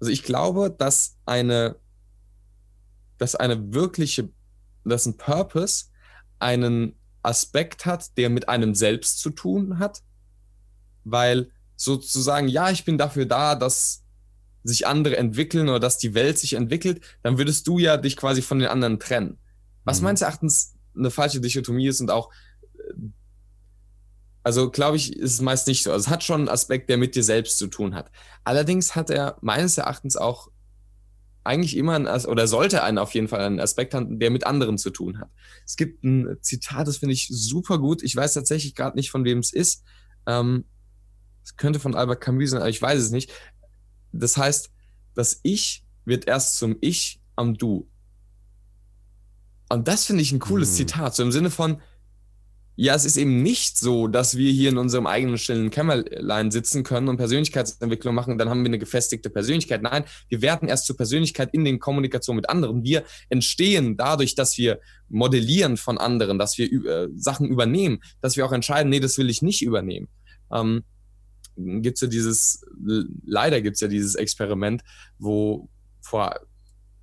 Also 0.00 0.12
ich 0.12 0.22
glaube, 0.22 0.70
dass 0.70 1.16
eine 1.24 1.76
dass 3.18 3.34
eine 3.34 3.72
wirkliche, 3.72 4.28
dass 4.84 5.06
ein 5.06 5.16
Purpose 5.16 5.86
einen 6.38 6.98
Aspekt 7.22 7.86
hat, 7.86 8.16
der 8.18 8.28
mit 8.28 8.48
einem 8.48 8.74
selbst 8.74 9.20
zu 9.20 9.30
tun 9.30 9.78
hat, 9.78 10.02
weil 11.04 11.50
sozusagen, 11.76 12.48
ja, 12.48 12.70
ich 12.70 12.84
bin 12.84 12.98
dafür 12.98 13.26
da, 13.26 13.54
dass 13.54 14.03
sich 14.64 14.86
andere 14.86 15.16
entwickeln 15.16 15.68
oder 15.68 15.78
dass 15.78 15.98
die 15.98 16.14
Welt 16.14 16.38
sich 16.38 16.54
entwickelt, 16.54 17.00
dann 17.22 17.38
würdest 17.38 17.66
du 17.68 17.78
ja 17.78 17.96
dich 17.96 18.16
quasi 18.16 18.42
von 18.42 18.58
den 18.58 18.68
anderen 18.68 18.98
trennen. 18.98 19.38
Was 19.84 20.00
mhm. 20.00 20.04
meines 20.04 20.22
Erachtens 20.22 20.74
eine 20.96 21.10
falsche 21.10 21.40
Dichotomie 21.40 21.86
ist 21.86 22.00
und 22.00 22.10
auch, 22.10 22.30
äh, 22.78 22.94
also 24.42 24.70
glaube 24.70 24.96
ich, 24.96 25.16
ist 25.16 25.32
es 25.32 25.40
meist 25.40 25.66
nicht 25.66 25.82
so. 25.82 25.92
Also 25.92 26.04
es 26.04 26.10
hat 26.10 26.22
schon 26.24 26.42
einen 26.42 26.48
Aspekt, 26.48 26.90
der 26.90 26.96
mit 26.96 27.14
dir 27.14 27.22
selbst 27.22 27.58
zu 27.58 27.66
tun 27.66 27.94
hat. 27.94 28.10
Allerdings 28.42 28.94
hat 28.94 29.10
er 29.10 29.38
meines 29.40 29.78
Erachtens 29.78 30.16
auch 30.16 30.50
eigentlich 31.44 31.76
immer 31.76 31.94
ein, 31.94 32.06
oder 32.06 32.46
sollte 32.46 32.82
einen 32.82 32.98
auf 32.98 33.14
jeden 33.14 33.28
Fall 33.28 33.40
einen 33.40 33.60
Aspekt 33.60 33.92
haben, 33.92 34.18
der 34.18 34.30
mit 34.30 34.46
anderen 34.46 34.78
zu 34.78 34.90
tun 34.90 35.18
hat. 35.18 35.30
Es 35.66 35.76
gibt 35.76 36.02
ein 36.02 36.38
Zitat, 36.40 36.88
das 36.88 36.96
finde 36.96 37.12
ich 37.12 37.28
super 37.30 37.78
gut. 37.78 38.02
Ich 38.02 38.16
weiß 38.16 38.32
tatsächlich 38.32 38.74
gerade 38.74 38.96
nicht, 38.96 39.10
von 39.10 39.24
wem 39.24 39.38
es 39.38 39.52
ist. 39.52 39.84
Ähm, 40.26 40.64
es 41.44 41.56
könnte 41.56 41.80
von 41.80 41.94
Albert 41.94 42.22
Camus 42.22 42.50
sein, 42.50 42.60
aber 42.60 42.70
ich 42.70 42.80
weiß 42.80 42.98
es 42.98 43.10
nicht. 43.10 43.30
Das 44.20 44.36
heißt, 44.36 44.70
das 45.14 45.40
Ich 45.42 45.84
wird 46.04 46.26
erst 46.26 46.58
zum 46.58 46.76
Ich 46.80 47.20
am 47.36 47.54
Du. 47.54 47.88
Und 49.68 49.88
das 49.88 50.04
finde 50.04 50.22
ich 50.22 50.32
ein 50.32 50.38
cooles 50.38 50.72
mhm. 50.72 50.76
Zitat. 50.76 51.14
So 51.14 51.22
im 51.22 51.32
Sinne 51.32 51.50
von, 51.50 51.80
ja, 52.76 52.94
es 52.94 53.04
ist 53.04 53.16
eben 53.16 53.42
nicht 53.42 53.78
so, 53.78 54.08
dass 54.08 54.36
wir 54.36 54.50
hier 54.50 54.70
in 54.70 54.78
unserem 54.78 55.06
eigenen 55.06 55.38
stillen 55.38 55.70
Kämmerlein 55.70 56.50
sitzen 56.50 56.82
können 56.82 57.08
und 57.08 57.16
Persönlichkeitsentwicklung 57.16 58.14
machen, 58.14 58.36
dann 58.36 58.50
haben 58.50 58.62
wir 58.62 58.66
eine 58.68 58.80
gefestigte 58.80 59.30
Persönlichkeit. 59.30 59.82
Nein, 59.82 60.04
wir 60.28 60.42
werden 60.42 60.68
erst 60.68 60.86
zur 60.86 60.96
Persönlichkeit 60.96 61.50
in 61.52 61.64
den 61.64 61.78
Kommunikation 61.78 62.36
mit 62.36 62.48
anderen. 62.48 62.82
Wir 62.82 63.04
entstehen 63.28 63.96
dadurch, 63.96 64.34
dass 64.34 64.58
wir 64.58 64.80
modellieren 65.08 65.76
von 65.76 65.98
anderen, 65.98 66.38
dass 66.38 66.58
wir 66.58 66.72
äh, 66.72 67.08
Sachen 67.14 67.48
übernehmen, 67.48 68.00
dass 68.20 68.36
wir 68.36 68.44
auch 68.44 68.52
entscheiden, 68.52 68.90
nee, 68.90 69.00
das 69.00 69.18
will 69.18 69.30
ich 69.30 69.40
nicht 69.40 69.62
übernehmen. 69.62 70.08
Ähm, 70.52 70.82
gibt's 71.56 72.00
ja 72.00 72.08
dieses, 72.08 72.64
leider 73.24 73.60
gibt's 73.60 73.80
ja 73.80 73.88
dieses 73.88 74.14
Experiment, 74.14 74.82
wo 75.18 75.68
vor 76.00 76.40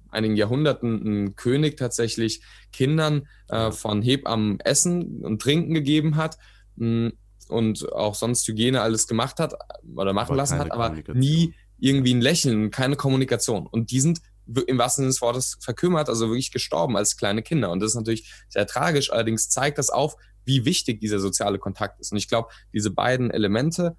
einigen 0.10 0.36
Jahrhunderten 0.36 1.26
ein 1.26 1.36
König 1.36 1.78
tatsächlich 1.78 2.42
Kindern 2.72 3.28
äh, 3.48 3.72
von 3.72 4.02
Hebammen 4.02 4.60
Essen 4.60 5.24
und 5.24 5.42
Trinken 5.42 5.74
gegeben 5.74 6.18
hat 6.18 6.38
mh, 6.76 7.10
mm, 7.10 7.14
und 7.48 7.92
auch 7.94 8.16
sonst 8.16 8.48
Hygiene 8.48 8.82
alles 8.82 9.08
gemacht 9.08 9.40
hat 9.40 9.54
oder 9.96 10.14
machen 10.14 10.32
aber 10.32 10.38
lassen 10.38 10.60
hat, 10.60 10.72
aber 10.72 10.96
nie 11.14 11.54
irgendwie 11.80 12.14
ein 12.14 12.22
Lächeln, 12.22 12.72
keine 12.72 12.96
Kommunikation. 12.96 13.68
Und 13.68 13.92
die 13.92 14.00
sind 14.00 14.22
im 14.68 14.78
wahrsten 14.78 15.04
Sinne 15.04 15.10
des 15.10 15.22
Wortes 15.22 15.58
verkümmert, 15.60 16.10
also 16.10 16.28
wirklich 16.28 16.52
gestorben 16.52 16.98
als 16.98 17.18
kleine 17.18 17.42
Kinder. 17.42 17.72
Und 17.72 17.80
das 17.80 17.92
ist 17.92 17.96
natürlich 17.96 18.32
sehr 18.50 18.68
tragisch. 18.68 19.12
Allerdings 19.12 19.50
zeigt 19.50 19.78
das 19.78 19.90
auf, 19.90 20.16
wie 20.46 20.66
wichtig 20.66 21.00
dieser 21.00 21.20
soziale 21.20 21.60
Kontakt 21.60 22.00
ist. 22.00 22.12
Und 22.12 22.18
ich 22.18 22.28
glaube, 22.28 22.50
diese 22.74 22.92
beiden 22.92 23.32
Elemente, 23.32 23.96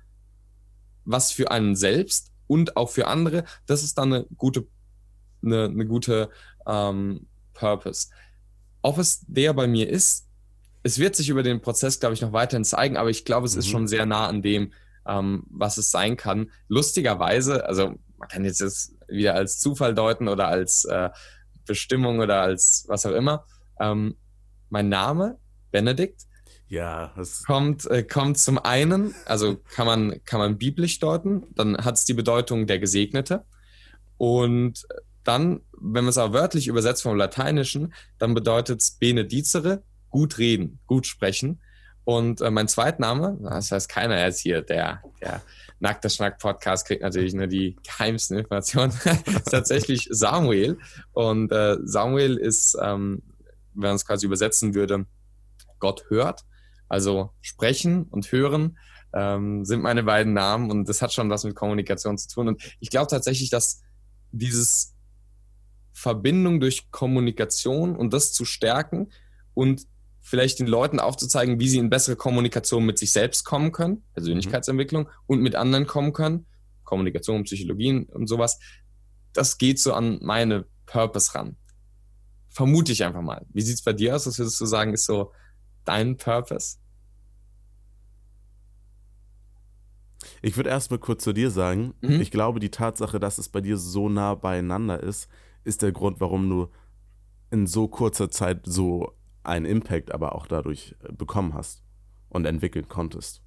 was 1.04 1.32
für 1.32 1.50
einen 1.50 1.76
selbst 1.76 2.32
und 2.46 2.76
auch 2.76 2.90
für 2.90 3.06
andere, 3.06 3.44
das 3.66 3.82
ist 3.82 3.98
dann 3.98 4.12
eine 4.12 4.26
gute, 4.36 4.66
eine, 5.42 5.64
eine 5.64 5.86
gute 5.86 6.30
ähm, 6.66 7.26
Purpose. 7.54 8.08
Ob 8.82 8.98
es 8.98 9.24
der 9.26 9.52
bei 9.54 9.66
mir 9.66 9.88
ist, 9.88 10.28
es 10.82 10.98
wird 10.98 11.14
sich 11.14 11.28
über 11.28 11.42
den 11.42 11.60
Prozess, 11.60 12.00
glaube 12.00 12.14
ich, 12.14 12.20
noch 12.20 12.32
weiterhin 12.32 12.64
zeigen, 12.64 12.96
aber 12.96 13.10
ich 13.10 13.24
glaube, 13.24 13.46
es 13.46 13.54
mhm. 13.54 13.58
ist 13.60 13.68
schon 13.68 13.88
sehr 13.88 14.06
nah 14.06 14.26
an 14.26 14.42
dem, 14.42 14.72
ähm, 15.06 15.44
was 15.50 15.78
es 15.78 15.90
sein 15.90 16.16
kann. 16.16 16.50
Lustigerweise, 16.68 17.64
also 17.66 17.94
man 18.18 18.28
kann 18.28 18.44
jetzt 18.44 18.60
das 18.60 18.94
wieder 19.08 19.34
als 19.34 19.58
Zufall 19.58 19.94
deuten 19.94 20.28
oder 20.28 20.48
als 20.48 20.84
äh, 20.84 21.10
Bestimmung 21.66 22.18
oder 22.20 22.40
als 22.42 22.84
was 22.88 23.06
auch 23.06 23.12
immer. 23.12 23.44
Ähm, 23.80 24.16
mein 24.70 24.88
Name, 24.88 25.38
Benedikt, 25.70 26.22
ja, 26.72 27.12
kommt, 27.44 27.84
äh, 27.90 28.02
kommt 28.02 28.38
zum 28.38 28.58
einen, 28.58 29.14
also 29.26 29.58
kann 29.74 29.86
man, 29.86 30.24
kann 30.24 30.40
man 30.40 30.56
biblisch 30.56 30.98
deuten, 31.00 31.42
dann 31.54 31.76
hat 31.76 31.96
es 31.96 32.06
die 32.06 32.14
Bedeutung 32.14 32.66
der 32.66 32.78
Gesegnete. 32.78 33.44
Und 34.16 34.86
dann, 35.22 35.60
wenn 35.72 36.04
man 36.04 36.08
es 36.08 36.16
auch 36.16 36.32
wörtlich 36.32 36.68
übersetzt 36.68 37.02
vom 37.02 37.14
Lateinischen, 37.14 37.92
dann 38.16 38.32
bedeutet 38.32 38.80
es 38.80 38.92
Benedizere, 38.92 39.82
gut 40.08 40.38
reden, 40.38 40.78
gut 40.86 41.06
sprechen. 41.06 41.60
Und 42.04 42.40
äh, 42.40 42.50
mein 42.50 42.68
Zweitname, 42.68 43.36
das 43.42 43.70
heißt 43.70 43.90
keiner 43.90 44.18
jetzt 44.24 44.40
hier, 44.40 44.62
der, 44.62 45.02
der 45.20 45.42
Nackter 45.78 46.08
Schnack 46.08 46.38
Podcast 46.38 46.86
kriegt 46.86 47.02
natürlich 47.02 47.34
nur 47.34 47.48
die 47.48 47.76
geheimsten 47.86 48.38
Informationen, 48.38 48.92
ist 49.26 49.50
tatsächlich 49.50 50.08
Samuel. 50.10 50.78
Und 51.12 51.52
äh, 51.52 51.76
Samuel 51.84 52.38
ist, 52.38 52.78
ähm, 52.80 53.22
wenn 53.74 53.88
man 53.88 53.96
es 53.96 54.06
quasi 54.06 54.24
übersetzen 54.24 54.74
würde, 54.74 55.04
Gott 55.78 56.06
hört. 56.08 56.46
Also 56.92 57.30
sprechen 57.40 58.02
und 58.04 58.30
hören 58.32 58.76
ähm, 59.14 59.64
sind 59.64 59.80
meine 59.80 60.02
beiden 60.02 60.34
Namen 60.34 60.70
und 60.70 60.86
das 60.90 61.00
hat 61.00 61.10
schon 61.10 61.30
was 61.30 61.42
mit 61.42 61.54
Kommunikation 61.54 62.18
zu 62.18 62.28
tun. 62.28 62.48
Und 62.48 62.62
ich 62.80 62.90
glaube 62.90 63.06
tatsächlich, 63.06 63.48
dass 63.48 63.80
dieses 64.30 64.94
Verbindung 65.94 66.60
durch 66.60 66.90
Kommunikation 66.90 67.96
und 67.96 68.12
das 68.12 68.34
zu 68.34 68.44
stärken 68.44 69.10
und 69.54 69.86
vielleicht 70.20 70.58
den 70.58 70.66
Leuten 70.66 71.00
aufzuzeigen, 71.00 71.58
wie 71.58 71.68
sie 71.70 71.78
in 71.78 71.88
bessere 71.88 72.16
Kommunikation 72.16 72.84
mit 72.84 72.98
sich 72.98 73.12
selbst 73.12 73.44
kommen 73.44 73.72
können, 73.72 74.04
Persönlichkeitsentwicklung, 74.12 75.04
mhm. 75.04 75.10
und 75.26 75.40
mit 75.40 75.54
anderen 75.54 75.86
kommen 75.86 76.12
können, 76.12 76.44
Kommunikation, 76.84 77.44
Psychologien 77.44 78.04
und 78.04 78.26
sowas, 78.26 78.58
das 79.32 79.56
geht 79.56 79.80
so 79.80 79.94
an 79.94 80.18
meine 80.20 80.66
Purpose 80.84 81.34
ran. 81.34 81.56
Vermute 82.50 82.92
ich 82.92 83.02
einfach 83.02 83.22
mal. 83.22 83.46
Wie 83.48 83.62
sieht 83.62 83.76
es 83.76 83.82
bei 83.82 83.94
dir 83.94 84.14
aus? 84.14 84.26
Was 84.26 84.38
würdest 84.38 84.60
du 84.60 84.66
sagen, 84.66 84.92
ist 84.92 85.06
so 85.06 85.32
dein 85.86 86.18
Purpose? 86.18 86.81
Ich 90.42 90.56
würde 90.56 90.70
erstmal 90.70 90.98
kurz 90.98 91.22
zu 91.22 91.32
dir 91.32 91.50
sagen, 91.50 91.94
mhm. 92.00 92.20
ich 92.20 92.32
glaube, 92.32 92.58
die 92.58 92.70
Tatsache, 92.70 93.20
dass 93.20 93.38
es 93.38 93.48
bei 93.48 93.60
dir 93.60 93.76
so 93.76 94.08
nah 94.08 94.34
beieinander 94.34 95.00
ist, 95.00 95.28
ist 95.62 95.82
der 95.82 95.92
Grund, 95.92 96.20
warum 96.20 96.50
du 96.50 96.68
in 97.50 97.68
so 97.68 97.86
kurzer 97.86 98.28
Zeit 98.28 98.62
so 98.64 99.14
einen 99.44 99.66
Impact 99.66 100.12
aber 100.12 100.34
auch 100.34 100.48
dadurch 100.48 100.96
äh, 101.04 101.12
bekommen 101.12 101.54
hast 101.54 101.84
und 102.28 102.44
entwickeln 102.44 102.88
konntest. 102.88 103.40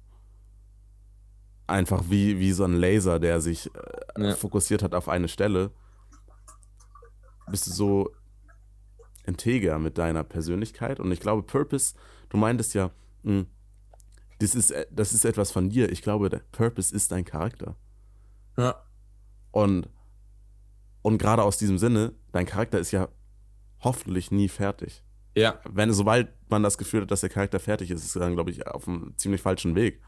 Einfach 1.66 2.04
wie, 2.08 2.38
wie 2.38 2.52
so 2.52 2.64
ein 2.64 2.74
Laser, 2.74 3.18
der 3.18 3.40
sich 3.40 3.70
äh, 4.16 4.28
ja. 4.28 4.34
fokussiert 4.34 4.82
hat 4.82 4.94
auf 4.94 5.08
eine 5.08 5.28
Stelle, 5.28 5.72
bist 7.50 7.66
du 7.66 7.72
so 7.72 8.12
integer 9.26 9.78
mit 9.78 9.98
deiner 9.98 10.24
Persönlichkeit. 10.24 10.98
Und 10.98 11.12
ich 11.12 11.20
glaube, 11.20 11.42
Purpose, 11.42 11.94
du 12.30 12.38
meintest 12.38 12.74
ja, 12.74 12.90
mh, 13.22 13.32
hm, 13.32 13.46
das 14.38 14.54
ist, 14.54 14.70
äh, 14.70 14.86
das 14.90 15.12
ist 15.12 15.24
etwas 15.24 15.50
von 15.50 15.70
dir. 15.70 15.90
Ich 15.90 16.02
glaube, 16.02 16.28
der 16.28 16.42
Purpose 16.52 16.94
ist 16.94 17.12
dein 17.12 17.24
Charakter. 17.24 17.76
Ja. 18.56 18.82
Und, 19.50 19.88
und 21.02 21.18
gerade 21.18 21.42
aus 21.42 21.58
diesem 21.58 21.78
Sinne, 21.78 22.14
dein 22.32 22.46
Charakter 22.46 22.78
ist 22.78 22.90
ja 22.90 23.08
hoffentlich 23.80 24.30
nie 24.30 24.48
fertig. 24.48 25.02
Ja. 25.34 25.60
Wenn, 25.64 25.92
sobald 25.92 26.28
man 26.50 26.62
das 26.62 26.78
Gefühl 26.78 27.02
hat, 27.02 27.10
dass 27.10 27.20
der 27.20 27.30
Charakter 27.30 27.60
fertig 27.60 27.90
ist, 27.90 28.04
ist 28.04 28.16
er 28.16 28.20
dann, 28.20 28.34
glaube 28.34 28.50
ich, 28.50 28.66
auf 28.66 28.88
einem 28.88 29.14
ziemlich 29.16 29.42
falschen 29.42 29.74
Weg. 29.74 30.02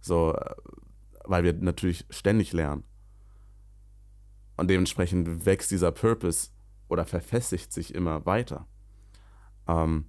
So, 0.00 0.34
äh, 0.34 0.54
weil 1.24 1.44
wir 1.44 1.52
natürlich 1.52 2.06
ständig 2.10 2.52
lernen. 2.52 2.84
Und 4.56 4.68
dementsprechend 4.70 5.44
wächst 5.44 5.70
dieser 5.70 5.92
Purpose 5.92 6.50
oder 6.88 7.04
verfestigt 7.04 7.72
sich 7.72 7.94
immer 7.94 8.24
weiter. 8.26 8.66
Ähm, 9.68 10.06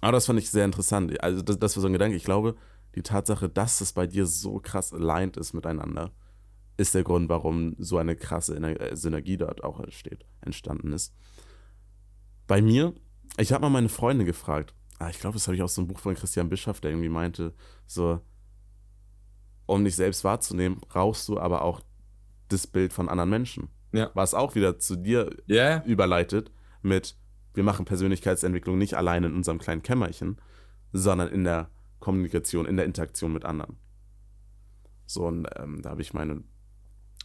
aber 0.00 0.12
das 0.12 0.26
fand 0.26 0.38
ich 0.38 0.50
sehr 0.50 0.64
interessant. 0.64 1.20
Also, 1.22 1.42
das, 1.42 1.58
das 1.58 1.76
war 1.76 1.82
so 1.82 1.86
ein 1.88 1.92
Gedanke. 1.92 2.16
Ich 2.16 2.24
glaube, 2.24 2.56
die 2.94 3.02
Tatsache, 3.02 3.48
dass 3.48 3.80
es 3.80 3.92
bei 3.92 4.06
dir 4.06 4.26
so 4.26 4.60
krass 4.60 4.92
aligned 4.92 5.36
ist 5.36 5.52
miteinander, 5.52 6.12
ist 6.76 6.94
der 6.94 7.02
Grund, 7.02 7.28
warum 7.28 7.74
so 7.78 7.98
eine 7.98 8.16
krasse 8.16 8.56
äh, 8.56 8.96
Synergie 8.96 9.36
dort 9.36 9.64
auch 9.64 9.80
entsteht, 9.80 10.24
entstanden 10.40 10.92
ist. 10.92 11.12
Bei 12.46 12.62
mir, 12.62 12.94
ich 13.36 13.52
habe 13.52 13.62
mal 13.62 13.70
meine 13.70 13.88
Freunde 13.88 14.24
gefragt. 14.24 14.74
Ah, 14.98 15.10
ich 15.10 15.20
glaube, 15.20 15.34
das 15.34 15.46
habe 15.46 15.56
ich 15.56 15.62
aus 15.62 15.74
so 15.74 15.82
einem 15.82 15.88
Buch 15.88 15.98
von 15.98 16.14
Christian 16.14 16.48
Bischoff, 16.48 16.80
der 16.80 16.92
irgendwie 16.92 17.08
meinte, 17.08 17.52
so, 17.86 18.20
um 19.66 19.84
dich 19.84 19.96
selbst 19.96 20.24
wahrzunehmen, 20.24 20.78
brauchst 20.80 21.28
du 21.28 21.38
aber 21.38 21.62
auch 21.62 21.82
das 22.48 22.66
Bild 22.66 22.92
von 22.92 23.08
anderen 23.08 23.30
Menschen. 23.30 23.68
Ja. 23.92 24.10
Was 24.14 24.34
auch 24.34 24.54
wieder 24.54 24.78
zu 24.78 24.96
dir 24.96 25.30
yeah. 25.48 25.84
überleitet 25.84 26.50
mit, 26.82 27.16
wir 27.54 27.64
machen 27.64 27.84
Persönlichkeitsentwicklung 27.84 28.78
nicht 28.78 28.94
allein 28.94 29.24
in 29.24 29.34
unserem 29.34 29.58
kleinen 29.58 29.82
Kämmerchen, 29.82 30.40
sondern 30.92 31.28
in 31.28 31.44
der 31.44 31.70
Kommunikation, 31.98 32.66
in 32.66 32.76
der 32.76 32.86
Interaktion 32.86 33.32
mit 33.32 33.44
anderen. 33.44 33.78
So, 35.06 35.26
und 35.26 35.46
ähm, 35.56 35.82
da 35.82 35.90
habe 35.90 36.02
ich 36.02 36.14
meine 36.14 36.42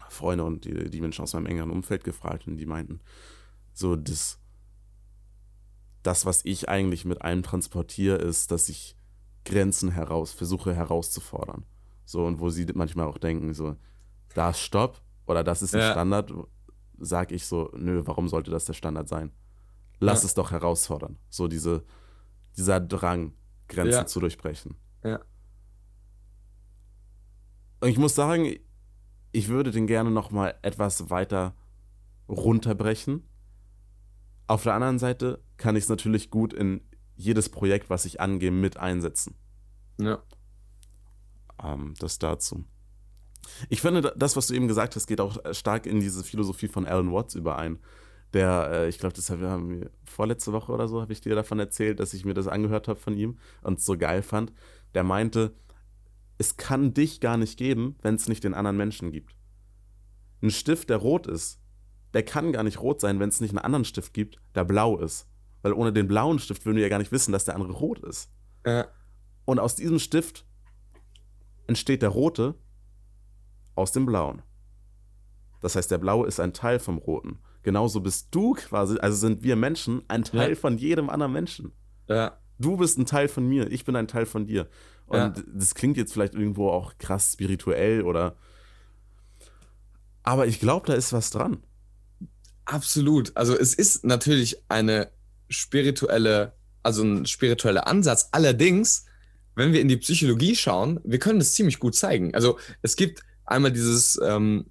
Freunde 0.10 0.44
und 0.44 0.66
die, 0.66 0.90
die 0.90 1.02
Menschen 1.02 1.24
aus 1.24 1.34
meinem 1.34 1.46
engeren 1.46 1.72
Umfeld 1.72 2.04
gefragt 2.04 2.48
und 2.48 2.58
die 2.58 2.66
meinten, 2.66 3.02
so, 3.74 3.96
das, 3.96 4.40
das, 6.02 6.26
was 6.26 6.46
ich 6.46 6.70
eigentlich 6.70 7.06
mit 7.06 7.22
allem 7.22 7.44
transportiere, 7.44 8.18
ist, 8.18 8.52
dass 8.52 8.70
ich 8.70 8.96
Grenzen 9.46 9.92
heraus, 9.92 10.32
versuche 10.32 10.74
herauszufordern. 10.74 11.66
So, 12.06 12.26
und 12.26 12.40
wo 12.40 12.50
sie 12.50 12.66
manchmal 12.74 13.08
auch 13.08 13.18
denken, 13.18 13.54
so, 13.54 13.76
da 14.34 14.52
ist 14.52 14.60
Stopp 14.60 15.02
oder 15.26 15.44
das 15.44 15.62
ist 15.62 15.74
ja. 15.74 15.92
Standard, 15.92 16.32
sage 16.98 17.36
ich 17.36 17.46
so, 17.46 17.72
nö, 17.76 18.02
warum 18.06 18.28
sollte 18.28 18.52
das 18.52 18.66
der 18.66 18.74
Standard 18.74 19.08
sein? 19.08 19.32
Lass 20.00 20.24
ja. 20.24 20.28
es 20.28 20.34
doch 20.34 20.52
herausfordern. 20.52 21.18
So 21.30 21.48
diese, 21.48 21.84
dieser 22.58 22.80
Drang, 22.80 23.34
Grenzen 23.68 23.92
ja. 23.92 24.06
zu 24.06 24.20
durchbrechen. 24.20 24.76
Ja. 25.04 25.20
Und 27.80 27.90
ich 27.90 27.98
muss 27.98 28.16
sagen, 28.16 28.56
ich 29.32 29.48
würde 29.50 29.72
den 29.72 29.88
gerne 29.88 30.12
noch 30.12 30.32
mal 30.32 30.56
etwas 30.62 31.10
weiter 31.10 31.56
runterbrechen. 32.30 33.28
Auf 34.48 34.64
der 34.64 34.74
anderen 34.74 35.00
Seite 35.00 35.44
kann 35.58 35.76
ich 35.76 35.86
es 35.86 35.90
natürlich 35.90 36.30
gut 36.30 36.54
in 36.54 36.82
jedes 37.16 37.50
Projekt, 37.50 37.90
was 37.90 38.06
ich 38.06 38.22
angehe, 38.22 38.52
mit 38.52 38.78
einsetzen. 38.78 39.36
Ja. 40.00 40.22
Ähm, 41.62 41.94
das 42.00 42.20
dazu. 42.20 42.66
Ich 43.70 43.82
finde, 43.82 44.14
das, 44.16 44.36
was 44.36 44.48
du 44.48 44.54
eben 44.54 44.68
gesagt 44.68 44.96
hast, 44.96 45.08
geht 45.08 45.22
auch 45.22 45.38
stark 45.54 45.86
in 45.86 46.00
diese 46.00 46.24
Philosophie 46.24 46.68
von 46.68 46.86
Alan 46.86 47.12
Watts 47.12 47.36
überein. 47.36 47.80
Der, 48.34 48.70
äh, 48.72 48.90
ich 48.90 48.98
glaube, 48.98 49.14
das 49.14 49.30
haben 49.30 49.70
wir 49.70 49.92
vorletzte 50.06 50.54
Woche 50.54 50.72
oder 50.72 50.88
so, 50.88 51.02
habe 51.02 51.14
ich 51.14 51.22
dir 51.22 51.36
davon 51.36 51.60
erzählt, 51.60 52.00
dass 52.00 52.14
ich 52.14 52.26
mir 52.26 52.34
das 52.34 52.48
angehört 52.48 52.88
habe 52.88 53.00
von 53.00 53.16
ihm 53.16 53.38
und 53.62 53.80
es 53.80 53.86
so 53.86 53.98
geil 53.98 54.24
fand. 54.24 54.52
Der 54.96 55.04
meinte, 55.04 55.54
es 56.38 56.58
kann 56.58 56.94
dich 56.94 57.20
gar 57.20 57.38
nicht 57.38 57.58
geben, 57.58 57.96
wenn 58.02 58.16
es 58.16 58.28
nicht 58.28 58.44
den 58.44 58.54
anderen 58.54 58.78
Menschen 58.78 59.12
gibt. 59.12 59.36
Ein 60.42 60.50
Stift, 60.50 60.90
der 60.90 60.98
rot 60.98 61.28
ist, 61.28 61.62
der 62.14 62.24
kann 62.24 62.52
gar 62.52 62.64
nicht 62.64 62.82
rot 62.82 63.02
sein, 63.02 63.20
wenn 63.20 63.30
es 63.30 63.42
nicht 63.42 63.52
einen 63.52 63.64
anderen 63.64 63.86
Stift 63.86 64.14
gibt, 64.14 64.40
der 64.56 64.66
blau 64.66 64.98
ist. 64.98 65.28
Weil 65.62 65.74
ohne 65.74 65.94
den 65.94 66.08
blauen 66.08 66.40
Stift 66.40 66.66
würden 66.66 66.76
wir 66.76 66.84
ja 66.84 66.90
gar 66.90 67.00
nicht 67.00 67.12
wissen, 67.12 67.32
dass 67.32 67.46
der 67.46 67.56
andere 67.56 67.74
rot 67.74 68.00
ist. 68.00 68.30
Ja. 68.66 68.88
Und 69.46 69.60
aus 69.60 69.76
diesem 69.76 70.00
Stift 70.00 70.46
entsteht 71.68 72.02
der 72.02 72.10
rote 72.10 72.56
aus 73.76 73.92
dem 73.92 74.06
blauen. 74.06 74.42
Das 75.62 75.76
heißt, 75.76 75.90
der 75.90 75.98
blaue 75.98 76.28
ist 76.28 76.40
ein 76.40 76.54
Teil 76.54 76.80
vom 76.80 76.98
roten. 76.98 77.40
Genauso 77.64 78.02
bist 78.02 78.28
du 78.32 78.54
quasi, 78.54 78.98
also 79.00 79.16
sind 79.18 79.42
wir 79.42 79.56
Menschen 79.56 80.04
ein 80.10 80.24
Teil 80.24 80.50
ja. 80.50 80.56
von 80.56 80.78
jedem 80.78 81.10
anderen 81.10 81.32
Menschen. 81.32 81.72
Ja. 82.08 82.38
Du 82.60 82.78
bist 82.78 82.98
ein 82.98 83.06
Teil 83.06 83.28
von 83.28 83.48
mir, 83.48 83.72
ich 83.72 83.86
bin 83.86 83.96
ein 83.96 84.08
Teil 84.08 84.26
von 84.26 84.46
dir. 84.46 84.68
Und 85.08 85.18
ja. 85.18 85.34
das 85.54 85.74
klingt 85.74 85.98
jetzt 85.98 86.14
vielleicht 86.14 86.36
irgendwo 86.36 86.70
auch 86.70 86.98
krass 86.98 87.34
spirituell 87.34 88.04
oder. 88.04 88.36
Aber 90.24 90.48
ich 90.48 90.60
glaube, 90.60 90.88
da 90.88 90.94
ist 90.94 91.14
was 91.14 91.30
dran. 91.30 91.64
Absolut. 92.66 93.36
Also 93.36 93.58
es 93.58 93.74
ist 93.74 94.06
natürlich 94.06 94.64
eine 94.70 95.12
spirituelle, 95.50 96.54
also 96.82 97.04
ein 97.04 97.26
spiritueller 97.26 97.88
Ansatz. 97.88 98.30
Allerdings, 98.32 99.06
wenn 99.56 99.74
wir 99.74 99.82
in 99.82 99.88
die 99.88 99.98
Psychologie 99.98 100.56
schauen, 100.56 101.00
wir 101.04 101.20
können 101.20 101.40
das 101.40 101.54
ziemlich 101.54 101.80
gut 101.80 101.96
zeigen. 101.96 102.34
Also 102.34 102.58
es 102.82 102.96
gibt 102.96 103.24
einmal 103.46 103.72
dieses 103.72 104.20
ähm, 104.24 104.66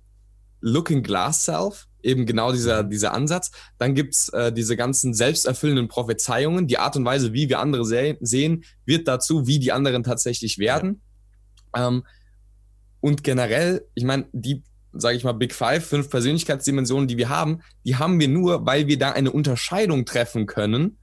Looking 0.61 1.03
Glass 1.03 1.45
Self, 1.45 1.89
eben 2.03 2.27
genau 2.27 2.53
dieser, 2.53 2.85
dieser 2.85 3.15
Ansatz. 3.15 3.51
Dann 3.79 3.95
gibt 3.95 4.15
es 4.15 4.29
äh, 4.31 4.53
diese 4.53 4.77
ganzen 4.77 5.15
selbsterfüllenden 5.15 5.89
Prophezeiungen. 5.89 6.67
Die 6.67 6.79
Art 6.79 6.97
und 6.97 7.05
Weise, 7.05 7.33
wie 7.33 7.49
wir 7.49 7.61
andere 7.61 7.85
se 7.85 8.17
sehen, 8.21 8.65
wird 8.85 9.09
dazu, 9.09 9.47
wie 9.47 9.59
die 9.59 9.73
anderen 9.73 10.03
tatsächlich 10.03 10.59
werden. 10.59 11.03
Ja. 11.75 11.89
Ähm, 11.89 12.05
und 13.01 13.25
generell, 13.25 13.87
ich 13.95 14.05
meine, 14.05 14.27
die, 14.33 14.63
sage 14.93 15.17
ich 15.17 15.25
mal, 15.25 15.33
Big 15.33 15.55
Five, 15.55 15.85
fünf 15.85 16.09
Persönlichkeitsdimensionen, 16.09 17.09
die 17.09 17.17
wir 17.17 17.29
haben, 17.29 17.63
die 17.85 17.97
haben 17.97 18.21
wir 18.21 18.29
nur, 18.29 18.65
weil 18.65 18.87
wir 18.87 18.99
da 18.99 19.11
eine 19.11 19.33
Unterscheidung 19.33 20.05
treffen 20.05 20.47
können 20.47 20.99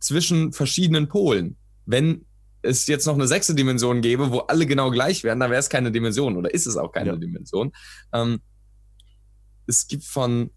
zwischen 0.00 0.52
verschiedenen 0.52 1.08
Polen. 1.08 1.56
Wenn 1.84 2.24
es 2.62 2.86
jetzt 2.86 3.06
noch 3.06 3.14
eine 3.14 3.28
sechste 3.28 3.54
Dimension 3.54 4.00
gäbe, 4.00 4.32
wo 4.32 4.40
alle 4.40 4.66
genau 4.66 4.90
gleich 4.90 5.22
wären, 5.22 5.38
dann 5.38 5.50
wäre 5.50 5.60
es 5.60 5.68
keine 5.68 5.92
Dimension 5.92 6.36
oder 6.36 6.52
ist 6.52 6.66
es 6.66 6.76
auch 6.76 6.90
keine 6.90 7.10
ja. 7.10 7.16
Dimension. 7.16 7.72
Ähm, 8.12 8.40
es 9.66 9.86
gibt 9.86 10.04
von 10.04 10.50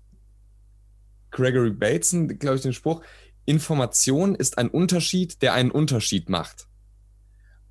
Gregory 1.32 1.72
Bateson, 1.72 2.28
glaube 2.40 2.58
ich, 2.58 2.62
den 2.62 2.74
Spruch, 2.74 3.02
Information 3.46 4.36
ist 4.36 4.58
ein 4.58 4.70
Unterschied, 4.70 5.42
der 5.42 5.54
einen 5.54 5.72
Unterschied 5.72 6.30
macht. 6.30 6.68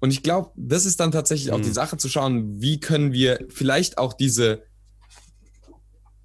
Und 0.00 0.10
ich 0.10 0.22
glaube, 0.22 0.52
das 0.56 0.86
ist 0.86 1.00
dann 1.00 1.12
tatsächlich 1.12 1.52
auch 1.52 1.60
die 1.60 1.66
hm. 1.66 1.74
Sache 1.74 1.96
zu 1.96 2.08
schauen, 2.08 2.60
wie 2.60 2.80
können 2.80 3.12
wir 3.12 3.46
vielleicht 3.48 3.98
auch 3.98 4.12
diese, 4.12 4.62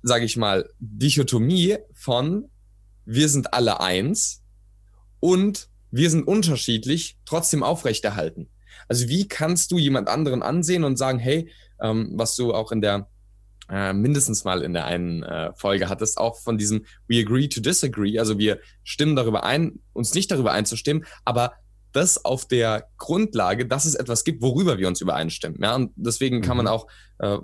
sage 0.01 0.25
ich 0.25 0.37
mal, 0.37 0.69
Dichotomie 0.79 1.77
von 1.93 2.49
wir 3.05 3.29
sind 3.29 3.53
alle 3.53 3.81
eins 3.81 4.43
und 5.19 5.69
wir 5.91 6.09
sind 6.09 6.27
unterschiedlich 6.27 7.17
trotzdem 7.25 7.63
aufrechterhalten. 7.63 8.49
Also 8.87 9.07
wie 9.07 9.27
kannst 9.27 9.71
du 9.71 9.77
jemand 9.77 10.07
anderen 10.07 10.41
ansehen 10.41 10.83
und 10.83 10.97
sagen, 10.97 11.19
hey, 11.19 11.51
ähm, 11.81 12.11
was 12.15 12.35
du 12.35 12.53
auch 12.53 12.71
in 12.71 12.81
der 12.81 13.09
äh, 13.73 13.91
mindestens 13.91 14.43
mal 14.43 14.61
in 14.61 14.73
der 14.73 14.85
einen 14.85 15.23
äh, 15.23 15.51
Folge 15.55 15.89
hattest, 15.89 16.19
auch 16.19 16.37
von 16.37 16.59
diesem 16.59 16.85
We 17.07 17.19
agree 17.19 17.47
to 17.47 17.59
disagree. 17.59 18.19
Also 18.19 18.37
wir 18.37 18.59
stimmen 18.83 19.15
darüber 19.15 19.43
ein, 19.43 19.79
uns 19.93 20.13
nicht 20.13 20.29
darüber 20.29 20.51
einzustimmen, 20.51 21.05
aber 21.25 21.53
das 21.91 22.23
auf 22.23 22.47
der 22.47 22.87
Grundlage, 22.97 23.65
dass 23.65 23.85
es 23.85 23.95
etwas 23.95 24.23
gibt, 24.23 24.43
worüber 24.43 24.77
wir 24.77 24.87
uns 24.87 25.01
übereinstimmen. 25.01 25.57
Ja, 25.59 25.75
und 25.75 25.91
deswegen 25.95 26.41
kann 26.41 26.57
man 26.57 26.67
mhm. 26.67 26.71
auch 26.71 26.87
äh, 27.17 27.37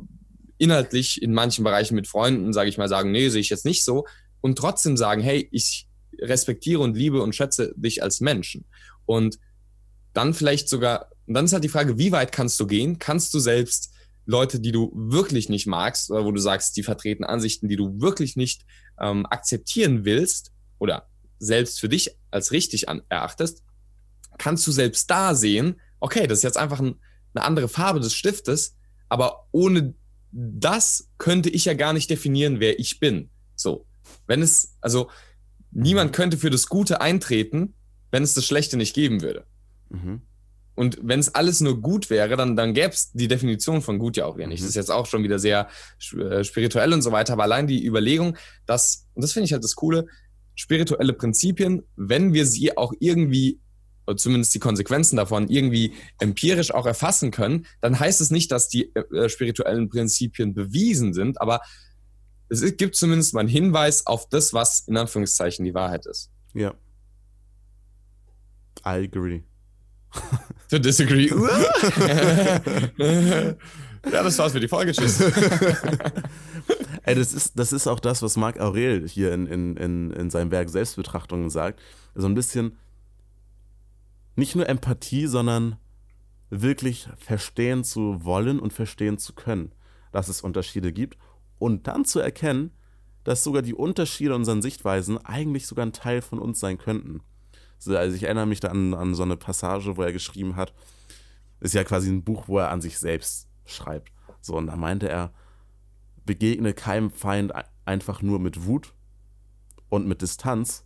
inhaltlich 0.60 1.20
in 1.20 1.34
manchen 1.34 1.64
Bereichen 1.64 1.96
mit 1.96 2.08
Freunden, 2.08 2.54
sage 2.54 2.70
ich 2.70 2.78
mal, 2.78 2.90
sagen, 2.90 3.12
nee, 3.12 3.30
sehe 3.30 3.42
ich 3.42 3.50
jetzt 3.50 3.66
nicht 3.66 3.84
so. 3.84 4.06
Und 4.40 4.56
trotzdem 4.58 4.98
sagen, 4.98 5.22
hey, 5.22 5.50
ich 5.52 5.88
respektiere 6.22 6.82
und 6.82 6.96
liebe 6.96 7.24
und 7.24 7.34
schätze 7.34 7.74
dich 7.76 8.04
als 8.04 8.22
Menschen. 8.22 8.66
Und 9.06 9.40
dann 10.14 10.36
vielleicht 10.36 10.70
sogar, 10.70 11.10
und 11.26 11.34
dann 11.34 11.46
ist 11.46 11.54
halt 11.54 11.64
die 11.64 11.70
Frage, 11.70 11.98
wie 11.98 12.12
weit 12.12 12.32
kannst 12.32 12.60
du 12.60 12.68
gehen? 12.68 13.00
Kannst 13.00 13.34
du 13.34 13.40
selbst 13.40 13.94
Leute, 14.30 14.60
die 14.60 14.72
du 14.72 14.92
wirklich 14.94 15.50
nicht 15.50 15.66
magst, 15.66 16.12
oder 16.12 16.24
wo 16.24 16.32
du 16.32 16.40
sagst, 16.40 16.78
die 16.78 16.84
vertreten 16.84 17.24
Ansichten, 17.24 17.68
die 17.68 17.76
du 17.76 18.00
wirklich 18.00 18.36
nicht 18.36 18.64
ähm, 19.02 19.26
akzeptieren 19.26 20.06
willst 20.06 20.52
oder 20.78 21.08
selbst 21.40 21.80
für 21.80 21.90
dich 21.90 22.16
als 22.30 22.52
richtig 22.52 22.90
an, 22.90 23.02
erachtest, 23.10 23.64
kannst 24.38 24.68
du 24.68 24.72
selbst 24.72 25.10
da 25.10 25.34
sehen, 25.34 25.82
okay, 26.00 26.28
das 26.28 26.40
ist 26.40 26.44
jetzt 26.44 26.58
einfach 26.58 26.80
ein, 26.80 27.00
eine 27.34 27.44
andere 27.44 27.68
Farbe 27.68 28.00
des 28.00 28.14
Stiftes, 28.14 28.76
aber 29.08 29.48
ohne 29.52 29.96
das 30.32 31.10
könnte 31.18 31.50
ich 31.50 31.66
ja 31.66 31.74
gar 31.74 31.94
nicht 31.94 32.12
definieren, 32.12 32.60
wer 32.60 32.80
ich 32.80 33.00
bin. 33.00 33.32
So, 33.56 33.88
wenn 34.28 34.44
es, 34.44 34.78
also 34.80 35.10
niemand 35.72 36.14
könnte 36.14 36.38
für 36.38 36.52
das 36.52 36.68
Gute 36.68 37.02
eintreten, 37.02 37.74
wenn 38.12 38.22
es 38.22 38.36
das 38.36 38.46
Schlechte 38.46 38.78
nicht 38.78 38.94
geben 38.94 39.24
würde. 39.24 39.48
Mhm. 39.90 40.22
Und 40.80 40.98
wenn 41.02 41.20
es 41.20 41.36
alles 41.36 41.60
nur 41.60 41.82
gut 41.82 42.10
wäre, 42.10 42.38
dann, 42.38 42.56
dann 42.56 42.74
gäbe 42.74 42.94
es 42.94 43.12
die 43.12 43.28
Definition 43.28 43.82
von 43.82 44.00
gut 44.00 44.16
ja 44.16 44.26
auch 44.26 44.38
wieder 44.38 44.48
nicht. 44.48 44.62
Mhm. 44.62 44.64
Das 44.64 44.70
ist 44.70 44.76
jetzt 44.76 44.92
auch 44.92 45.06
schon 45.08 45.24
wieder 45.24 45.38
sehr 45.38 45.68
äh, 46.14 46.42
spirituell 46.46 46.94
und 46.94 47.02
so 47.02 47.12
weiter. 47.12 47.34
Aber 47.34 47.44
allein 47.44 47.68
die 47.68 47.86
Überlegung, 47.86 48.38
dass, 48.66 49.06
und 49.14 49.22
das 49.22 49.34
finde 49.34 49.48
ich 49.48 49.52
halt 49.52 49.66
das 49.66 49.76
Coole, 49.76 50.08
spirituelle 50.56 51.12
Prinzipien, 51.12 51.84
wenn 51.98 52.32
wir 52.32 52.46
sie 52.46 52.78
auch 52.78 52.94
irgendwie, 53.02 53.60
oder 54.08 54.16
zumindest 54.16 54.56
die 54.56 54.60
Konsequenzen 54.60 55.18
davon, 55.18 55.50
irgendwie 55.50 55.96
empirisch 56.18 56.74
auch 56.74 56.86
erfassen 56.86 57.32
können, 57.32 57.66
dann 57.82 58.00
heißt 58.00 58.22
es 58.22 58.32
nicht, 58.32 58.50
dass 58.50 58.70
die 58.70 58.96
äh, 58.96 59.28
spirituellen 59.28 59.90
Prinzipien 59.90 60.54
bewiesen 60.54 61.14
sind, 61.14 61.42
aber 61.42 61.60
es 62.48 62.62
gibt 62.78 62.96
zumindest 62.96 63.34
mal 63.34 63.42
einen 63.42 63.50
Hinweis 63.50 64.08
auf 64.08 64.30
das, 64.30 64.54
was 64.54 64.88
in 64.88 64.96
Anführungszeichen 64.96 65.66
die 65.66 65.74
Wahrheit 65.74 66.06
ist. 66.06 66.32
Ja. 66.54 66.74
I 68.86 69.04
agree. 69.04 69.44
To 70.70 70.80
disagree. 70.80 71.28
ja, 72.98 74.24
das 74.24 74.38
war's 74.38 74.52
für 74.52 74.60
die 74.60 74.68
Folge. 74.68 74.92
Tschüss. 74.92 75.20
Ey, 77.04 77.16
das 77.16 77.34
ist, 77.34 77.58
das 77.58 77.74
ist 77.74 77.88
auch 77.88 78.00
das, 78.00 78.22
was 78.22 78.38
Marc 78.38 78.60
Aurel 78.60 79.08
hier 79.08 79.34
in, 79.34 79.48
in, 79.48 79.78
in, 79.78 80.12
in 80.12 80.30
seinem 80.30 80.52
Werk 80.52 80.70
Selbstbetrachtungen 80.70 81.50
sagt. 81.50 81.80
So 82.14 82.28
ein 82.28 82.36
bisschen 82.36 82.78
nicht 84.36 84.56
nur 84.56 84.70
Empathie, 84.70 85.26
sondern 85.28 85.78
wirklich 86.50 87.10
verstehen 87.18 87.84
zu 87.84 88.24
wollen 88.24 88.60
und 88.60 88.74
verstehen 88.74 89.18
zu 89.18 89.34
können, 89.34 89.72
dass 90.12 90.28
es 90.28 90.42
Unterschiede 90.42 90.94
gibt 90.94 91.18
und 91.58 91.88
dann 91.88 92.06
zu 92.06 92.20
erkennen, 92.20 92.72
dass 93.24 93.44
sogar 93.44 93.62
die 93.62 93.74
Unterschiede 93.74 94.32
in 94.32 94.38
unseren 94.38 94.62
Sichtweisen 94.62 95.18
eigentlich 95.18 95.68
sogar 95.68 95.86
ein 95.86 95.94
Teil 95.94 96.22
von 96.22 96.40
uns 96.40 96.60
sein 96.60 96.78
könnten. 96.78 97.22
Also 97.88 98.16
ich 98.16 98.24
erinnere 98.24 98.46
mich 98.46 98.60
da 98.60 98.70
an, 98.70 98.94
an 98.94 99.16
so 99.16 99.24
eine 99.24 99.38
Passage, 99.38 99.96
wo 99.98 100.04
er 100.04 100.12
geschrieben 100.12 100.56
hat, 100.56 100.74
ist 101.60 101.74
ja 101.74 101.84
quasi 101.84 102.10
ein 102.10 102.24
Buch, 102.24 102.48
wo 102.48 102.60
er 102.60 102.72
an 102.72 102.82
sich 102.82 103.00
selbst 103.00 103.48
schreibt. 103.66 104.12
So, 104.42 104.56
und 104.56 104.68
da 104.68 104.76
meinte 104.76 105.10
er, 105.10 105.34
begegne 106.26 106.74
keinem 106.74 107.10
Feind 107.10 107.54
einfach 107.86 108.22
nur 108.22 108.40
mit 108.40 108.66
Wut 108.66 108.94
und 109.90 110.08
mit 110.08 110.22
Distanz, 110.22 110.86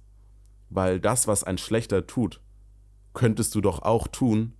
weil 0.69 0.99
das, 0.99 1.27
was 1.27 1.43
ein 1.43 1.57
Schlechter 1.57 2.07
tut, 2.07 2.41
könntest 3.13 3.53
du 3.55 3.61
doch 3.61 3.81
auch 3.81 4.07
tun 4.07 4.53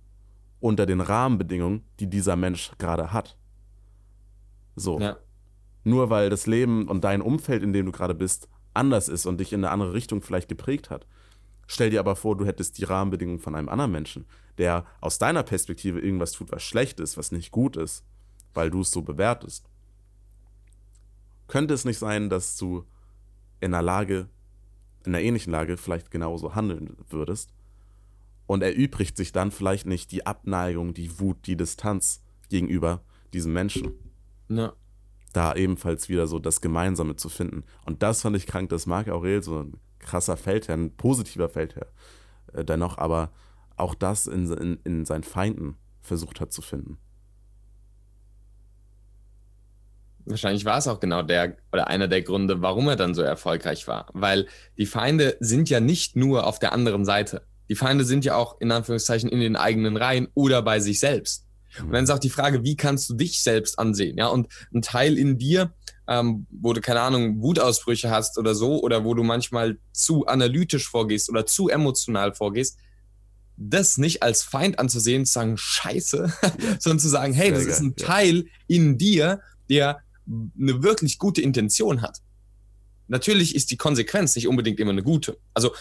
unter 0.60 0.86
den 0.86 1.00
Rahmenbedingungen, 1.00 1.84
die 2.00 2.08
dieser 2.08 2.36
Mensch 2.36 2.72
gerade 2.78 3.12
hat. 3.12 3.36
So. 4.76 5.00
Ja. 5.00 5.16
Nur 5.82 6.10
weil 6.10 6.30
das 6.30 6.46
Leben 6.46 6.88
und 6.88 7.04
dein 7.04 7.20
Umfeld, 7.20 7.62
in 7.62 7.72
dem 7.72 7.86
du 7.86 7.92
gerade 7.92 8.14
bist, 8.14 8.48
anders 8.72 9.08
ist 9.08 9.26
und 9.26 9.38
dich 9.38 9.52
in 9.52 9.64
eine 9.64 9.70
andere 9.70 9.92
Richtung 9.92 10.20
vielleicht 10.20 10.48
geprägt 10.48 10.90
hat, 10.90 11.06
Stell 11.66 11.90
dir 11.90 12.00
aber 12.00 12.16
vor, 12.16 12.36
du 12.36 12.44
hättest 12.44 12.78
die 12.78 12.84
Rahmenbedingungen 12.84 13.40
von 13.40 13.54
einem 13.54 13.68
anderen 13.68 13.92
Menschen, 13.92 14.26
der 14.58 14.84
aus 15.00 15.18
deiner 15.18 15.42
Perspektive 15.42 16.00
irgendwas 16.00 16.32
tut, 16.32 16.52
was 16.52 16.62
schlecht 16.62 17.00
ist, 17.00 17.16
was 17.16 17.32
nicht 17.32 17.50
gut 17.50 17.76
ist, 17.76 18.04
weil 18.52 18.70
du 18.70 18.82
es 18.82 18.90
so 18.90 19.02
bewertest. 19.02 19.68
Könnte 21.48 21.74
es 21.74 21.84
nicht 21.84 21.98
sein, 21.98 22.30
dass 22.30 22.56
du 22.56 22.84
in 23.60 23.74
einer 23.74 23.82
Lage, 23.82 24.28
in 25.04 25.14
einer 25.14 25.24
ähnlichen 25.24 25.52
Lage 25.52 25.76
vielleicht 25.76 26.10
genauso 26.10 26.54
handeln 26.54 26.96
würdest? 27.08 27.52
Und 28.46 28.62
erübrigt 28.62 29.16
sich 29.16 29.32
dann 29.32 29.50
vielleicht 29.50 29.86
nicht 29.86 30.12
die 30.12 30.26
Abneigung, 30.26 30.92
die 30.92 31.18
Wut, 31.18 31.46
die 31.46 31.56
Distanz 31.56 32.22
gegenüber 32.50 33.02
diesem 33.32 33.54
Menschen. 33.54 33.94
Ja. 34.48 34.74
Da 35.34 35.54
ebenfalls 35.54 36.08
wieder 36.08 36.28
so 36.28 36.38
das 36.38 36.60
Gemeinsame 36.60 37.16
zu 37.16 37.28
finden. 37.28 37.64
Und 37.84 38.02
das 38.04 38.22
fand 38.22 38.36
ich 38.36 38.46
krank, 38.46 38.70
dass 38.70 38.86
Marc 38.86 39.08
Aurel 39.08 39.42
so 39.42 39.58
ein 39.58 39.80
krasser 39.98 40.36
Feldherr, 40.36 40.76
ein 40.76 40.96
positiver 40.96 41.48
Feldherr, 41.48 41.88
äh, 42.52 42.64
dennoch 42.64 42.98
aber 42.98 43.32
auch 43.76 43.96
das 43.96 44.28
in, 44.28 44.50
in, 44.52 44.78
in 44.84 45.04
seinen 45.04 45.24
Feinden 45.24 45.76
versucht 46.00 46.40
hat 46.40 46.52
zu 46.52 46.62
finden. 46.62 46.98
Wahrscheinlich 50.26 50.64
war 50.64 50.78
es 50.78 50.86
auch 50.86 51.00
genau 51.00 51.22
der 51.22 51.56
oder 51.72 51.88
einer 51.88 52.06
der 52.06 52.22
Gründe, 52.22 52.62
warum 52.62 52.88
er 52.88 52.96
dann 52.96 53.14
so 53.14 53.22
erfolgreich 53.22 53.88
war. 53.88 54.06
Weil 54.14 54.46
die 54.78 54.86
Feinde 54.86 55.36
sind 55.40 55.68
ja 55.68 55.80
nicht 55.80 56.14
nur 56.14 56.46
auf 56.46 56.60
der 56.60 56.72
anderen 56.72 57.04
Seite. 57.04 57.42
Die 57.68 57.74
Feinde 57.74 58.04
sind 58.04 58.24
ja 58.24 58.36
auch 58.36 58.60
in 58.60 58.70
Anführungszeichen 58.70 59.28
in 59.28 59.40
den 59.40 59.56
eigenen 59.56 59.96
Reihen 59.96 60.28
oder 60.34 60.62
bei 60.62 60.78
sich 60.78 61.00
selbst. 61.00 61.43
Und 61.80 61.92
dann 61.92 62.04
ist 62.04 62.10
auch 62.10 62.18
die 62.18 62.30
Frage, 62.30 62.64
wie 62.64 62.76
kannst 62.76 63.08
du 63.10 63.14
dich 63.14 63.42
selbst 63.42 63.78
ansehen? 63.78 64.16
Ja, 64.16 64.28
und 64.28 64.48
ein 64.72 64.82
Teil 64.82 65.18
in 65.18 65.38
dir 65.38 65.72
ähm, 66.06 66.46
wo 66.50 66.72
du, 66.72 66.80
keine 66.80 67.00
Ahnung, 67.00 67.40
Wutausbrüche 67.40 68.10
hast 68.10 68.38
oder 68.38 68.54
so, 68.54 68.80
oder 68.82 69.04
wo 69.04 69.14
du 69.14 69.22
manchmal 69.22 69.78
zu 69.92 70.26
analytisch 70.26 70.88
vorgehst 70.88 71.30
oder 71.30 71.46
zu 71.46 71.68
emotional 71.68 72.34
vorgehst, 72.34 72.78
das 73.56 73.98
nicht 73.98 74.22
als 74.22 74.42
Feind 74.42 74.78
anzusehen, 74.78 75.24
zu 75.24 75.32
sagen, 75.32 75.56
scheiße, 75.56 76.32
sondern 76.78 76.98
zu 76.98 77.08
sagen, 77.08 77.32
hey, 77.32 77.50
das 77.50 77.64
ist 77.64 77.80
ein 77.80 77.96
Teil 77.96 78.46
in 78.66 78.98
dir, 78.98 79.40
der 79.70 80.00
eine 80.26 80.82
wirklich 80.82 81.18
gute 81.18 81.40
Intention 81.40 82.02
hat. 82.02 82.20
Natürlich 83.06 83.54
ist 83.54 83.70
die 83.70 83.76
Konsequenz 83.76 84.34
nicht 84.34 84.48
unbedingt 84.48 84.80
immer 84.80 84.90
eine 84.90 85.02
gute. 85.02 85.38
Also, 85.52 85.72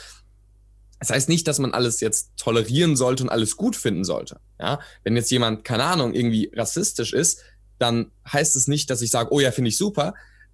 das 1.04 1.10
heißt 1.10 1.28
nicht, 1.28 1.50
dass 1.50 1.60
man 1.60 1.74
alles 1.74 2.00
jetzt 2.00 2.32
tolerieren 2.38 2.96
sollte 2.96 3.24
und 3.24 3.30
alles 3.30 3.58
gut 3.58 3.76
finden 3.76 4.06
sollte. 4.06 4.40
Ja? 4.58 4.80
Wenn 5.04 5.18
jetzt 5.18 5.32
jemand, 5.32 5.66
keine 5.66 5.84
Ahnung, 5.84 6.14
irgendwie 6.14 6.50
rassistisch 6.56 7.12
ist, 7.12 7.42
dann 7.78 8.12
heißt 8.32 8.56
es 8.56 8.70
nicht, 8.70 8.90
dass 8.90 9.02
ich 9.02 9.12
sage, 9.12 9.34
oh 9.34 9.42
ja, 9.42 9.52
finde 9.52 9.68
ich 9.68 9.78
super. 9.78 10.14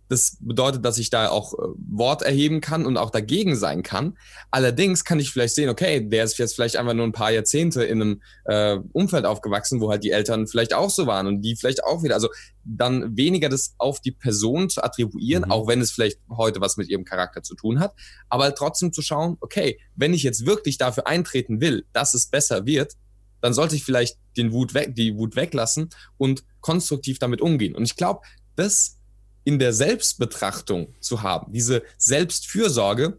Das 0.09 0.37
bedeutet, 0.39 0.83
dass 0.83 0.97
ich 0.97 1.11
da 1.11 1.29
auch 1.29 1.53
äh, 1.53 1.57
Wort 1.89 2.23
erheben 2.23 2.61
kann 2.61 2.85
und 2.85 2.97
auch 2.97 3.11
dagegen 3.11 3.55
sein 3.55 3.83
kann. 3.83 4.17
Allerdings 4.49 5.05
kann 5.05 5.19
ich 5.19 5.31
vielleicht 5.31 5.53
sehen, 5.53 5.69
okay, 5.69 6.01
der 6.01 6.23
ist 6.23 6.37
jetzt 6.39 6.55
vielleicht 6.55 6.77
einfach 6.77 6.95
nur 6.95 7.05
ein 7.05 7.11
paar 7.11 7.31
Jahrzehnte 7.31 7.83
in 7.83 8.01
einem 8.01 8.21
äh, 8.45 8.79
Umfeld 8.91 9.25
aufgewachsen, 9.25 9.79
wo 9.79 9.89
halt 9.91 10.03
die 10.03 10.09
Eltern 10.09 10.47
vielleicht 10.47 10.73
auch 10.73 10.89
so 10.89 11.05
waren 11.05 11.27
und 11.27 11.41
die 11.43 11.55
vielleicht 11.55 11.83
auch 11.83 12.03
wieder. 12.03 12.15
Also 12.15 12.29
dann 12.65 13.15
weniger 13.15 13.49
das 13.49 13.75
auf 13.77 14.01
die 14.01 14.11
Person 14.11 14.69
zu 14.69 14.83
attribuieren, 14.83 15.45
mhm. 15.45 15.51
auch 15.51 15.67
wenn 15.67 15.79
es 15.79 15.91
vielleicht 15.91 16.19
heute 16.29 16.59
was 16.59 16.75
mit 16.75 16.89
ihrem 16.89 17.05
Charakter 17.05 17.43
zu 17.43 17.55
tun 17.55 17.79
hat, 17.79 17.93
aber 18.29 18.53
trotzdem 18.55 18.91
zu 18.91 19.03
schauen, 19.03 19.37
okay, 19.41 19.79
wenn 19.95 20.13
ich 20.13 20.23
jetzt 20.23 20.45
wirklich 20.45 20.79
dafür 20.79 21.05
eintreten 21.05 21.61
will, 21.61 21.85
dass 21.93 22.15
es 22.15 22.27
besser 22.27 22.65
wird, 22.65 22.93
dann 23.41 23.53
sollte 23.53 23.75
ich 23.75 23.83
vielleicht 23.83 24.17
den 24.37 24.51
Wut 24.51 24.73
weg, 24.73 24.95
die 24.95 25.15
Wut 25.15 25.35
weglassen 25.35 25.89
und 26.17 26.43
konstruktiv 26.61 27.19
damit 27.19 27.41
umgehen. 27.41 27.75
Und 27.75 27.83
ich 27.83 27.95
glaube, 27.95 28.21
das 28.55 28.98
in 29.49 29.57
der 29.57 29.73
Selbstbetrachtung 29.73 30.93
zu 30.99 31.23
haben, 31.23 31.51
diese 31.51 31.81
Selbstfürsorge, 31.97 33.17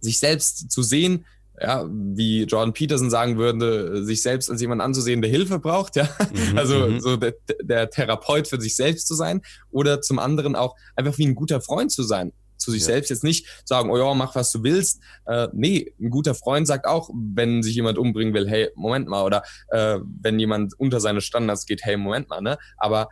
sich 0.00 0.18
selbst 0.18 0.68
zu 0.72 0.82
sehen, 0.82 1.24
ja, 1.60 1.86
wie 1.88 2.42
Jordan 2.42 2.72
Peterson 2.72 3.08
sagen 3.08 3.38
würde, 3.38 4.04
sich 4.04 4.20
selbst 4.20 4.50
als 4.50 4.60
jemand 4.60 4.82
anzusehen, 4.82 5.22
der 5.22 5.30
Hilfe 5.30 5.60
braucht, 5.60 5.94
ja. 5.94 6.08
Mhm, 6.32 6.58
also 6.58 6.88
mhm. 6.88 7.00
so 7.00 7.16
der, 7.16 7.34
der, 7.62 7.88
Therapeut 7.88 8.48
für 8.48 8.60
sich 8.60 8.74
selbst 8.74 9.06
zu 9.06 9.14
sein 9.14 9.42
oder 9.70 10.00
zum 10.00 10.18
anderen 10.18 10.56
auch 10.56 10.74
einfach 10.96 11.16
wie 11.18 11.26
ein 11.26 11.36
guter 11.36 11.60
Freund 11.60 11.92
zu 11.92 12.02
sein. 12.02 12.32
Zu 12.56 12.72
sich 12.72 12.80
ja. 12.80 12.86
selbst 12.86 13.10
jetzt 13.10 13.22
nicht 13.22 13.46
sagen, 13.64 13.90
oh 13.90 13.96
ja, 13.96 14.12
mach 14.12 14.34
was 14.34 14.50
du 14.50 14.64
willst. 14.64 15.00
Äh, 15.26 15.46
nee, 15.52 15.94
ein 16.00 16.10
guter 16.10 16.34
Freund 16.34 16.66
sagt 16.66 16.86
auch, 16.86 17.10
wenn 17.14 17.62
sich 17.62 17.76
jemand 17.76 17.96
umbringen 17.96 18.34
will, 18.34 18.48
hey, 18.48 18.70
Moment 18.74 19.06
mal, 19.06 19.24
oder 19.24 19.44
äh, 19.68 19.98
wenn 20.20 20.40
jemand 20.40 20.74
unter 20.78 20.98
seine 20.98 21.20
Standards 21.20 21.64
geht, 21.64 21.84
hey, 21.84 21.96
Moment 21.96 22.28
mal, 22.28 22.40
ne? 22.40 22.58
Aber 22.76 23.08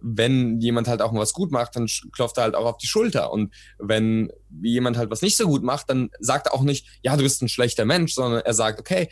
wenn 0.00 0.60
jemand 0.60 0.88
halt 0.88 1.02
auch 1.02 1.12
mal 1.12 1.20
was 1.20 1.32
gut 1.32 1.50
macht, 1.50 1.76
dann 1.76 1.86
klopft 2.12 2.36
er 2.38 2.44
halt 2.44 2.54
auch 2.54 2.66
auf 2.66 2.78
die 2.78 2.86
Schulter. 2.86 3.32
Und 3.32 3.54
wenn 3.78 4.30
jemand 4.60 4.96
halt 4.96 5.10
was 5.10 5.22
nicht 5.22 5.36
so 5.36 5.46
gut 5.46 5.62
macht, 5.62 5.90
dann 5.90 6.10
sagt 6.20 6.46
er 6.46 6.54
auch 6.54 6.62
nicht, 6.62 6.86
ja, 7.02 7.16
du 7.16 7.22
bist 7.22 7.42
ein 7.42 7.48
schlechter 7.48 7.84
Mensch, 7.84 8.14
sondern 8.14 8.42
er 8.42 8.54
sagt, 8.54 8.80
okay, 8.80 9.08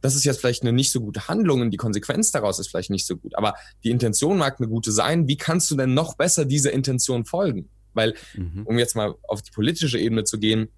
das 0.00 0.14
ist 0.14 0.24
jetzt 0.24 0.40
vielleicht 0.40 0.62
eine 0.62 0.72
nicht 0.72 0.92
so 0.92 1.00
gute 1.00 1.28
Handlung 1.28 1.60
und 1.60 1.70
die 1.70 1.76
Konsequenz 1.76 2.32
daraus 2.32 2.58
ist 2.58 2.68
vielleicht 2.68 2.90
nicht 2.90 3.06
so 3.06 3.16
gut. 3.16 3.36
Aber 3.36 3.54
die 3.84 3.90
Intention 3.90 4.38
mag 4.38 4.58
eine 4.58 4.68
gute 4.68 4.92
sein. 4.92 5.28
Wie 5.28 5.36
kannst 5.36 5.70
du 5.70 5.76
denn 5.76 5.94
noch 5.94 6.16
besser 6.16 6.44
dieser 6.44 6.72
Intention 6.72 7.24
folgen? 7.24 7.68
Weil, 7.92 8.14
mhm. 8.34 8.62
um 8.64 8.78
jetzt 8.78 8.96
mal 8.96 9.14
auf 9.28 9.42
die 9.42 9.50
politische 9.50 9.98
Ebene 9.98 10.24
zu 10.24 10.38
gehen, 10.38 10.68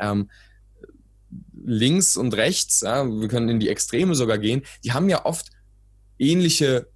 ähm, 0.00 0.30
links 1.64 2.16
und 2.16 2.34
rechts, 2.34 2.82
ja, 2.82 3.04
wir 3.04 3.28
können 3.28 3.48
in 3.48 3.60
die 3.60 3.68
Extreme 3.68 4.14
sogar 4.14 4.38
gehen, 4.38 4.62
die 4.84 4.92
haben 4.92 5.08
ja 5.08 5.24
oft 5.24 5.50
ähnliche 6.18 6.88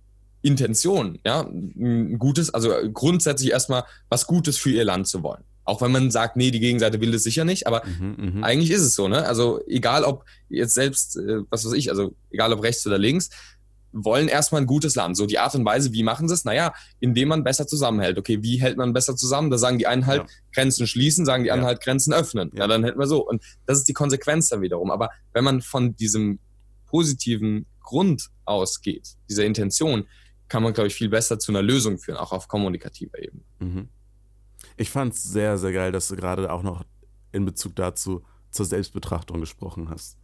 Intention, 0.43 1.19
ja, 1.25 1.43
ein 1.43 2.19
gutes, 2.19 2.53
also 2.53 2.73
grundsätzlich 2.93 3.51
erstmal 3.51 3.85
was 4.09 4.27
Gutes 4.27 4.57
für 4.57 4.71
ihr 4.71 4.85
Land 4.85 5.07
zu 5.07 5.23
wollen. 5.23 5.45
Auch 5.65 5.83
wenn 5.83 5.93
man 5.93 6.11
sagt, 6.11 6.37
nee, 6.37 6.51
die 6.51 6.61
Gegenseite 6.61 7.01
will 7.01 7.13
das 7.13 7.23
sicher 7.23 7.45
nicht, 7.45 7.67
aber 7.67 7.83
mhm, 7.87 8.17
mhm, 8.37 8.45
eigentlich 8.45 8.71
ist 8.71 8.83
es 8.83 8.95
so, 8.95 9.09
ne? 9.09 9.27
Also 9.27 9.61
egal 9.69 10.05
ob 10.05 10.25
jetzt 10.49 10.75
selbst, 10.75 11.17
äh, 11.17 11.43
was 11.51 11.65
weiß 11.65 11.75
ich, 11.75 11.91
also 11.91 12.15
egal 12.31 12.53
ob 12.53 12.63
rechts 12.63 12.87
oder 12.87 12.99
links, 12.99 13.31
wollen 13.93 14.29
erstmal 14.29 14.63
ein 14.63 14.67
gutes 14.67 14.95
Land. 14.95 15.17
So 15.17 15.27
die 15.27 15.39
Art 15.39 15.55
und 15.55 15.65
Weise, 15.65 15.93
wie 15.93 16.03
machen 16.03 16.29
sie 16.29 16.35
es? 16.35 16.45
Naja, 16.45 16.73
indem 17.01 17.29
man 17.29 17.45
besser 17.45 17.67
zusammenhält. 17.67 18.19
Okay, 18.19 18.43
wie 18.43 18.61
hält 18.61 18.77
man 18.77 18.93
besser 18.93 19.17
zusammen? 19.17 19.51
Da 19.51 19.59
sagen 19.59 19.79
die 19.79 19.87
einen 19.87 20.07
halt 20.07 20.23
ja. 20.23 20.27
Grenzen 20.55 20.87
schließen, 20.87 21.27
sagen 21.27 21.45
die 21.45 21.51
anderen 21.51 21.69
ja. 21.69 21.75
halt 21.75 21.83
Grenzen 21.83 22.13
öffnen. 22.13 22.51
Ja. 22.55 22.61
ja, 22.61 22.67
dann 22.67 22.85
hätten 22.85 22.99
wir 22.99 23.07
so. 23.07 23.27
Und 23.27 23.43
das 23.67 23.79
ist 23.79 23.89
die 23.89 23.93
Konsequenz 23.93 24.49
dann 24.49 24.63
wiederum. 24.63 24.91
Aber 24.91 25.11
wenn 25.33 25.45
man 25.45 25.61
von 25.61 25.97
diesem 25.97 26.39
positiven 26.87 27.67
Grund 27.81 28.29
ausgeht, 28.45 29.17
dieser 29.29 29.45
Intention, 29.45 30.07
kann 30.51 30.65
man, 30.65 30.75
glaube 30.75 30.89
ich, 30.89 30.95
viel 30.95 31.09
besser 31.09 31.39
zu 31.39 31.53
einer 31.53 31.63
Lösung 31.63 31.97
führen, 31.97 32.19
auch 32.19 32.33
auf 32.33 32.49
kommunikativer 32.49 33.19
Ebene. 33.23 33.45
Mhm. 33.61 33.89
Ich 34.77 34.91
fand 34.91 35.15
es 35.15 35.23
sehr, 35.23 35.57
sehr 35.57 35.73
geil, 35.73 35.93
dass 35.93 36.09
du 36.09 36.17
gerade 36.17 36.53
auch 36.53 36.63
noch 36.63 36.85
in 37.33 37.45
Bezug 37.45 37.77
dazu 37.77 38.25
zur 38.51 38.67
Selbstbetrachtung 38.67 39.39
gesprochen 39.39 39.89
hast. 39.89 40.19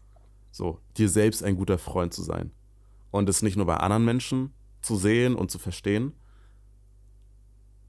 So, 0.51 0.81
dir 0.97 1.09
selbst 1.09 1.45
ein 1.45 1.57
guter 1.57 1.79
Freund 1.79 2.13
zu 2.13 2.25
sein. 2.25 2.51
Und 3.13 3.29
es 3.29 3.41
nicht 3.41 3.57
nur 3.57 3.67
bei 3.67 3.77
anderen 3.77 4.05
Menschen 4.05 4.53
zu 4.83 4.97
sehen 4.97 5.37
und 5.37 5.51
zu 5.53 5.61
verstehen, 5.61 6.13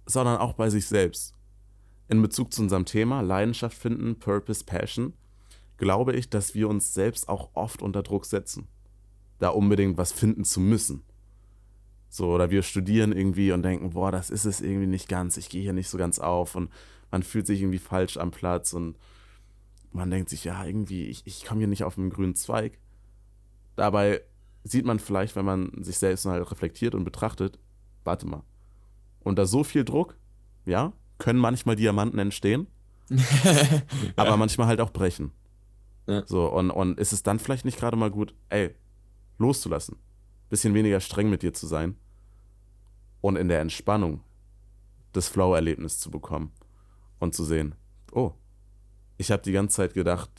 sondern 0.06 0.38
auch 0.38 0.54
bei 0.54 0.70
sich 0.70 0.86
selbst. 0.86 1.34
In 2.08 2.22
Bezug 2.22 2.54
zu 2.54 2.62
unserem 2.62 2.86
Thema 2.86 3.22
Leidenschaft 3.22 3.76
finden, 3.76 4.20
Purpose, 4.20 4.64
Passion, 4.64 5.14
glaube 5.78 6.14
ich, 6.16 6.30
dass 6.30 6.54
wir 6.54 6.70
uns 6.70 6.94
selbst 6.94 7.30
auch 7.30 7.50
oft 7.56 7.82
unter 7.82 8.04
Druck 8.04 8.26
setzen, 8.26 8.68
da 9.40 9.50
unbedingt 9.50 9.98
was 9.98 10.12
finden 10.12 10.46
zu 10.46 10.60
müssen. 10.60 11.04
So, 12.10 12.34
oder 12.34 12.50
wir 12.50 12.64
studieren 12.64 13.12
irgendwie 13.12 13.52
und 13.52 13.64
denken, 13.64 13.92
boah, 13.92 14.12
das 14.12 14.30
ist 14.30 14.46
es 14.46 14.62
irgendwie 14.62 14.88
nicht 14.88 15.10
ganz, 15.10 15.38
ich 15.38 15.50
gehe 15.50 15.62
hier 15.62 15.74
nicht 15.74 15.90
so 15.90 15.98
ganz 15.98 16.20
auf 16.20 16.56
und 16.56 16.72
man 17.12 17.24
fühlt 17.24 17.48
sich 17.48 17.62
irgendwie 17.62 17.80
falsch 17.80 18.18
am 18.18 18.32
Platz 18.32 18.74
und 18.74 18.98
man 19.92 20.10
denkt 20.10 20.30
sich, 20.30 20.44
ja, 20.44 20.64
irgendwie, 20.64 21.06
ich, 21.06 21.26
ich 21.26 21.46
komme 21.46 21.60
hier 21.60 21.68
nicht 21.68 21.84
auf 21.84 21.98
einen 21.98 22.10
grünen 22.10 22.36
Zweig. 22.36 22.80
Dabei 23.76 24.22
sieht 24.64 24.86
man 24.86 25.00
vielleicht, 25.00 25.36
wenn 25.36 25.46
man 25.46 25.84
sich 25.84 25.98
selbst 25.98 26.26
mal 26.26 26.42
reflektiert 26.42 26.96
und 26.96 27.04
betrachtet, 27.04 27.60
warte 28.04 28.28
mal, 28.28 28.44
unter 29.20 29.46
so 29.46 29.64
viel 29.64 29.86
Druck, 29.86 30.18
ja, 30.66 30.94
können 31.18 31.40
manchmal 31.40 31.76
Diamanten 31.76 32.20
entstehen, 32.20 32.68
aber 34.16 34.38
manchmal 34.38 34.68
halt 34.68 34.82
auch 34.82 34.92
brechen. 34.92 35.32
Ja. 36.08 36.26
So, 36.26 36.48
und, 36.52 36.72
und 36.72 37.00
ist 37.00 37.14
es 37.14 37.24
dann 37.24 37.40
vielleicht 37.40 37.66
nicht 37.66 37.80
gerade 37.80 37.98
mal 37.98 38.12
gut, 38.12 38.34
ey, 38.50 38.76
loszulassen? 39.38 39.98
Bisschen 40.50 40.74
weniger 40.74 41.00
streng 41.00 41.30
mit 41.30 41.44
dir 41.44 41.54
zu 41.54 41.68
sein 41.68 41.96
und 43.22 43.36
in 43.36 43.48
der 43.48 43.62
Entspannung 43.62 44.22
das 45.14 45.28
Flow-Erlebnis 45.28 46.00
zu 46.00 46.12
bekommen 46.12 46.52
und 47.20 47.34
zu 47.34 47.44
sehen, 47.44 47.76
oh, 48.12 48.34
ich 49.18 49.32
habe 49.32 49.44
die 49.44 49.52
ganze 49.52 49.78
Zeit 49.78 49.94
gedacht, 49.94 50.30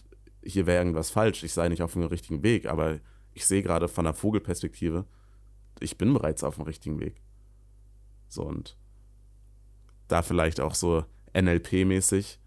hier 0.42 0.66
wäre 0.66 0.78
irgendwas 0.78 1.10
falsch, 1.10 1.42
ich 1.42 1.52
sei 1.52 1.68
nicht 1.68 1.82
auf 1.82 1.92
dem 1.92 2.04
richtigen 2.04 2.42
Weg, 2.42 2.66
aber 2.66 3.00
ich 3.34 3.46
sehe 3.46 3.62
gerade 3.62 3.88
von 3.88 4.04
der 4.04 4.14
Vogelperspektive, 4.14 5.04
ich 5.80 5.98
bin 5.98 6.12
bereits 6.12 6.44
auf 6.44 6.56
dem 6.56 6.64
richtigen 6.64 7.00
Weg. 7.00 7.20
So 8.28 8.44
und 8.44 8.76
da 10.06 10.22
vielleicht 10.22 10.60
auch 10.60 10.74
so 10.74 11.04
NLP-mäßig, 11.34 12.38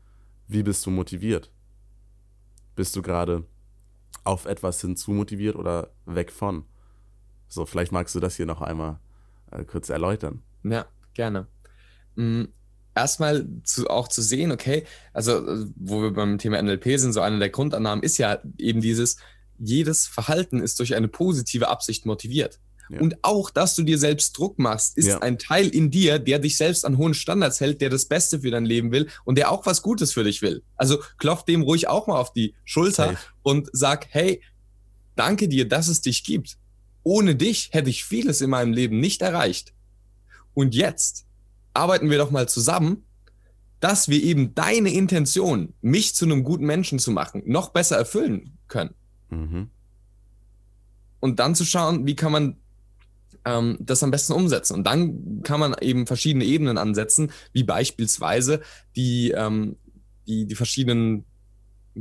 wie 0.47 0.63
bist 0.63 0.85
du 0.85 0.91
motiviert? 0.91 1.51
Bist 2.75 2.95
du 2.95 3.01
gerade 3.01 3.45
auf 4.23 4.45
etwas 4.45 4.81
hinzu 4.81 5.11
motiviert 5.11 5.55
oder 5.55 5.91
weg 6.05 6.31
von? 6.31 6.65
So, 7.51 7.65
vielleicht 7.65 7.91
magst 7.91 8.15
du 8.15 8.21
das 8.21 8.37
hier 8.37 8.45
noch 8.45 8.61
einmal 8.61 8.99
äh, 9.51 9.65
kurz 9.65 9.89
erläutern. 9.89 10.41
Ja, 10.63 10.85
gerne. 11.13 11.47
Mhm. 12.15 12.47
Erstmal 12.95 13.45
zu, 13.63 13.89
auch 13.89 14.07
zu 14.07 14.21
sehen, 14.21 14.53
okay, 14.53 14.85
also 15.11 15.45
äh, 15.45 15.65
wo 15.75 16.01
wir 16.01 16.13
beim 16.13 16.37
Thema 16.37 16.61
NLP 16.61 16.97
sind, 16.97 17.11
so 17.11 17.19
eine 17.19 17.39
der 17.39 17.49
Grundannahmen 17.49 18.03
ist 18.03 18.17
ja 18.17 18.39
eben 18.57 18.79
dieses, 18.79 19.17
jedes 19.59 20.07
Verhalten 20.07 20.61
ist 20.61 20.79
durch 20.79 20.95
eine 20.95 21.09
positive 21.09 21.67
Absicht 21.67 22.05
motiviert. 22.05 22.61
Ja. 22.89 23.01
Und 23.01 23.17
auch, 23.21 23.49
dass 23.49 23.75
du 23.75 23.83
dir 23.83 23.97
selbst 23.97 24.37
Druck 24.37 24.57
machst, 24.57 24.97
ist 24.97 25.07
ja. 25.07 25.19
ein 25.19 25.37
Teil 25.37 25.67
in 25.67 25.91
dir, 25.91 26.19
der 26.19 26.39
dich 26.39 26.55
selbst 26.55 26.85
an 26.85 26.97
hohen 26.97 27.13
Standards 27.13 27.59
hält, 27.59 27.81
der 27.81 27.89
das 27.89 28.05
Beste 28.05 28.39
für 28.39 28.51
dein 28.51 28.65
Leben 28.65 28.93
will 28.93 29.09
und 29.25 29.37
der 29.37 29.51
auch 29.51 29.65
was 29.65 29.81
Gutes 29.81 30.13
für 30.13 30.23
dich 30.23 30.41
will. 30.41 30.63
Also 30.77 30.99
klopf 31.17 31.43
dem 31.43 31.63
ruhig 31.63 31.89
auch 31.89 32.07
mal 32.07 32.17
auf 32.17 32.31
die 32.31 32.55
Schulter 32.63 33.07
Safe. 33.07 33.17
und 33.43 33.69
sag, 33.73 34.07
hey, 34.09 34.41
danke 35.17 35.49
dir, 35.49 35.67
dass 35.67 35.89
es 35.89 35.99
dich 35.99 36.23
gibt 36.23 36.57
ohne 37.03 37.35
dich 37.35 37.69
hätte 37.71 37.89
ich 37.89 38.03
vieles 38.03 38.41
in 38.41 38.49
meinem 38.49 38.73
Leben 38.73 38.99
nicht 38.99 39.21
erreicht. 39.21 39.73
Und 40.53 40.75
jetzt 40.75 41.25
arbeiten 41.73 42.09
wir 42.09 42.17
doch 42.17 42.31
mal 42.31 42.47
zusammen, 42.47 43.05
dass 43.79 44.09
wir 44.09 44.21
eben 44.21 44.53
deine 44.53 44.93
Intention, 44.93 45.73
mich 45.81 46.13
zu 46.13 46.25
einem 46.25 46.43
guten 46.43 46.65
Menschen 46.65 46.99
zu 46.99 47.11
machen, 47.11 47.41
noch 47.45 47.69
besser 47.69 47.97
erfüllen 47.97 48.57
können. 48.67 48.93
Mhm. 49.29 49.69
Und 51.19 51.39
dann 51.39 51.55
zu 51.55 51.65
schauen, 51.65 52.05
wie 52.05 52.15
kann 52.15 52.31
man 52.31 52.57
ähm, 53.45 53.77
das 53.79 54.03
am 54.03 54.11
besten 54.11 54.33
umsetzen. 54.33 54.75
Und 54.75 54.83
dann 54.85 55.41
kann 55.43 55.59
man 55.59 55.75
eben 55.81 56.05
verschiedene 56.07 56.45
Ebenen 56.45 56.77
ansetzen, 56.77 57.31
wie 57.53 57.63
beispielsweise 57.63 58.61
die, 58.95 59.31
ähm, 59.31 59.77
die, 60.27 60.45
die 60.45 60.55
verschiedenen 60.55 61.25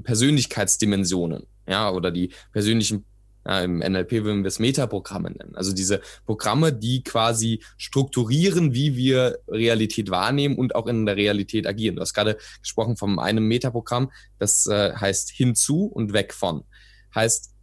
Persönlichkeitsdimensionen, 0.02 1.46
ja, 1.66 1.90
oder 1.90 2.10
die 2.10 2.32
persönlichen 2.52 3.04
ja, 3.46 3.62
Im 3.62 3.78
NLP 3.78 4.24
würden 4.24 4.42
wir 4.42 4.48
es 4.48 4.58
Metaprogramme 4.58 5.30
nennen. 5.30 5.54
Also 5.54 5.72
diese 5.72 6.00
Programme, 6.26 6.72
die 6.72 7.02
quasi 7.02 7.62
strukturieren, 7.78 8.74
wie 8.74 8.96
wir 8.96 9.38
Realität 9.48 10.10
wahrnehmen 10.10 10.56
und 10.56 10.74
auch 10.74 10.86
in 10.86 11.06
der 11.06 11.16
Realität 11.16 11.66
agieren. 11.66 11.96
Du 11.96 12.02
hast 12.02 12.12
gerade 12.12 12.36
gesprochen 12.60 12.96
von 12.96 13.18
einem 13.18 13.48
Metaprogramm, 13.48 14.10
das 14.38 14.66
äh, 14.66 14.94
heißt 14.94 15.30
hinzu 15.30 15.86
und 15.86 16.12
weg 16.12 16.34
von. 16.34 16.64
Heißt, 17.14 17.54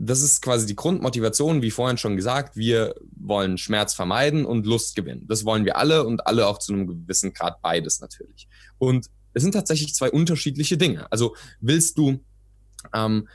das 0.00 0.22
ist 0.22 0.42
quasi 0.42 0.66
die 0.66 0.76
Grundmotivation, 0.76 1.62
wie 1.62 1.70
vorhin 1.70 1.98
schon 1.98 2.16
gesagt, 2.16 2.56
wir 2.56 2.94
wollen 3.16 3.58
Schmerz 3.58 3.94
vermeiden 3.94 4.44
und 4.44 4.66
Lust 4.66 4.94
gewinnen. 4.94 5.26
Das 5.28 5.44
wollen 5.44 5.64
wir 5.64 5.76
alle 5.76 6.06
und 6.06 6.26
alle 6.26 6.46
auch 6.46 6.58
zu 6.58 6.72
einem 6.72 6.86
gewissen 6.86 7.32
Grad 7.32 7.60
beides 7.62 8.00
natürlich. 8.00 8.48
Und 8.78 9.06
es 9.32 9.42
sind 9.42 9.52
tatsächlich 9.52 9.94
zwei 9.94 10.10
unterschiedliche 10.10 10.76
Dinge. 10.76 11.10
Also 11.10 11.34
willst 11.60 11.98
du 11.98 12.20
ähm, 12.94 13.28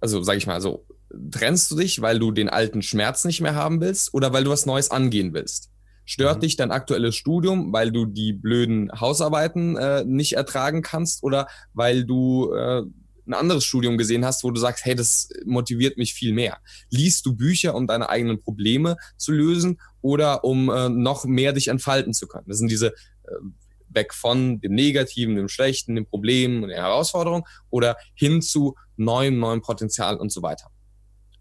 also 0.00 0.22
sag 0.22 0.36
ich 0.36 0.46
mal 0.46 0.60
so, 0.60 0.86
trennst 1.30 1.70
du 1.70 1.76
dich, 1.76 2.00
weil 2.00 2.18
du 2.18 2.30
den 2.30 2.48
alten 2.48 2.82
Schmerz 2.82 3.24
nicht 3.24 3.40
mehr 3.40 3.54
haben 3.54 3.80
willst 3.80 4.12
oder 4.14 4.32
weil 4.32 4.44
du 4.44 4.50
was 4.50 4.66
Neues 4.66 4.90
angehen 4.90 5.32
willst? 5.34 5.70
Stört 6.04 6.38
mhm. 6.38 6.40
dich 6.40 6.56
dein 6.56 6.70
aktuelles 6.70 7.16
Studium, 7.16 7.72
weil 7.72 7.92
du 7.92 8.06
die 8.06 8.32
blöden 8.32 8.90
Hausarbeiten 8.98 9.76
äh, 9.76 10.04
nicht 10.04 10.32
ertragen 10.32 10.82
kannst 10.82 11.22
oder 11.22 11.48
weil 11.74 12.04
du 12.04 12.52
äh, 12.52 12.82
ein 13.26 13.34
anderes 13.34 13.64
Studium 13.64 13.98
gesehen 13.98 14.24
hast, 14.24 14.42
wo 14.42 14.50
du 14.50 14.58
sagst, 14.58 14.84
hey, 14.84 14.94
das 14.94 15.28
motiviert 15.44 15.98
mich 15.98 16.14
viel 16.14 16.32
mehr. 16.32 16.58
Liest 16.90 17.26
du 17.26 17.34
Bücher, 17.34 17.74
um 17.74 17.86
deine 17.86 18.08
eigenen 18.08 18.40
Probleme 18.40 18.96
zu 19.16 19.32
lösen 19.32 19.78
oder 20.00 20.44
um 20.44 20.70
äh, 20.70 20.88
noch 20.88 21.26
mehr 21.26 21.52
dich 21.52 21.68
entfalten 21.68 22.14
zu 22.14 22.26
können? 22.26 22.46
Das 22.48 22.58
sind 22.58 22.70
diese 22.70 22.88
äh, 22.88 23.34
weg 23.90 24.14
von 24.14 24.60
dem 24.60 24.74
Negativen, 24.74 25.36
dem 25.36 25.48
Schlechten, 25.48 25.94
dem 25.94 26.06
Problem 26.06 26.62
und 26.62 26.68
der 26.68 26.82
Herausforderung 26.82 27.46
oder 27.70 27.96
hin 28.14 28.42
zu 28.42 28.74
neuem, 28.96 29.38
neuem 29.38 29.62
Potenzial 29.62 30.16
und 30.16 30.32
so 30.32 30.42
weiter. 30.42 30.70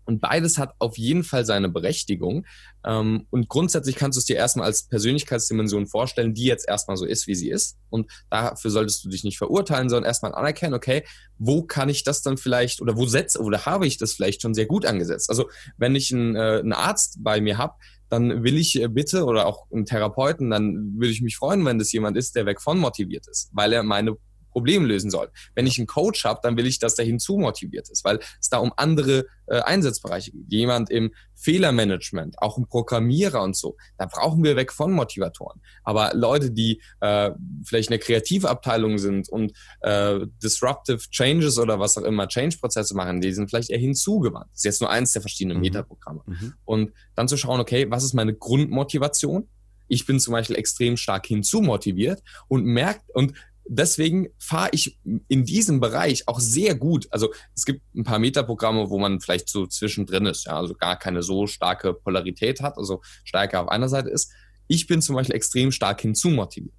Und 0.07 0.21
beides 0.21 0.57
hat 0.57 0.73
auf 0.79 0.97
jeden 0.97 1.25
Fall 1.25 1.45
seine 1.45 1.67
Berechtigung. 1.67 2.45
Ähm, 2.85 3.27
und 3.29 3.49
grundsätzlich 3.49 3.97
kannst 3.97 4.15
du 4.15 4.19
es 4.19 4.25
dir 4.25 4.37
erstmal 4.37 4.65
als 4.65 4.83
Persönlichkeitsdimension 4.83 5.85
vorstellen, 5.85 6.33
die 6.33 6.45
jetzt 6.45 6.67
erstmal 6.67 6.95
so 6.95 7.05
ist, 7.05 7.27
wie 7.27 7.35
sie 7.35 7.49
ist. 7.49 7.77
Und 7.89 8.09
dafür 8.29 8.71
solltest 8.71 9.03
du 9.03 9.09
dich 9.09 9.25
nicht 9.25 9.37
verurteilen, 9.37 9.89
sondern 9.89 10.07
erstmal 10.07 10.33
anerkennen, 10.33 10.73
okay, 10.73 11.03
wo 11.37 11.61
kann 11.61 11.89
ich 11.89 12.05
das 12.05 12.21
dann 12.21 12.37
vielleicht 12.37 12.81
oder 12.81 12.95
wo 12.95 13.05
setze 13.05 13.41
oder 13.41 13.65
habe 13.65 13.85
ich 13.85 13.97
das 13.97 14.13
vielleicht 14.13 14.41
schon 14.41 14.53
sehr 14.53 14.65
gut 14.65 14.85
angesetzt? 14.85 15.29
Also 15.29 15.49
wenn 15.75 15.93
ich 15.93 16.13
einen, 16.13 16.37
äh, 16.37 16.59
einen 16.59 16.73
Arzt 16.73 17.17
bei 17.19 17.41
mir 17.41 17.57
habe, 17.57 17.75
dann 18.09 18.43
will 18.43 18.57
ich 18.57 18.81
äh, 18.81 18.87
bitte 18.87 19.25
oder 19.25 19.45
auch 19.45 19.69
einen 19.71 19.85
Therapeuten, 19.85 20.49
dann 20.49 20.93
würde 20.95 21.11
ich 21.11 21.21
mich 21.21 21.37
freuen, 21.37 21.65
wenn 21.65 21.79
das 21.79 21.91
jemand 21.91 22.17
ist, 22.17 22.35
der 22.35 22.45
weg 22.45 22.61
von 22.61 22.77
motiviert 22.77 23.27
ist, 23.27 23.49
weil 23.53 23.73
er 23.73 23.83
meine 23.83 24.17
Problem 24.57 24.85
lösen 24.85 25.11
soll. 25.11 25.29
Wenn 25.53 25.67
ich 25.67 25.77
einen 25.77 25.85
Coach 25.85 26.25
habe, 26.25 26.39
dann 26.41 26.57
will 26.57 26.65
ich, 26.65 26.79
dass 26.79 26.95
der 26.95 27.05
hinzu 27.05 27.37
motiviert 27.37 27.89
ist, 27.89 28.03
weil 28.03 28.17
es 28.41 28.49
da 28.49 28.57
um 28.57 28.73
andere 28.75 29.27
äh, 29.45 29.59
Einsatzbereiche 29.59 30.31
geht. 30.31 30.51
Jemand 30.51 30.89
im 30.89 31.11
Fehlermanagement, 31.35 32.41
auch 32.41 32.57
ein 32.57 32.65
Programmierer 32.65 33.43
und 33.43 33.55
so, 33.55 33.77
da 33.99 34.07
brauchen 34.07 34.43
wir 34.43 34.55
weg 34.55 34.73
von 34.73 34.91
Motivatoren. 34.93 35.61
Aber 35.83 36.11
Leute, 36.15 36.49
die 36.49 36.81
äh, 37.01 37.29
vielleicht 37.63 37.89
eine 37.89 37.99
kreative 37.99 38.49
Abteilung 38.49 38.97
sind 38.97 39.29
und 39.29 39.53
äh, 39.81 40.21
Disruptive 40.41 41.07
Changes 41.11 41.59
oder 41.59 41.79
was 41.79 41.95
auch 41.99 42.03
immer, 42.03 42.27
Change-Prozesse 42.27 42.95
machen, 42.95 43.21
die 43.21 43.33
sind 43.33 43.51
vielleicht 43.51 43.69
eher 43.69 43.77
hinzugewandt. 43.77 44.47
Das 44.53 44.61
ist 44.61 44.65
jetzt 44.65 44.81
nur 44.81 44.89
eins 44.89 45.13
der 45.13 45.21
verschiedenen 45.21 45.57
mhm. 45.57 45.65
Metaprogramme. 45.65 46.21
Mhm. 46.25 46.53
Und 46.65 46.93
dann 47.13 47.27
zu 47.27 47.37
schauen, 47.37 47.59
okay, 47.59 47.85
was 47.91 48.03
ist 48.03 48.15
meine 48.15 48.33
Grundmotivation? 48.33 49.47
ich 49.87 50.05
bin 50.05 50.19
zum 50.19 50.33
Beispiel 50.33 50.55
extrem 50.55 50.97
stark 50.97 51.25
hinzumotiviert 51.25 52.21
und 52.47 52.65
merkt 52.65 53.09
und 53.13 53.33
deswegen 53.69 54.27
fahre 54.39 54.69
ich 54.71 54.99
in 55.27 55.45
diesem 55.45 55.79
Bereich 55.79 56.27
auch 56.27 56.39
sehr 56.39 56.75
gut. 56.75 57.07
Also 57.11 57.33
es 57.55 57.65
gibt 57.65 57.81
ein 57.95 58.03
paar 58.03 58.19
Metaprogramme, 58.19 58.89
wo 58.89 58.97
man 58.97 59.19
vielleicht 59.19 59.49
so 59.49 59.67
zwischendrin 59.67 60.25
ist, 60.25 60.45
ja, 60.45 60.57
also 60.57 60.73
gar 60.75 60.97
keine 60.97 61.23
so 61.23 61.47
starke 61.47 61.93
Polarität 61.93 62.61
hat, 62.61 62.77
also 62.77 63.01
stärker 63.23 63.61
auf 63.61 63.69
einer 63.69 63.89
Seite 63.89 64.09
ist. 64.09 64.31
Ich 64.67 64.87
bin 64.87 65.01
zum 65.01 65.15
Beispiel 65.15 65.35
extrem 65.35 65.71
stark 65.71 66.01
hinzumotiviert. 66.01 66.75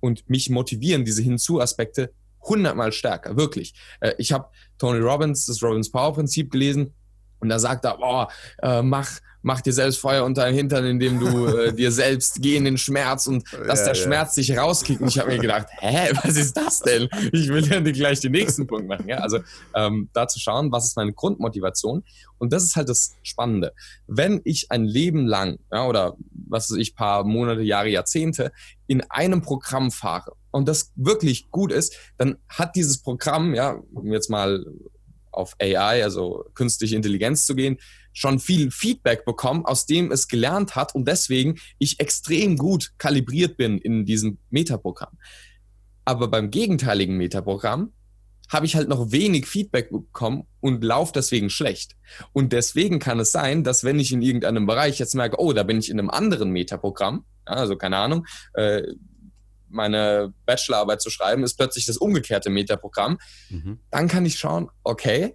Und 0.00 0.28
mich 0.28 0.50
motivieren 0.50 1.04
diese 1.04 1.22
Hinzu-Aspekte 1.22 2.12
hundertmal 2.42 2.92
stärker, 2.92 3.36
wirklich. 3.36 3.74
Äh, 4.00 4.14
ich 4.18 4.32
habe 4.32 4.50
Tony 4.78 5.00
Robbins, 5.00 5.46
das 5.46 5.62
Robbins 5.62 5.90
Power 5.90 6.12
Prinzip 6.12 6.50
gelesen 6.50 6.94
und 7.44 7.50
da 7.50 7.58
sagt 7.58 7.84
er, 7.84 7.98
boah, 7.98 8.28
äh, 8.62 8.80
mach, 8.80 9.20
mach 9.42 9.60
dir 9.60 9.74
selbst 9.74 9.98
Feuer 9.98 10.24
unter 10.24 10.46
den 10.46 10.54
Hintern, 10.54 10.86
indem 10.86 11.20
du 11.20 11.46
äh, 11.46 11.72
dir 11.76 11.92
selbst 11.92 12.40
geh 12.40 12.56
in 12.56 12.64
den 12.64 12.78
Schmerz 12.78 13.26
und 13.26 13.44
dass 13.66 13.80
ja, 13.80 13.86
der 13.86 13.94
ja. 13.94 14.02
Schmerz 14.02 14.34
dich 14.34 14.56
rauskickt. 14.56 15.02
Und 15.02 15.08
ich 15.08 15.18
habe 15.18 15.30
mir 15.30 15.38
gedacht, 15.38 15.68
hä, 15.78 16.10
was 16.22 16.36
ist 16.36 16.56
das 16.56 16.80
denn? 16.80 17.08
Ich 17.32 17.48
will 17.48 17.64
ja 17.66 17.80
gleich 17.80 18.20
den 18.20 18.32
nächsten 18.32 18.66
Punkt 18.66 18.88
machen. 18.88 19.06
Ja? 19.06 19.18
Also 19.18 19.40
ähm, 19.74 20.08
da 20.14 20.26
zu 20.26 20.40
schauen, 20.40 20.72
was 20.72 20.86
ist 20.86 20.96
meine 20.96 21.12
Grundmotivation. 21.12 22.02
Und 22.38 22.52
das 22.52 22.64
ist 22.64 22.76
halt 22.76 22.88
das 22.88 23.16
Spannende. 23.22 23.74
Wenn 24.06 24.40
ich 24.44 24.70
ein 24.70 24.84
Leben 24.84 25.26
lang 25.26 25.58
ja, 25.70 25.86
oder 25.86 26.16
was 26.48 26.70
weiß 26.70 26.78
ich, 26.78 26.96
paar 26.96 27.24
Monate, 27.24 27.60
Jahre, 27.60 27.88
Jahrzehnte 27.88 28.50
in 28.86 29.02
einem 29.10 29.42
Programm 29.42 29.90
fahre 29.90 30.32
und 30.50 30.66
das 30.68 30.90
wirklich 30.96 31.50
gut 31.50 31.70
ist, 31.70 31.94
dann 32.16 32.36
hat 32.48 32.76
dieses 32.76 33.02
Programm, 33.02 33.54
ja, 33.54 33.78
jetzt 34.04 34.30
mal 34.30 34.64
auf 35.36 35.54
AI, 35.60 36.02
also 36.02 36.44
künstliche 36.54 36.96
Intelligenz 36.96 37.46
zu 37.46 37.54
gehen, 37.54 37.78
schon 38.12 38.38
viel 38.38 38.70
Feedback 38.70 39.24
bekommen, 39.24 39.66
aus 39.66 39.86
dem 39.86 40.12
es 40.12 40.28
gelernt 40.28 40.76
hat 40.76 40.94
und 40.94 41.06
deswegen 41.06 41.56
ich 41.78 42.00
extrem 42.00 42.56
gut 42.56 42.92
kalibriert 42.98 43.56
bin 43.56 43.78
in 43.78 44.04
diesem 44.04 44.38
Metaprogramm. 44.50 45.18
Aber 46.04 46.28
beim 46.28 46.50
gegenteiligen 46.50 47.16
Metaprogramm 47.16 47.92
habe 48.48 48.66
ich 48.66 48.76
halt 48.76 48.88
noch 48.88 49.10
wenig 49.10 49.46
Feedback 49.46 49.90
bekommen 49.90 50.46
und 50.60 50.84
laufe 50.84 51.12
deswegen 51.14 51.50
schlecht. 51.50 51.96
Und 52.32 52.52
deswegen 52.52 52.98
kann 52.98 53.18
es 53.18 53.32
sein, 53.32 53.64
dass 53.64 53.84
wenn 53.84 53.98
ich 53.98 54.12
in 54.12 54.22
irgendeinem 54.22 54.66
Bereich 54.66 54.98
jetzt 54.98 55.14
merke, 55.14 55.40
oh, 55.40 55.52
da 55.52 55.62
bin 55.62 55.78
ich 55.78 55.90
in 55.90 55.98
einem 55.98 56.10
anderen 56.10 56.50
Metaprogramm, 56.50 57.24
also 57.46 57.76
keine 57.76 57.96
Ahnung, 57.96 58.26
äh, 58.52 58.82
meine 59.74 60.32
Bachelorarbeit 60.46 61.02
zu 61.02 61.10
schreiben, 61.10 61.42
ist 61.42 61.54
plötzlich 61.54 61.86
das 61.86 61.96
umgekehrte 61.96 62.50
Metaprogramm, 62.50 63.18
mhm. 63.50 63.80
dann 63.90 64.08
kann 64.08 64.24
ich 64.24 64.38
schauen, 64.38 64.70
okay, 64.82 65.34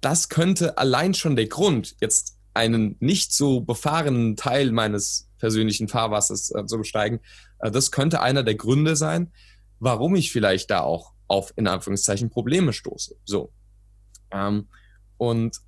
das 0.00 0.28
könnte 0.28 0.78
allein 0.78 1.14
schon 1.14 1.36
der 1.36 1.46
Grund, 1.46 1.96
jetzt 2.00 2.38
einen 2.54 2.96
nicht 2.98 3.32
so 3.32 3.60
befahrenen 3.60 4.36
Teil 4.36 4.72
meines 4.72 5.28
persönlichen 5.38 5.88
Fahrwassers 5.88 6.52
äh, 6.54 6.66
zu 6.66 6.78
besteigen, 6.78 7.20
äh, 7.60 7.70
das 7.70 7.92
könnte 7.92 8.20
einer 8.20 8.42
der 8.42 8.56
Gründe 8.56 8.96
sein, 8.96 9.32
warum 9.78 10.16
ich 10.16 10.32
vielleicht 10.32 10.70
da 10.70 10.80
auch 10.80 11.12
auf, 11.28 11.52
in 11.56 11.68
Anführungszeichen, 11.68 12.30
Probleme 12.30 12.72
stoße. 12.72 13.16
So. 13.24 13.52
Ähm, 14.32 14.68
und 15.16 15.60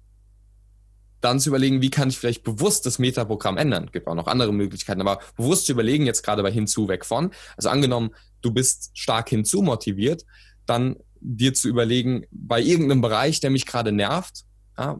dann 1.23 1.41
zu 1.41 1.49
überlegen, 1.49 1.81
wie 1.81 1.91
kann 1.91 2.09
ich 2.09 2.19
vielleicht 2.19 2.43
bewusst 2.43 2.85
das 2.85 2.99
Metaprogramm 2.99 3.57
ändern. 3.57 3.91
Gibt 3.93 4.09
auch 4.09 4.15
noch 4.15 4.27
andere 4.27 4.53
Möglichkeiten, 4.53 5.01
aber 5.01 5.21
bewusst 5.37 5.67
zu 5.67 5.73
überlegen, 5.73 6.07
jetzt 6.07 6.23
gerade 6.23 6.43
bei 6.43 6.51
hinzu, 6.51 6.89
weg 6.89 7.05
von. 7.05 7.31
Also 7.57 7.71
angenommen, 7.71 8.11
du 8.43 8.51
bist 8.51 8.91
stark 8.95 9.29
hinzu 9.29 9.63
motiviert, 9.63 10.25
dann 10.67 10.97
dir 11.21 11.55
zu 11.55 11.69
überlegen, 11.69 12.27
bei 12.31 12.61
irgendeinem 12.61 13.01
Bereich, 13.01 13.41
der 13.41 13.51
mich 13.51 13.67
gerade 13.67 13.93
nervt, 13.93 14.45
ja, 14.77 14.99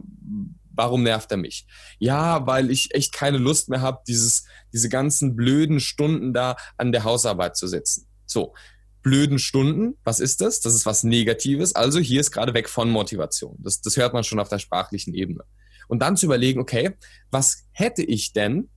warum 0.75 1.03
nervt 1.03 1.31
er 1.31 1.37
mich? 1.37 1.67
Ja, 1.99 2.47
weil 2.47 2.71
ich 2.71 2.95
echt 2.95 3.13
keine 3.13 3.37
Lust 3.37 3.69
mehr 3.69 3.81
habe, 3.81 4.01
diese 4.07 4.89
ganzen 4.89 5.35
blöden 5.35 5.79
Stunden 5.79 6.33
da 6.33 6.55
an 6.77 6.91
der 6.91 7.03
Hausarbeit 7.03 7.57
zu 7.57 7.67
sitzen. 7.67 8.07
So, 8.25 8.53
blöden 9.01 9.37
Stunden, 9.37 9.97
was 10.03 10.19
ist 10.19 10.41
das? 10.41 10.61
Das 10.61 10.73
ist 10.73 10.85
was 10.85 11.03
Negatives. 11.03 11.75
Also 11.75 11.99
hier 11.99 12.21
ist 12.21 12.31
gerade 12.31 12.53
weg 12.53 12.69
von 12.69 12.89
Motivation. 12.89 13.57
Das, 13.59 13.81
das 13.81 13.97
hört 13.97 14.13
man 14.13 14.23
schon 14.23 14.39
auf 14.39 14.49
der 14.49 14.59
sprachlichen 14.59 15.13
Ebene. 15.13 15.43
Und 15.87 16.01
dann 16.01 16.17
zu 16.17 16.25
überlegen, 16.25 16.59
okay, 16.59 16.91
was 17.31 17.65
hätte 17.71 18.03
ich 18.03 18.33
denn, 18.33 18.69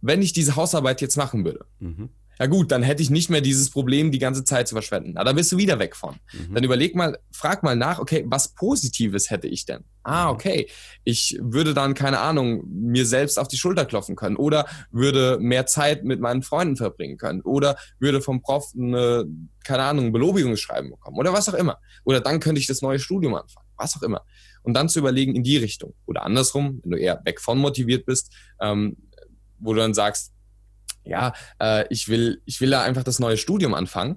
wenn 0.00 0.22
ich 0.22 0.32
diese 0.32 0.56
Hausarbeit 0.56 1.00
jetzt 1.00 1.16
machen 1.16 1.44
würde? 1.44 1.66
Mhm. 1.78 2.10
Ja 2.38 2.46
gut, 2.46 2.72
dann 2.72 2.82
hätte 2.82 3.02
ich 3.02 3.10
nicht 3.10 3.30
mehr 3.30 3.40
dieses 3.40 3.70
Problem, 3.70 4.10
die 4.10 4.18
ganze 4.18 4.44
Zeit 4.44 4.66
zu 4.66 4.74
verschwenden. 4.74 5.12
Na, 5.14 5.24
da 5.24 5.32
bist 5.32 5.52
du 5.52 5.56
wieder 5.56 5.78
weg 5.78 5.94
von. 5.94 6.16
Mhm. 6.32 6.54
Dann 6.54 6.64
überleg 6.64 6.96
mal, 6.96 7.18
frag 7.30 7.62
mal 7.62 7.76
nach, 7.76 8.00
okay, 8.00 8.24
was 8.26 8.54
Positives 8.54 9.30
hätte 9.30 9.46
ich 9.46 9.66
denn? 9.66 9.84
Ah, 10.02 10.26
mhm. 10.26 10.30
okay. 10.32 10.70
Ich 11.04 11.38
würde 11.40 11.74
dann, 11.74 11.94
keine 11.94 12.18
Ahnung, 12.18 12.64
mir 12.68 13.06
selbst 13.06 13.38
auf 13.38 13.48
die 13.48 13.56
Schulter 13.56 13.84
klopfen 13.84 14.16
können 14.16 14.36
oder 14.36 14.66
würde 14.90 15.38
mehr 15.40 15.66
Zeit 15.66 16.04
mit 16.04 16.20
meinen 16.20 16.42
Freunden 16.42 16.76
verbringen 16.76 17.18
können 17.18 17.40
oder 17.42 17.76
würde 18.00 18.20
vom 18.20 18.42
Prof 18.42 18.72
eine, 18.76 19.26
keine 19.64 19.84
Ahnung, 19.84 20.06
ein 20.06 20.12
Belobigungsschreiben 20.12 20.90
bekommen 20.90 21.18
oder 21.18 21.32
was 21.32 21.48
auch 21.48 21.54
immer. 21.54 21.78
Oder 22.04 22.20
dann 22.20 22.40
könnte 22.40 22.60
ich 22.60 22.66
das 22.66 22.82
neue 22.82 22.98
Studium 22.98 23.34
anfangen, 23.34 23.68
was 23.76 23.96
auch 23.96 24.02
immer. 24.02 24.24
Und 24.64 24.74
dann 24.74 24.88
zu 24.88 24.98
überlegen 24.98 25.36
in 25.36 25.44
die 25.44 25.58
Richtung. 25.58 25.94
Oder 26.06 26.24
andersrum, 26.24 26.80
wenn 26.82 26.90
du 26.90 26.98
eher 26.98 27.20
weg 27.24 27.40
von 27.40 27.58
motiviert 27.58 28.06
bist, 28.06 28.32
ähm, 28.60 28.96
wo 29.58 29.72
du 29.72 29.80
dann 29.80 29.94
sagst, 29.94 30.32
ja, 31.04 31.32
äh, 31.60 31.86
ich 31.90 32.08
will, 32.08 32.42
ich 32.44 32.60
will 32.60 32.70
da 32.70 32.82
einfach 32.82 33.04
das 33.04 33.18
neue 33.18 33.36
Studium 33.36 33.74
anfangen, 33.74 34.16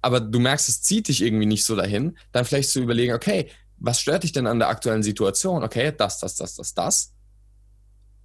aber 0.00 0.20
du 0.20 0.38
merkst, 0.38 0.68
es 0.68 0.82
zieht 0.82 1.08
dich 1.08 1.22
irgendwie 1.22 1.46
nicht 1.46 1.64
so 1.64 1.74
dahin, 1.74 2.16
dann 2.32 2.44
vielleicht 2.44 2.70
zu 2.70 2.80
überlegen, 2.80 3.14
okay, 3.14 3.50
was 3.78 4.00
stört 4.00 4.22
dich 4.22 4.32
denn 4.32 4.46
an 4.46 4.58
der 4.58 4.68
aktuellen 4.68 5.02
Situation? 5.02 5.62
Okay, 5.62 5.92
das, 5.96 6.20
das, 6.20 6.36
das, 6.36 6.54
das, 6.54 6.74
das. 6.74 7.14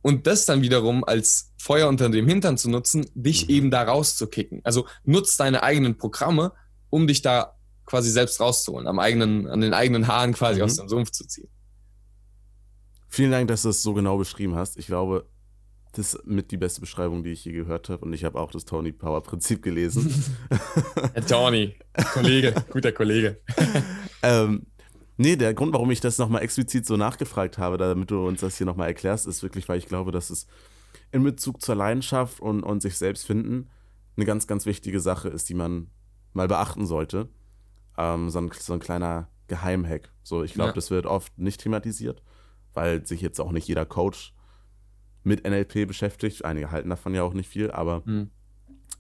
Und 0.02 0.28
das 0.28 0.46
dann 0.46 0.62
wiederum 0.62 1.04
als 1.04 1.54
Feuer 1.58 1.88
unter 1.88 2.10
dem 2.10 2.28
Hintern 2.28 2.58
zu 2.58 2.70
nutzen, 2.70 3.06
dich 3.14 3.48
mhm. 3.48 3.54
eben 3.54 3.72
da 3.72 3.84
rauszukicken. 3.84 4.62
Also 4.64 4.88
nutzt 5.04 5.40
deine 5.40 5.64
eigenen 5.64 5.98
Programme, 5.98 6.52
um 6.90 7.08
dich 7.08 7.22
da 7.22 7.53
quasi 7.86 8.10
selbst 8.10 8.40
rauszuholen, 8.40 8.88
am 8.88 9.00
eigenen, 9.00 9.48
an 9.48 9.62
den 9.62 9.74
eigenen 9.74 10.08
Haaren 10.08 10.34
quasi 10.34 10.60
mhm. 10.60 10.66
aus 10.66 10.76
dem 10.76 10.90
Sumpf 10.90 11.12
zu 11.12 11.28
ziehen. 11.28 11.50
Vielen 13.10 13.32
Dank, 13.32 13.48
dass 13.48 13.62
du 13.62 13.70
es 13.70 13.84
so 13.84 13.94
genau 13.94 14.18
beschrieben 14.18 14.56
hast. 14.56 14.78
Ich 14.78 14.88
glaube, 14.88 15.28
das 15.92 16.16
ist 16.16 16.26
mit 16.26 16.50
die 16.50 16.58
beste 16.58 16.82
Beschreibung, 16.82 17.24
die 17.24 17.32
ich 17.32 17.46
je 17.46 17.52
gehört 17.52 17.90
habe. 17.90 18.06
Und 18.06 18.14
ich 18.14 18.24
habe 18.24 18.40
auch 18.40 18.50
das 18.50 18.66
Tony 18.66 18.92
Power 18.92 19.22
Prinzip 19.22 19.62
gelesen. 19.62 20.12
Herr 21.14 21.26
Tony, 21.26 21.76
Kollege, 22.14 22.56
guter 22.72 22.92
Kollege. 22.92 23.40
ähm, 24.24 24.66
nee, 25.18 25.36
der 25.36 25.54
Grund, 25.54 25.74
warum 25.74 25.92
ich 25.92 26.00
das 26.00 26.18
nochmal 26.18 26.42
explizit 26.42 26.88
so 26.88 26.98
nachgefragt 26.98 27.60
habe, 27.60 27.78
damit 27.78 28.10
du 28.10 28.26
uns 28.26 28.42
das 28.42 28.58
hier 28.58 28.66
nochmal 28.66 28.88
erklärst, 28.88 29.28
ist 29.28 29.44
wirklich, 29.44 29.70
weil 29.70 29.78
ich 29.78 29.86
glaube, 29.86 30.12
dass 30.12 30.32
es 30.32 30.48
in 31.12 31.24
Bezug 31.24 31.62
zur 31.62 31.76
Leidenschaft 31.76 32.40
und, 32.40 32.64
und 32.64 32.82
sich 32.82 32.98
selbst 32.98 33.28
finden 33.28 33.70
eine 34.16 34.26
ganz, 34.26 34.48
ganz 34.48 34.66
wichtige 34.66 35.00
Sache 35.00 35.30
ist, 35.30 35.50
die 35.50 35.54
man 35.54 35.88
mal 36.34 36.48
beachten 36.48 36.86
sollte. 36.86 37.30
Ähm, 37.98 38.30
so, 38.30 38.40
ein, 38.40 38.52
so 38.52 38.74
ein 38.74 38.80
kleiner 38.80 39.28
Geheimhack. 39.48 40.12
So, 40.24 40.44
ich 40.44 40.54
glaube, 40.54 40.70
ja. 40.70 40.74
das 40.76 40.90
wird 40.90 41.06
oft 41.06 41.38
nicht 41.38 41.62
thematisiert, 41.62 42.24
weil 42.74 43.06
sich 43.06 43.22
jetzt 43.22 43.40
auch 43.40 43.52
nicht 43.52 43.68
jeder 43.68 43.86
Coach 43.86 44.34
mit 45.24 45.48
NLP 45.48 45.88
beschäftigt. 45.88 46.44
Einige 46.46 46.72
halten 46.72 46.90
davon 46.90 47.14
ja 47.14 47.24
auch 47.24 47.34
nicht 47.34 47.50
viel, 47.50 47.72
aber 47.72 48.04
Hm. 48.06 48.32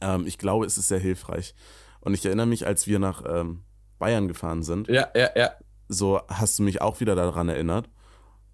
ähm, 0.01 0.25
ich 0.27 0.37
glaube, 0.37 0.65
es 0.65 0.77
ist 0.77 0.87
sehr 0.87 0.99
hilfreich. 0.99 1.55
Und 2.01 2.13
ich 2.13 2.25
erinnere 2.25 2.45
mich, 2.45 2.65
als 2.67 2.87
wir 2.87 2.99
nach 2.99 3.23
ähm, 3.27 3.63
Bayern 3.99 4.27
gefahren 4.27 4.63
sind, 4.63 4.87
Ja, 4.89 5.07
ja, 5.15 5.29
ja. 5.35 5.51
so 5.87 6.21
hast 6.27 6.59
du 6.59 6.63
mich 6.63 6.81
auch 6.81 6.99
wieder 6.99 7.15
daran 7.15 7.49
erinnert. 7.49 7.89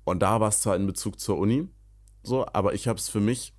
Und 0.04 0.22
da 0.22 0.40
war 0.40 0.50
es 0.50 0.62
zwar 0.62 0.76
in 0.76 0.88
Bezug 0.88 1.20
zur 1.20 1.38
Uni, 1.38 1.68
so, 2.24 2.46
aber 2.54 2.74
ich 2.74 2.88
habe 2.88 2.98
es 3.00 3.10
für 3.10 3.20
mich 3.20 3.54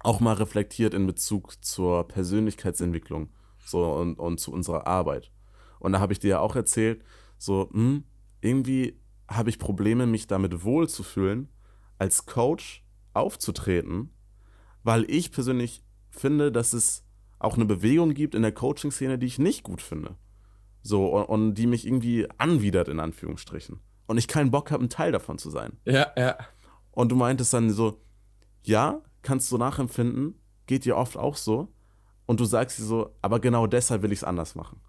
auch 0.00 0.20
mal 0.20 0.34
reflektiert 0.34 0.94
in 0.94 1.06
Bezug 1.06 1.62
zur 1.64 2.06
Persönlichkeitsentwicklung 2.08 3.30
so 3.64 3.92
und, 3.92 4.18
und 4.18 4.38
zu 4.38 4.52
unserer 4.52 4.86
Arbeit. 4.86 5.30
Und 5.78 5.92
da 5.92 6.00
habe 6.00 6.12
ich 6.12 6.18
dir 6.18 6.28
ja 6.28 6.40
auch 6.40 6.56
erzählt, 6.56 7.02
so, 7.36 7.68
hm, 7.72 8.04
irgendwie 8.40 9.00
habe 9.28 9.50
ich 9.50 9.58
Probleme, 9.58 10.06
mich 10.06 10.26
damit 10.26 10.64
wohlzufühlen, 10.64 11.48
als 11.98 12.26
Coach 12.26 12.84
aufzutreten, 13.12 14.10
weil 14.82 15.04
ich 15.10 15.32
persönlich 15.32 15.82
finde, 16.10 16.50
dass 16.52 16.72
es 16.72 17.04
auch 17.38 17.54
eine 17.54 17.64
Bewegung 17.64 18.14
gibt 18.14 18.34
in 18.34 18.42
der 18.42 18.52
Coaching-Szene, 18.52 19.18
die 19.18 19.26
ich 19.26 19.38
nicht 19.38 19.62
gut 19.62 19.82
finde. 19.82 20.16
So, 20.82 21.06
und, 21.06 21.24
und 21.24 21.54
die 21.54 21.66
mich 21.66 21.86
irgendwie 21.86 22.26
anwidert, 22.38 22.88
in 22.88 23.00
Anführungsstrichen. 23.00 23.80
Und 24.06 24.18
ich 24.18 24.28
keinen 24.28 24.50
Bock 24.50 24.70
habe, 24.70 24.84
ein 24.84 24.88
Teil 24.88 25.12
davon 25.12 25.38
zu 25.38 25.50
sein. 25.50 25.76
Ja, 25.84 26.12
ja. 26.16 26.36
Und 26.92 27.10
du 27.12 27.16
meintest 27.16 27.52
dann 27.52 27.70
so, 27.70 28.00
ja, 28.62 29.02
kannst 29.22 29.52
du 29.52 29.58
nachempfinden, 29.58 30.40
geht 30.66 30.84
dir 30.84 30.96
oft 30.96 31.16
auch 31.16 31.36
so. 31.36 31.68
Und 32.26 32.40
du 32.40 32.44
sagst 32.44 32.78
dir 32.78 32.84
so, 32.84 33.14
aber 33.22 33.40
genau 33.40 33.66
deshalb 33.66 34.02
will 34.02 34.12
ich 34.12 34.20
es 34.20 34.24
anders 34.24 34.54
machen. 34.54 34.80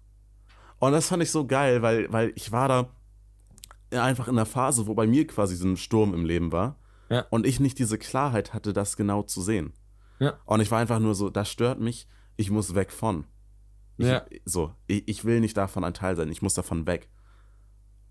Und 0.80 0.92
das 0.92 1.08
fand 1.08 1.22
ich 1.22 1.30
so 1.30 1.46
geil, 1.46 1.82
weil, 1.82 2.12
weil 2.12 2.32
ich 2.34 2.50
war 2.52 2.68
da 2.68 2.88
einfach 4.02 4.28
in 4.28 4.34
einer 4.36 4.46
Phase, 4.46 4.86
wo 4.86 4.94
bei 4.94 5.06
mir 5.06 5.26
quasi 5.26 5.54
so 5.56 5.66
ein 5.66 5.76
Sturm 5.76 6.14
im 6.14 6.24
Leben 6.24 6.52
war. 6.52 6.76
Ja. 7.10 7.26
Und 7.30 7.46
ich 7.46 7.60
nicht 7.60 7.78
diese 7.78 7.98
Klarheit 7.98 8.54
hatte, 8.54 8.72
das 8.72 8.96
genau 8.96 9.22
zu 9.22 9.42
sehen. 9.42 9.72
Ja. 10.20 10.38
Und 10.44 10.60
ich 10.60 10.70
war 10.70 10.78
einfach 10.78 10.98
nur 11.00 11.14
so, 11.14 11.28
das 11.30 11.50
stört 11.50 11.80
mich, 11.80 12.06
ich 12.36 12.50
muss 12.50 12.74
weg 12.74 12.92
von. 12.92 13.24
Ich, 13.98 14.06
Ja. 14.06 14.24
So, 14.44 14.74
ich, 14.86 15.06
ich 15.08 15.24
will 15.24 15.40
nicht 15.40 15.56
davon 15.56 15.84
ein 15.84 15.94
Teil 15.94 16.16
sein, 16.16 16.30
ich 16.30 16.40
muss 16.42 16.54
davon 16.54 16.86
weg. 16.86 17.08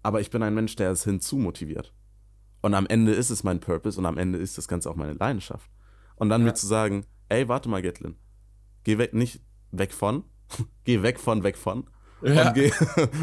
Aber 0.04 0.22
ich 0.22 0.30
bin 0.30 0.44
ein 0.44 0.54
Mensch, 0.54 0.76
der 0.76 0.92
es 0.92 1.04
hinzu 1.04 1.38
motiviert. 1.38 1.94
Und 2.62 2.74
am 2.74 2.86
Ende 2.88 3.14
ist 3.14 3.30
es 3.30 3.44
mein 3.44 3.60
Purpose 3.62 3.98
und 4.00 4.06
am 4.06 4.18
Ende 4.18 4.38
ist 4.38 4.58
das 4.58 4.68
Ganze 4.68 4.90
auch 4.92 4.96
meine 4.96 5.14
Leidenschaft. 5.14 5.70
Und 6.16 6.30
dann 6.30 6.42
Ja. 6.42 6.48
mir 6.48 6.54
zu 6.54 6.68
sagen, 6.68 7.06
ey, 7.30 7.48
warte 7.48 7.70
mal, 7.70 7.82
Gatlin, 7.82 8.16
geh 8.84 8.98
weg, 8.98 9.14
nicht 9.14 9.42
weg 9.72 9.94
von, 9.94 10.24
geh 10.84 11.02
weg 11.02 11.20
von, 11.20 11.44
weg 11.44 11.58
von 11.58 11.90
Ja. 12.22 12.50
und 12.50 12.54
geh, 12.56 12.72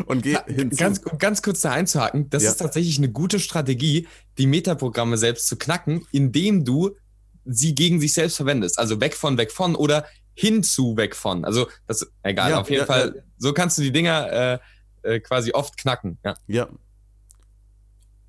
und 0.07 0.23
geh 0.23 0.37
hinzu. 0.55 0.77
Ganz, 0.77 0.99
um 0.99 1.19
ganz 1.19 1.43
kurz 1.43 1.61
da 1.61 1.73
einzuhaken, 1.73 2.31
das 2.31 2.43
Ja. 2.43 2.51
ist 2.51 2.57
tatsächlich 2.57 2.99
eine 2.99 3.11
gute 3.11 3.39
Strategie, 3.41 4.09
die 4.39 4.47
Metaprogramme 4.47 5.19
selbst 5.19 5.49
zu 5.49 5.57
knacken, 5.57 6.07
indem 6.13 6.65
du 6.65 6.97
sie 7.45 7.75
gegen 7.75 8.01
sich 8.01 8.13
selbst 8.13 8.37
verwendest. 8.37 8.79
Also 8.79 9.01
weg 9.01 9.15
von, 9.15 9.39
weg 9.39 9.53
von 9.53 9.77
oder 9.77 10.07
hinzu, 10.35 10.97
weg 10.97 11.15
von. 11.15 11.45
Also 11.45 11.69
das, 11.87 12.07
egal, 12.23 12.51
Ja, 12.51 12.61
auf 12.61 12.71
jeden 12.71 12.87
Fall, 12.87 13.25
so 13.39 13.53
kannst 13.53 13.79
du 13.79 13.83
die 13.83 13.93
Dinger 13.93 14.33
äh, 14.33 14.59
äh, 15.03 15.21
quasi 15.21 15.53
oft 15.53 15.77
knacken. 15.77 16.19
Ja. 16.25 16.35
Ja. 16.47 16.69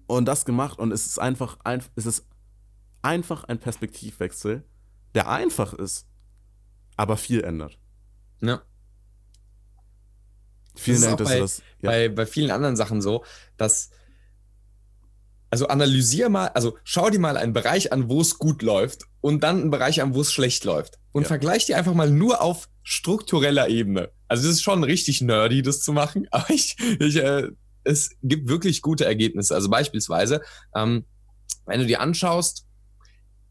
Und 0.05 0.25
das 0.25 0.45
gemacht 0.45 0.79
und 0.79 0.91
es 0.91 1.05
ist 1.05 1.19
einfach, 1.19 1.57
ein, 1.63 1.83
es 1.95 2.05
ist 2.05 2.25
einfach 3.01 3.43
ein 3.45 3.59
Perspektivwechsel, 3.59 4.63
der 5.15 5.29
einfach 5.29 5.73
ist, 5.73 6.05
aber 6.95 7.17
viel 7.17 7.43
ändert. 7.43 7.77
Ja. 8.41 8.61
Vielen 10.79 10.97
ist 10.97 11.05
Dank, 11.05 11.17
dass 11.17 11.31
du 11.31 11.39
das. 11.39 11.61
Ja. 11.81 11.89
bei, 11.89 12.09
bei 12.09 12.25
vielen 12.25 12.51
anderen 12.51 12.75
Sachen 12.75 13.01
so, 13.01 13.23
dass 13.57 13.89
also 15.49 15.67
analysier 15.67 16.29
mal, 16.29 16.47
also 16.49 16.77
schau 16.83 17.09
dir 17.09 17.19
mal 17.19 17.37
einen 17.37 17.53
Bereich 17.53 17.93
an, 17.93 18.09
wo 18.09 18.19
es 18.19 18.37
gut 18.37 18.61
läuft 18.61 19.03
und 19.21 19.43
dann 19.43 19.61
einen 19.61 19.71
Bereich 19.71 20.01
an, 20.01 20.13
wo 20.13 20.21
es 20.21 20.33
schlecht 20.33 20.65
läuft. 20.65 20.99
Und 21.13 21.23
Ja. 21.23 21.27
vergleich 21.29 21.65
die 21.65 21.75
einfach 21.75 21.93
mal 21.93 22.11
nur 22.11 22.41
auf 22.41 22.67
struktureller 22.83 23.69
Ebene. 23.69 24.11
Also 24.27 24.47
es 24.47 24.55
ist 24.55 24.61
schon 24.61 24.83
richtig 24.83 25.21
nerdy, 25.21 25.61
das 25.61 25.79
zu 25.79 25.93
machen, 25.93 26.27
aber 26.31 26.49
ich, 26.49 26.75
ich 26.99 27.15
äh, 27.17 27.49
es 27.83 28.11
gibt 28.21 28.49
wirklich 28.49 28.81
gute 28.81 29.05
Ergebnisse. 29.05 29.55
Also 29.55 29.69
beispielsweise, 29.69 30.41
ähm, 30.75 31.05
wenn 31.65 31.79
du 31.79 31.85
dir 31.85 32.01
anschaust, 32.01 32.65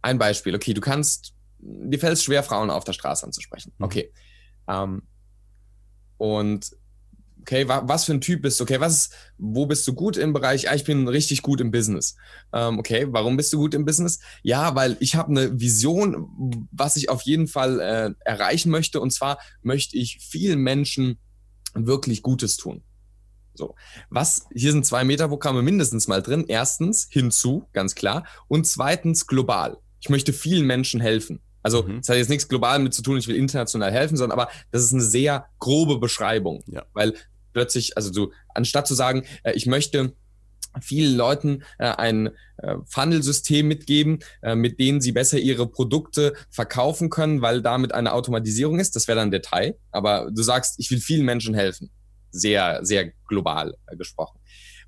ein 0.02 0.18
Beispiel, 0.18 0.54
okay, 0.54 0.74
du 0.74 0.82
kannst, 0.82 1.32
dir 1.58 1.98
fällt 1.98 2.12
es 2.12 2.22
schwer, 2.24 2.42
Frauen 2.42 2.70
auf 2.70 2.84
der 2.84 2.92
Straße 2.92 3.24
anzusprechen. 3.24 3.72
Mhm. 3.78 3.84
Okay. 3.84 4.12
Ähm, 4.68 5.02
und 6.18 6.70
okay, 7.46 7.68
wa 7.68 7.82
was 7.86 8.04
für 8.04 8.12
ein 8.12 8.20
Typ 8.20 8.42
bist 8.42 8.58
du? 8.58 8.64
Okay, 8.64 8.80
was 8.80 8.92
ist, 8.94 9.14
wo 9.38 9.66
bist 9.66 9.86
du 9.86 9.94
gut 9.94 10.16
im 10.16 10.32
Bereich? 10.32 10.68
Ah, 10.68 10.74
ich 10.74 10.84
bin 10.84 11.06
richtig 11.06 11.42
gut 11.42 11.60
im 11.60 11.70
Business. 11.70 12.16
Ähm, 12.52 12.78
okay, 12.78 13.06
warum 13.10 13.36
bist 13.36 13.52
du 13.52 13.58
gut 13.58 13.72
im 13.74 13.84
Business? 13.84 14.18
Ja, 14.42 14.74
weil 14.74 14.96
ich 14.98 15.14
habe 15.14 15.30
eine 15.30 15.60
Vision, 15.60 16.68
was 16.72 16.96
ich 16.96 17.08
auf 17.08 17.22
jeden 17.22 17.46
Fall 17.46 17.80
äh, 17.80 18.10
erreichen 18.24 18.70
möchte. 18.70 19.00
Und 19.00 19.12
zwar 19.12 19.38
möchte 19.62 19.96
ich 19.96 20.18
vielen 20.20 20.58
Menschen 20.58 21.18
wirklich 21.74 22.22
Gutes 22.22 22.56
tun. 22.56 22.82
So, 23.54 23.74
was, 24.10 24.46
hier 24.52 24.72
sind 24.72 24.84
zwei 24.84 25.04
Metaprogramme 25.04 25.62
mindestens 25.62 26.08
mal 26.08 26.22
drin. 26.22 26.44
Erstens 26.48 27.06
hinzu, 27.08 27.68
ganz 27.72 27.94
klar. 27.94 28.26
Und 28.48 28.66
zweitens 28.66 29.26
global. 29.26 29.78
Ich 30.00 30.10
möchte 30.10 30.32
vielen 30.32 30.66
Menschen 30.66 31.00
helfen. 31.00 31.40
Also, 31.62 31.82
Mhm. 31.82 31.96
das 31.98 32.08
hat 32.10 32.16
jetzt 32.16 32.28
nichts 32.28 32.48
global 32.48 32.78
mit 32.78 32.94
zu 32.94 33.02
tun, 33.02 33.18
ich 33.18 33.26
will 33.26 33.34
international 33.34 33.90
helfen, 33.90 34.16
sondern 34.16 34.38
aber 34.38 34.50
das 34.70 34.84
ist 34.84 34.92
eine 34.92 35.02
sehr 35.02 35.46
grobe 35.58 35.98
Beschreibung. 35.98 36.62
Ja. 36.68 36.84
Weil 36.92 37.14
plötzlich, 37.56 37.96
also 37.96 38.12
du, 38.12 38.32
anstatt 38.54 38.86
zu 38.86 38.94
sagen, 38.94 39.24
äh, 39.42 39.52
ich 39.54 39.64
möchte 39.64 40.12
vielen 40.82 41.16
Leuten 41.16 41.62
äh, 41.78 41.86
ein 41.86 42.26
äh, 42.58 42.76
Funnel-System 42.84 43.66
mitgeben, 43.66 44.18
äh, 44.42 44.54
mit 44.54 44.78
denen 44.78 45.00
sie 45.00 45.12
besser 45.12 45.38
ihre 45.38 45.66
Produkte 45.66 46.34
verkaufen 46.50 47.08
können, 47.08 47.40
weil 47.40 47.62
damit 47.62 47.92
eine 47.92 48.12
Automatisierung 48.12 48.78
ist. 48.78 48.94
Das 48.94 49.08
wäre 49.08 49.16
dann 49.16 49.30
Detail. 49.30 49.78
Aber 49.90 50.30
du 50.30 50.42
sagst, 50.42 50.74
ich 50.76 50.90
will 50.90 51.00
vielen 51.00 51.24
Menschen 51.24 51.54
helfen. 51.54 51.88
Sehr, 52.30 52.84
sehr 52.84 53.12
global 53.26 53.74
äh, 53.86 53.96
gesprochen. 53.96 54.38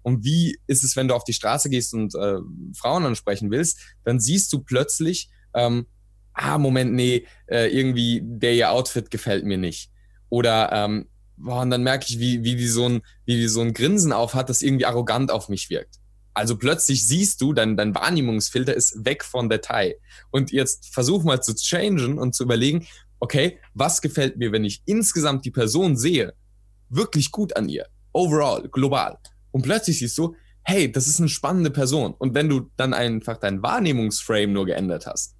Und 0.02 0.24
wie 0.24 0.58
ist 0.66 0.84
es, 0.84 0.94
wenn 0.94 1.08
du 1.08 1.14
auf 1.14 1.24
die 1.24 1.32
Straße 1.32 1.70
gehst 1.70 1.94
und 1.94 2.14
äh, 2.16 2.36
Frauen 2.76 3.06
ansprechen 3.06 3.50
willst, 3.50 3.80
dann 4.04 4.20
siehst 4.20 4.52
du 4.52 4.58
plötzlich, 4.58 5.30
ähm, 5.54 5.86
ah, 6.34 6.58
Moment, 6.58 6.92
nee, 6.92 7.26
äh, 7.46 7.74
irgendwie 7.74 8.20
der 8.22 8.52
ihr 8.52 8.70
Outfit 8.72 9.10
gefällt 9.10 9.46
mir 9.46 9.56
nicht. 9.56 9.90
Oder 10.28 10.70
ähm, 10.70 11.08
boah, 11.38 11.62
und 11.62 11.70
dann 11.70 11.82
merke 11.82 12.06
ich, 12.08 12.18
wie, 12.18 12.44
wie 12.44 12.56
die 12.56 12.68
so 12.68 12.88
ein, 12.88 13.02
wie 13.24 13.36
die 13.36 13.48
so 13.48 13.60
ein 13.60 13.74
Grinsen 13.74 14.12
auf 14.12 14.34
hat, 14.34 14.48
das 14.48 14.62
irgendwie 14.62 14.86
arrogant 14.86 15.30
auf 15.30 15.48
mich 15.48 15.70
wirkt. 15.70 15.96
Also 16.34 16.56
plötzlich 16.56 17.06
siehst 17.06 17.40
du, 17.40 17.52
dein, 17.52 17.76
dein 17.76 17.94
Wahrnehmungsfilter 17.94 18.74
ist 18.74 19.04
weg 19.04 19.24
von 19.24 19.48
Detail. 19.48 19.96
Und 20.30 20.52
jetzt 20.52 20.92
versuch 20.94 21.24
mal 21.24 21.40
zu 21.42 21.54
changen 21.54 22.18
und 22.18 22.34
zu 22.34 22.44
überlegen, 22.44 22.86
okay, 23.18 23.58
was 23.74 24.00
gefällt 24.00 24.36
mir, 24.36 24.52
wenn 24.52 24.64
ich 24.64 24.82
insgesamt 24.84 25.44
die 25.44 25.50
Person 25.50 25.96
sehe, 25.96 26.34
wirklich 26.88 27.32
gut 27.32 27.56
an 27.56 27.68
ihr, 27.68 27.86
overall, 28.12 28.68
global. 28.68 29.18
Und 29.50 29.62
plötzlich 29.62 29.98
siehst 29.98 30.16
du, 30.18 30.36
hey, 30.62 30.92
das 30.92 31.08
ist 31.08 31.18
eine 31.18 31.28
spannende 31.28 31.70
Person. 31.70 32.14
Und 32.14 32.34
wenn 32.34 32.48
du 32.48 32.70
dann 32.76 32.94
einfach 32.94 33.38
dein 33.38 33.62
Wahrnehmungsframe 33.62 34.52
nur 34.52 34.66
geändert 34.66 35.06
hast, 35.06 35.34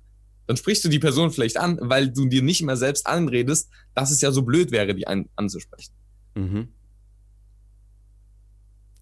dann 0.49 0.57
sprichst 0.57 0.83
du 0.85 0.89
die 0.89 0.99
Person 0.99 1.31
vielleicht 1.31 1.59
an, 1.59 1.79
weil 1.81 2.11
du 2.11 2.27
dir 2.27 2.43
nicht 2.43 2.63
mehr 2.63 2.77
selbst 2.77 3.07
anredest, 3.07 3.71
dass 3.95 4.11
es 4.11 4.21
ja 4.23 4.33
so 4.33 4.43
blöd 4.43 4.73
wäre, 4.73 4.95
die 4.95 5.07
an, 5.07 5.29
anzusprechen. 5.37 5.93
Mhm. 6.35 6.69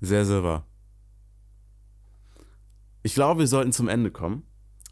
Sehr, 0.01 0.27
sehr 0.27 0.43
wahr. 0.43 0.67
Ich 3.03 3.15
glaube, 3.15 3.41
wir 3.41 3.47
sollten 3.47 3.73
zum 3.73 3.89
Ende 3.89 4.11
kommen. 4.11 4.43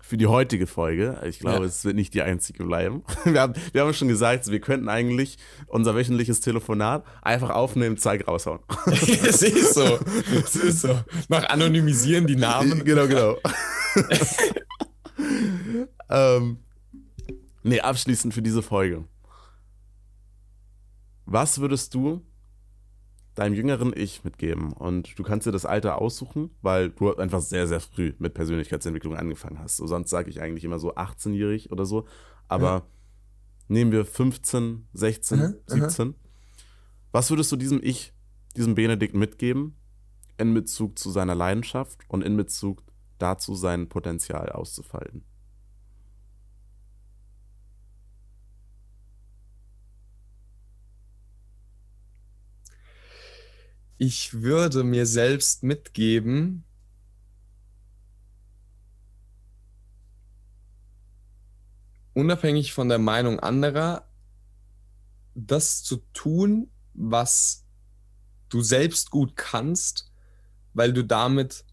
Für 0.01 0.17
die 0.19 0.27
heutige 0.27 0.67
Folge. 0.67 1.19
Ich 1.27 1.39
glaube, 1.39 1.61
Ja. 1.61 1.65
es 1.65 1.85
wird 1.85 1.97
nicht 1.97 2.13
die 2.15 2.21
einzige 2.23 2.65
bleiben. 2.65 3.03
Wir 3.25 3.41
haben, 3.41 3.55
wir 3.73 3.81
haben 3.83 3.95
schon 3.95 4.07
gesagt, 4.09 4.47
wir 4.51 4.61
könnten 4.61 4.91
eigentlich 4.91 5.39
unser 5.67 5.95
wöchentliches 5.95 6.41
Telefonat 6.41 7.05
einfach 7.23 7.49
aufnehmen, 7.51 7.97
Zeig 7.97 8.29
raushauen. 8.29 8.61
es 8.87 9.41
ist 9.43 9.73
so. 9.75 9.99
Es 10.45 10.57
ist 10.57 10.81
so. 10.83 11.01
Noch 11.31 11.45
anonymisieren 11.49 12.27
die 12.27 12.37
Namen. 12.37 12.85
genau, 12.85 13.09
genau. 13.09 13.39
ähm, 16.09 16.59
nee, 17.63 17.81
abschließend 17.81 18.35
für 18.35 18.43
diese 18.43 18.63
Folge. 18.63 19.05
Was 21.27 21.59
würdest 21.59 21.95
du 21.95 22.23
deinem 23.35 23.55
jüngeren 23.55 23.93
Ich 23.97 24.25
mitgeben? 24.25 24.73
Und 24.73 25.19
du 25.19 25.23
kannst 25.23 25.47
dir 25.47 25.53
das 25.53 25.65
Alter 25.67 26.01
aussuchen, 26.01 26.51
weil 26.63 26.91
du 26.91 27.15
einfach 27.17 27.41
sehr, 27.41 27.67
sehr 27.67 27.81
früh 27.81 28.13
mit 28.19 28.35
Persönlichkeitsentwicklung 28.35 29.17
angefangen 29.17 29.59
hast. 29.59 29.77
So, 29.79 29.87
sonst 29.87 30.11
sage 30.11 30.31
ich 30.31 30.41
eigentlich 30.41 30.65
immer 30.65 30.79
so 30.79 30.95
18-jährig 30.95 31.73
oder 31.73 31.87
so. 31.87 32.07
Aber 32.49 32.67
Ja. 32.67 32.83
nehmen 33.69 33.93
wir 33.93 34.05
15, 34.05 34.87
16, 34.93 35.41
Aha, 35.41 35.47
aha. 35.47 35.55
17. 35.67 36.15
Was 37.13 37.31
würdest 37.31 37.51
du 37.53 37.57
diesem 37.57 37.81
Ich, 37.83 38.13
diesem 38.57 38.75
Benedikt 38.75 39.15
mitgeben 39.15 39.77
in 40.37 40.53
Bezug 40.53 40.99
zu 40.99 41.11
seiner 41.11 41.35
Leidenschaft 41.35 42.01
und 42.09 42.23
in 42.23 42.37
Bezug 42.37 42.83
dazu, 43.19 43.55
sein 43.55 43.89
Potenzial 43.89 44.51
auszufalten? 44.51 45.25
Ich 53.97 54.43
würde 54.43 54.83
mir 54.83 55.07
selbst 55.07 55.63
mitgeben, 55.63 56.65
unabhängig 62.13 62.73
von 62.73 62.89
der 62.89 62.99
Meinung 62.99 63.39
anderer, 63.41 64.09
das 65.35 65.83
zu 65.83 65.99
tun, 66.13 66.71
was 66.93 67.65
du 68.49 68.63
selbst 68.63 69.11
gut 69.11 69.37
kannst, 69.37 70.13
weil 70.73 70.93
du 70.93 71.05
damit 71.05 71.65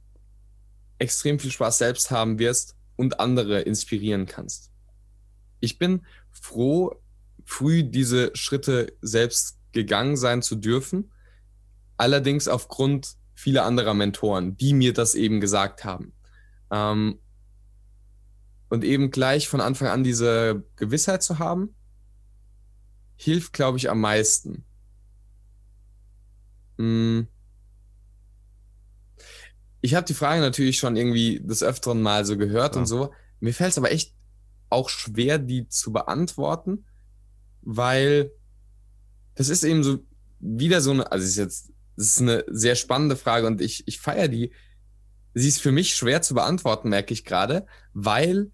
extrem 0.99 1.39
viel 1.39 1.51
Spaß 1.51 1.79
selbst 1.79 2.11
haben 2.11 2.37
wirst 2.37 2.75
und 2.95 3.19
andere 3.19 3.61
inspirieren 3.61 4.27
kannst. 4.27 4.71
Ich 5.59 5.79
bin 5.79 6.05
froh, 6.29 7.01
früh 7.45 7.83
diese 7.83 8.31
Schritte 8.35 8.95
selbst 9.01 9.59
gegangen 9.71 10.17
sein 10.17 10.41
zu 10.41 10.55
dürfen, 10.55 11.11
allerdings 12.01 12.47
aufgrund 12.47 13.15
vieler 13.35 13.63
anderer 13.63 13.93
Mentoren, 13.93 14.57
die 14.57 14.73
mir 14.73 14.91
das 14.91 15.13
eben 15.13 15.39
gesagt 15.39 15.85
haben. 15.85 16.13
Ähm, 16.71 17.19
und 18.69 18.83
eben 18.83 19.11
gleich 19.11 19.47
von 19.47 19.61
Anfang 19.61 19.87
an 19.87 20.03
diese 20.03 20.63
Gewissheit 20.77 21.21
zu 21.21 21.37
haben, 21.37 21.75
hilft, 23.15 23.53
glaube 23.53 23.77
ich, 23.77 23.89
am 23.89 24.01
meisten. 24.01 24.65
Hm. 26.79 27.27
Ich 29.81 29.93
habe 29.93 30.07
die 30.07 30.15
Frage 30.15 30.41
natürlich 30.41 30.77
schon 30.77 30.95
irgendwie 30.95 31.39
des 31.39 31.61
Öfteren 31.61 32.01
mal 32.01 32.25
so 32.25 32.35
gehört 32.35 32.75
ja. 32.75 32.81
und 32.81 32.87
so. 32.87 33.13
Mir 33.39 33.53
fällt 33.53 33.71
es 33.71 33.77
aber 33.77 33.91
echt 33.91 34.15
auch 34.69 34.89
schwer, 34.89 35.37
die 35.37 35.67
zu 35.67 35.91
beantworten, 35.91 36.85
weil 37.61 38.31
das 39.35 39.49
ist 39.49 39.63
eben 39.63 39.83
so 39.83 39.99
wieder 40.39 40.81
so 40.81 40.91
eine, 40.91 41.11
also 41.11 41.25
ist 41.25 41.35
jetzt, 41.35 41.71
das 42.01 42.15
ist 42.15 42.21
eine 42.21 42.43
sehr 42.47 42.73
spannende 42.73 43.15
Frage 43.15 43.45
und 43.45 43.61
ich, 43.61 43.87
ich 43.87 43.99
feiere 43.99 44.27
die. 44.27 44.51
Sie 45.35 45.47
ist 45.47 45.61
für 45.61 45.71
mich 45.71 45.93
schwer 45.93 46.23
zu 46.23 46.33
beantworten, 46.33 46.89
merke 46.89 47.13
ich 47.13 47.25
gerade, 47.25 47.67
weil 47.93 48.49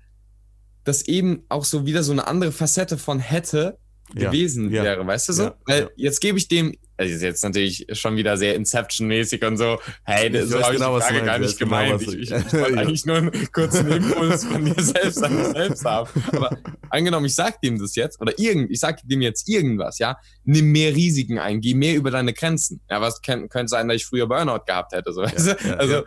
das 0.84 1.04
eben 1.04 1.45
auch 1.48 1.64
so 1.64 1.86
wieder 1.86 2.04
so 2.04 2.12
eine 2.12 2.28
andere 2.28 2.52
Facette 2.52 2.98
von 2.98 3.20
hätte, 3.20 3.80
gewesen 4.14 4.72
ja, 4.72 4.84
wäre, 4.84 5.05
weißt 5.05 5.30
du 5.30 5.34
so? 5.34 5.51
Weil 5.66 5.89
jetzt 5.95 6.22
gebe 6.22 6.38
ich 6.38 6.47
dem, 6.47 6.74
also 6.95 7.14
ist 7.14 7.22
jetzt 7.22 7.43
natürlich 7.43 7.86
schon 7.91 8.16
wieder 8.16 8.38
sehr 8.38 8.55
Inception-mäßig 8.55 9.45
und 9.45 9.58
so, 9.58 9.80
hey, 10.03 10.30
das 10.30 10.51
habe 10.51 10.74
ich 10.74 10.80
genau, 10.80 10.97
die 10.97 11.03
Frage 11.03 11.24
gar 11.24 11.39
nicht 11.39 11.60
genau, 11.60 11.70
gemeint. 11.70 11.99
Genau, 11.99 12.14
ich, 12.14 12.32
ich, 12.32 12.32
ich 12.32 12.53
wollte 12.53 12.78
eigentlich 12.80 13.05
nur 13.05 13.18
einen 13.18 13.51
kurzen 13.51 13.91
Impuls 13.91 14.45
von 14.45 14.64
mir 14.64 14.76
selbst 14.78 15.24
an 15.24 15.36
mich 15.36 15.47
selbst 15.47 15.86
haben. 15.86 16.10
Aber 16.32 16.58
angenommen, 16.89 17.26
ich 17.26 17.36
sag 17.36 17.62
dem 17.62 17.78
das 17.80 17.95
jetzt, 17.95 18.20
oder 18.22 18.38
irgend, 18.39 18.72
ich 18.72 18.80
sag 18.80 19.01
dem 19.03 19.22
jetzt 19.22 19.47
irgendwas, 19.47 19.99
ja, 19.99 20.18
nimm 20.43 20.72
mehr 20.72 20.95
Risiken 20.95 21.38
ein, 21.38 21.62
geh 21.62 21.74
mehr 21.74 21.95
über 21.95 22.12
deine 22.12 22.34
Grenzen. 22.34 22.82
Ja, 22.89 23.01
was 23.01 23.22
könnte 23.22 23.68
sein, 23.68 23.88
dass 23.88 23.97
ich 23.97 24.05
früher 24.05 24.28
Burnout 24.28 24.66
gehabt 24.66 24.93
hätte, 24.93 25.12
so, 25.14 25.22
weißt 25.22 25.47
du? 25.47 25.78
Also, 25.78 26.03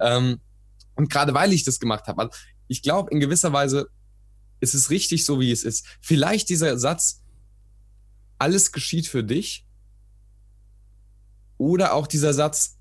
ähm, 0.00 0.40
und 0.94 1.10
gerade 1.10 1.34
weil 1.34 1.52
ich 1.52 1.64
das 1.64 1.78
gemacht 1.78 2.06
habe, 2.06 2.22
also 2.22 2.32
ich 2.68 2.82
glaube, 2.82 3.10
in 3.10 3.20
gewisser 3.20 3.52
Weise 3.52 3.88
ist 4.60 4.74
es 4.74 4.90
richtig 4.90 5.24
so, 5.24 5.40
wie 5.40 5.50
es 5.50 5.64
ist. 5.64 5.86
Vielleicht 6.00 6.48
dieser 6.48 6.78
Satz, 6.78 7.21
alles 8.42 8.72
geschieht 8.72 9.06
für 9.06 9.22
dich. 9.22 9.64
Oder 11.58 11.94
auch 11.94 12.08
dieser 12.08 12.34
Satz, 12.34 12.76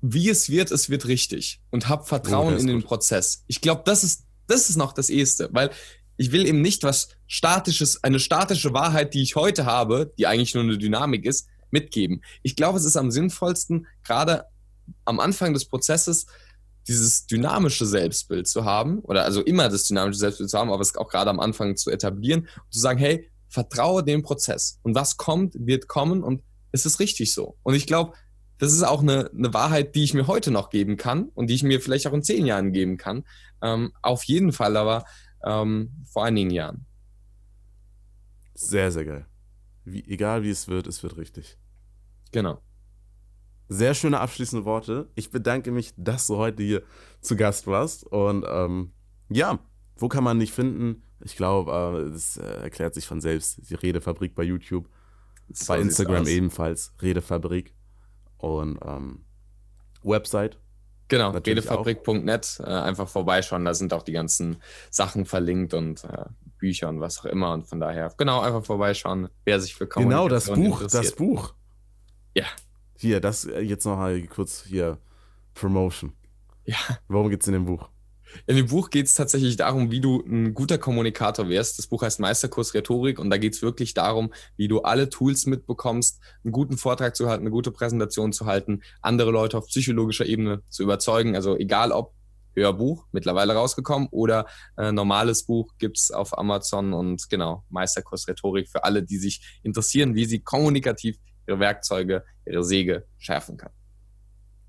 wie 0.00 0.28
es 0.28 0.50
wird, 0.50 0.72
es 0.72 0.90
wird 0.90 1.06
richtig. 1.06 1.62
Und 1.70 1.88
hab 1.88 2.08
Vertrauen 2.08 2.54
oh, 2.54 2.58
in 2.58 2.66
den 2.66 2.80
gut. 2.80 2.86
Prozess. 2.86 3.44
Ich 3.46 3.60
glaube, 3.60 3.82
das 3.84 4.02
ist, 4.02 4.24
das 4.48 4.68
ist 4.68 4.76
noch 4.76 4.92
das 4.92 5.10
Eheste, 5.10 5.48
weil 5.52 5.70
ich 6.16 6.32
will 6.32 6.44
eben 6.44 6.60
nicht 6.60 6.82
was 6.82 7.10
Statisches, 7.28 8.02
eine 8.02 8.18
statische 8.18 8.72
Wahrheit, 8.72 9.14
die 9.14 9.22
ich 9.22 9.36
heute 9.36 9.64
habe, 9.64 10.12
die 10.18 10.26
eigentlich 10.26 10.54
nur 10.54 10.64
eine 10.64 10.76
Dynamik 10.76 11.24
ist, 11.24 11.46
mitgeben. 11.70 12.22
Ich 12.42 12.56
glaube, 12.56 12.78
es 12.78 12.84
ist 12.84 12.96
am 12.96 13.12
sinnvollsten, 13.12 13.86
gerade 14.02 14.46
am 15.04 15.20
Anfang 15.20 15.54
des 15.54 15.66
Prozesses, 15.66 16.26
dieses 16.88 17.26
dynamische 17.26 17.86
Selbstbild 17.86 18.48
zu 18.48 18.64
haben, 18.64 18.98
oder 19.00 19.22
also 19.22 19.40
immer 19.42 19.68
das 19.68 19.84
dynamische 19.84 20.18
Selbstbild 20.18 20.50
zu 20.50 20.58
haben, 20.58 20.72
aber 20.72 20.80
es 20.80 20.96
auch 20.96 21.08
gerade 21.08 21.30
am 21.30 21.38
Anfang 21.38 21.76
zu 21.76 21.90
etablieren 21.90 22.40
und 22.40 22.72
zu 22.72 22.80
sagen, 22.80 22.98
hey, 22.98 23.30
vertraue 23.48 24.04
dem 24.04 24.22
Prozess. 24.22 24.78
Und 24.82 24.94
was 24.94 25.16
kommt, 25.16 25.54
wird 25.58 25.88
kommen 25.88 26.22
und 26.22 26.42
es 26.72 26.86
ist 26.86 27.00
richtig 27.00 27.32
so. 27.32 27.56
Und 27.62 27.74
ich 27.74 27.86
glaube, 27.86 28.12
das 28.58 28.72
ist 28.72 28.82
auch 28.82 29.02
eine, 29.02 29.30
eine 29.30 29.54
Wahrheit, 29.54 29.94
die 29.94 30.04
ich 30.04 30.14
mir 30.14 30.26
heute 30.26 30.50
noch 30.50 30.70
geben 30.70 30.96
kann 30.96 31.28
und 31.34 31.48
die 31.48 31.54
ich 31.54 31.62
mir 31.62 31.80
vielleicht 31.80 32.06
auch 32.06 32.12
in 32.12 32.22
zehn 32.22 32.44
Jahren 32.44 32.72
geben 32.72 32.96
kann. 32.96 33.24
Ähm, 33.62 33.92
auf 34.02 34.24
jeden 34.24 34.52
Fall 34.52 34.76
aber 34.76 35.04
ähm, 35.44 36.04
vor 36.10 36.24
einigen 36.24 36.50
Jahren. 36.50 36.86
Sehr, 38.54 38.90
sehr 38.90 39.04
geil. 39.04 39.26
Wie, 39.84 40.04
egal 40.08 40.42
wie 40.42 40.50
es 40.50 40.66
wird, 40.66 40.86
es 40.86 41.02
wird 41.02 41.16
richtig. 41.16 41.56
Genau. 42.32 42.60
Sehr 43.68 43.94
schöne 43.94 44.18
abschließende 44.20 44.64
Worte. 44.64 45.10
Ich 45.14 45.30
bedanke 45.30 45.70
mich, 45.70 45.92
dass 45.96 46.26
du 46.26 46.36
heute 46.36 46.62
hier 46.62 46.82
zu 47.20 47.36
Gast 47.36 47.66
warst. 47.66 48.04
Und 48.04 48.44
ähm, 48.48 48.92
ja, 49.28 49.60
wo 49.98 50.08
kann 50.08 50.24
man 50.24 50.38
dich 50.38 50.52
finden? 50.52 51.02
Ich 51.20 51.36
glaube, 51.36 52.10
das 52.12 52.36
äh, 52.36 52.62
erklärt 52.62 52.94
sich 52.94 53.06
von 53.06 53.20
selbst. 53.20 53.68
Die 53.68 53.74
Redefabrik 53.74 54.34
bei 54.34 54.44
YouTube. 54.44 54.88
So 55.52 55.72
bei 55.72 55.80
Instagram 55.80 56.26
ebenfalls. 56.26 56.94
Redefabrik. 57.02 57.74
Und 58.36 58.78
ähm, 58.84 59.24
Website. 60.02 60.58
Genau, 61.08 61.30
redefabrik.net. 61.30 62.60
Äh, 62.60 62.64
einfach 62.64 63.08
vorbeischauen. 63.08 63.64
Da 63.64 63.74
sind 63.74 63.92
auch 63.92 64.02
die 64.02 64.12
ganzen 64.12 64.58
Sachen 64.90 65.24
verlinkt 65.24 65.74
und 65.74 66.04
äh, 66.04 66.26
Bücher 66.58 66.88
und 66.88 67.00
was 67.00 67.20
auch 67.20 67.24
immer. 67.24 67.52
Und 67.52 67.66
von 67.66 67.80
daher, 67.80 68.12
genau, 68.16 68.40
einfach 68.40 68.64
vorbeischauen, 68.64 69.28
wer 69.44 69.60
sich 69.60 69.74
für 69.74 69.86
Genau, 69.86 70.28
das 70.28 70.46
Buch, 70.46 70.82
das 70.86 71.12
Buch. 71.12 71.54
Ja. 72.34 72.44
Hier, 72.98 73.20
das 73.20 73.44
äh, 73.46 73.60
jetzt 73.60 73.86
noch 73.86 73.96
mal 73.96 74.20
kurz 74.26 74.64
hier 74.64 74.98
Promotion. 75.54 76.12
Ja. 76.64 76.76
Worum 77.08 77.30
geht 77.30 77.40
es 77.40 77.48
in 77.48 77.54
dem 77.54 77.64
Buch? 77.64 77.88
In 78.46 78.56
dem 78.56 78.66
Buch 78.66 78.90
geht 78.90 79.06
es 79.06 79.14
tatsächlich 79.14 79.56
darum, 79.56 79.90
wie 79.90 80.00
du 80.00 80.22
ein 80.26 80.54
guter 80.54 80.78
Kommunikator 80.78 81.48
wirst. 81.48 81.78
Das 81.78 81.86
Buch 81.86 82.02
heißt 82.02 82.20
Meisterkurs 82.20 82.74
Rhetorik 82.74 83.18
und 83.18 83.30
da 83.30 83.38
geht 83.38 83.54
es 83.54 83.62
wirklich 83.62 83.94
darum, 83.94 84.32
wie 84.56 84.68
du 84.68 84.82
alle 84.82 85.08
Tools 85.08 85.46
mitbekommst, 85.46 86.20
einen 86.44 86.52
guten 86.52 86.78
Vortrag 86.78 87.16
zu 87.16 87.28
halten, 87.28 87.42
eine 87.42 87.50
gute 87.50 87.70
Präsentation 87.70 88.32
zu 88.32 88.46
halten, 88.46 88.82
andere 89.02 89.30
Leute 89.30 89.58
auf 89.58 89.66
psychologischer 89.66 90.26
Ebene 90.26 90.62
zu 90.68 90.82
überzeugen. 90.82 91.34
Also 91.34 91.56
egal 91.56 91.92
ob 91.92 92.12
Hörbuch, 92.54 93.06
mittlerweile 93.12 93.54
rausgekommen, 93.54 94.08
oder 94.10 94.46
äh, 94.76 94.92
normales 94.92 95.44
Buch 95.44 95.74
gibt 95.78 95.98
es 95.98 96.10
auf 96.10 96.36
Amazon 96.36 96.92
und 96.92 97.30
genau, 97.30 97.64
Meisterkurs 97.70 98.28
Rhetorik 98.28 98.68
für 98.68 98.84
alle, 98.84 99.02
die 99.02 99.18
sich 99.18 99.60
interessieren, 99.62 100.14
wie 100.14 100.24
sie 100.24 100.40
kommunikativ 100.40 101.16
ihre 101.46 101.60
Werkzeuge, 101.60 102.24
ihre 102.44 102.64
Säge 102.64 103.06
schärfen 103.18 103.56
kann. 103.56 103.70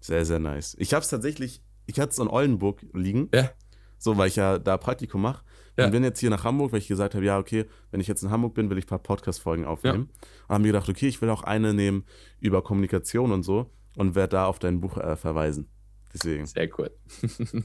Sehr, 0.01 0.25
sehr 0.25 0.39
nice. 0.39 0.75
Ich 0.79 0.93
habe 0.93 1.03
es 1.03 1.09
tatsächlich 1.09 1.61
ich 1.89 1.99
hatte 1.99 2.11
es 2.11 2.19
in 2.19 2.27
Oldenburg 2.27 2.85
liegen. 2.93 3.29
Ja. 3.33 3.49
So, 3.97 4.17
weil 4.17 4.29
ich 4.29 4.35
ja 4.35 4.59
da 4.59 4.77
Praktikum 4.77 5.21
mache. 5.21 5.43
Ja. 5.77 5.85
Und 5.85 5.91
bin 5.91 6.03
jetzt 6.03 6.19
hier 6.19 6.29
nach 6.29 6.43
Hamburg, 6.43 6.71
weil 6.71 6.79
ich 6.79 6.87
gesagt 6.87 7.15
habe, 7.15 7.25
ja, 7.25 7.37
okay, 7.37 7.65
wenn 7.91 7.99
ich 7.99 8.07
jetzt 8.07 8.21
in 8.21 8.29
Hamburg 8.29 8.53
bin, 8.53 8.69
will 8.69 8.77
ich 8.77 8.85
ein 8.85 8.89
paar 8.89 8.99
Podcast-Folgen 8.99 9.65
aufnehmen. 9.65 10.09
Ja. 10.11 10.27
Und 10.47 10.55
haben 10.55 10.61
mir 10.61 10.67
gedacht, 10.69 10.89
okay, 10.89 11.07
ich 11.07 11.21
will 11.21 11.29
auch 11.29 11.43
eine 11.43 11.73
nehmen 11.73 12.05
über 12.39 12.61
Kommunikation 12.61 13.31
und 13.31 13.43
so 13.43 13.71
und 13.95 14.15
werde 14.15 14.31
da 14.31 14.45
auf 14.45 14.59
dein 14.59 14.81
Buch 14.81 14.97
äh, 14.97 15.15
verweisen. 15.15 15.69
Deswegen. 16.13 16.45
Sehr 16.45 16.69
cool. 16.77 16.91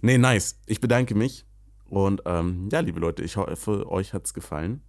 nee, 0.00 0.18
nice. 0.18 0.60
Ich 0.66 0.80
bedanke 0.80 1.14
mich. 1.14 1.46
Und 1.86 2.22
ähm, 2.26 2.68
ja, 2.70 2.80
liebe 2.80 3.00
Leute, 3.00 3.22
ich 3.22 3.36
hoffe, 3.36 3.90
euch 3.90 4.12
hat 4.12 4.26
es 4.26 4.34
gefallen. 4.34 4.82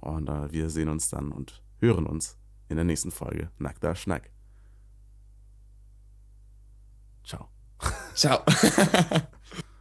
Und 0.00 0.28
äh, 0.28 0.50
wir 0.50 0.70
sehen 0.70 0.88
uns 0.88 1.08
dann 1.08 1.30
und 1.30 1.62
hören 1.78 2.06
uns 2.06 2.38
in 2.68 2.76
der 2.76 2.84
nächsten 2.84 3.10
Folge. 3.10 3.50
Nackter 3.58 3.94
Schnack. 3.94 4.30
Ciao. 7.24 7.61
Ciao. 8.14 8.44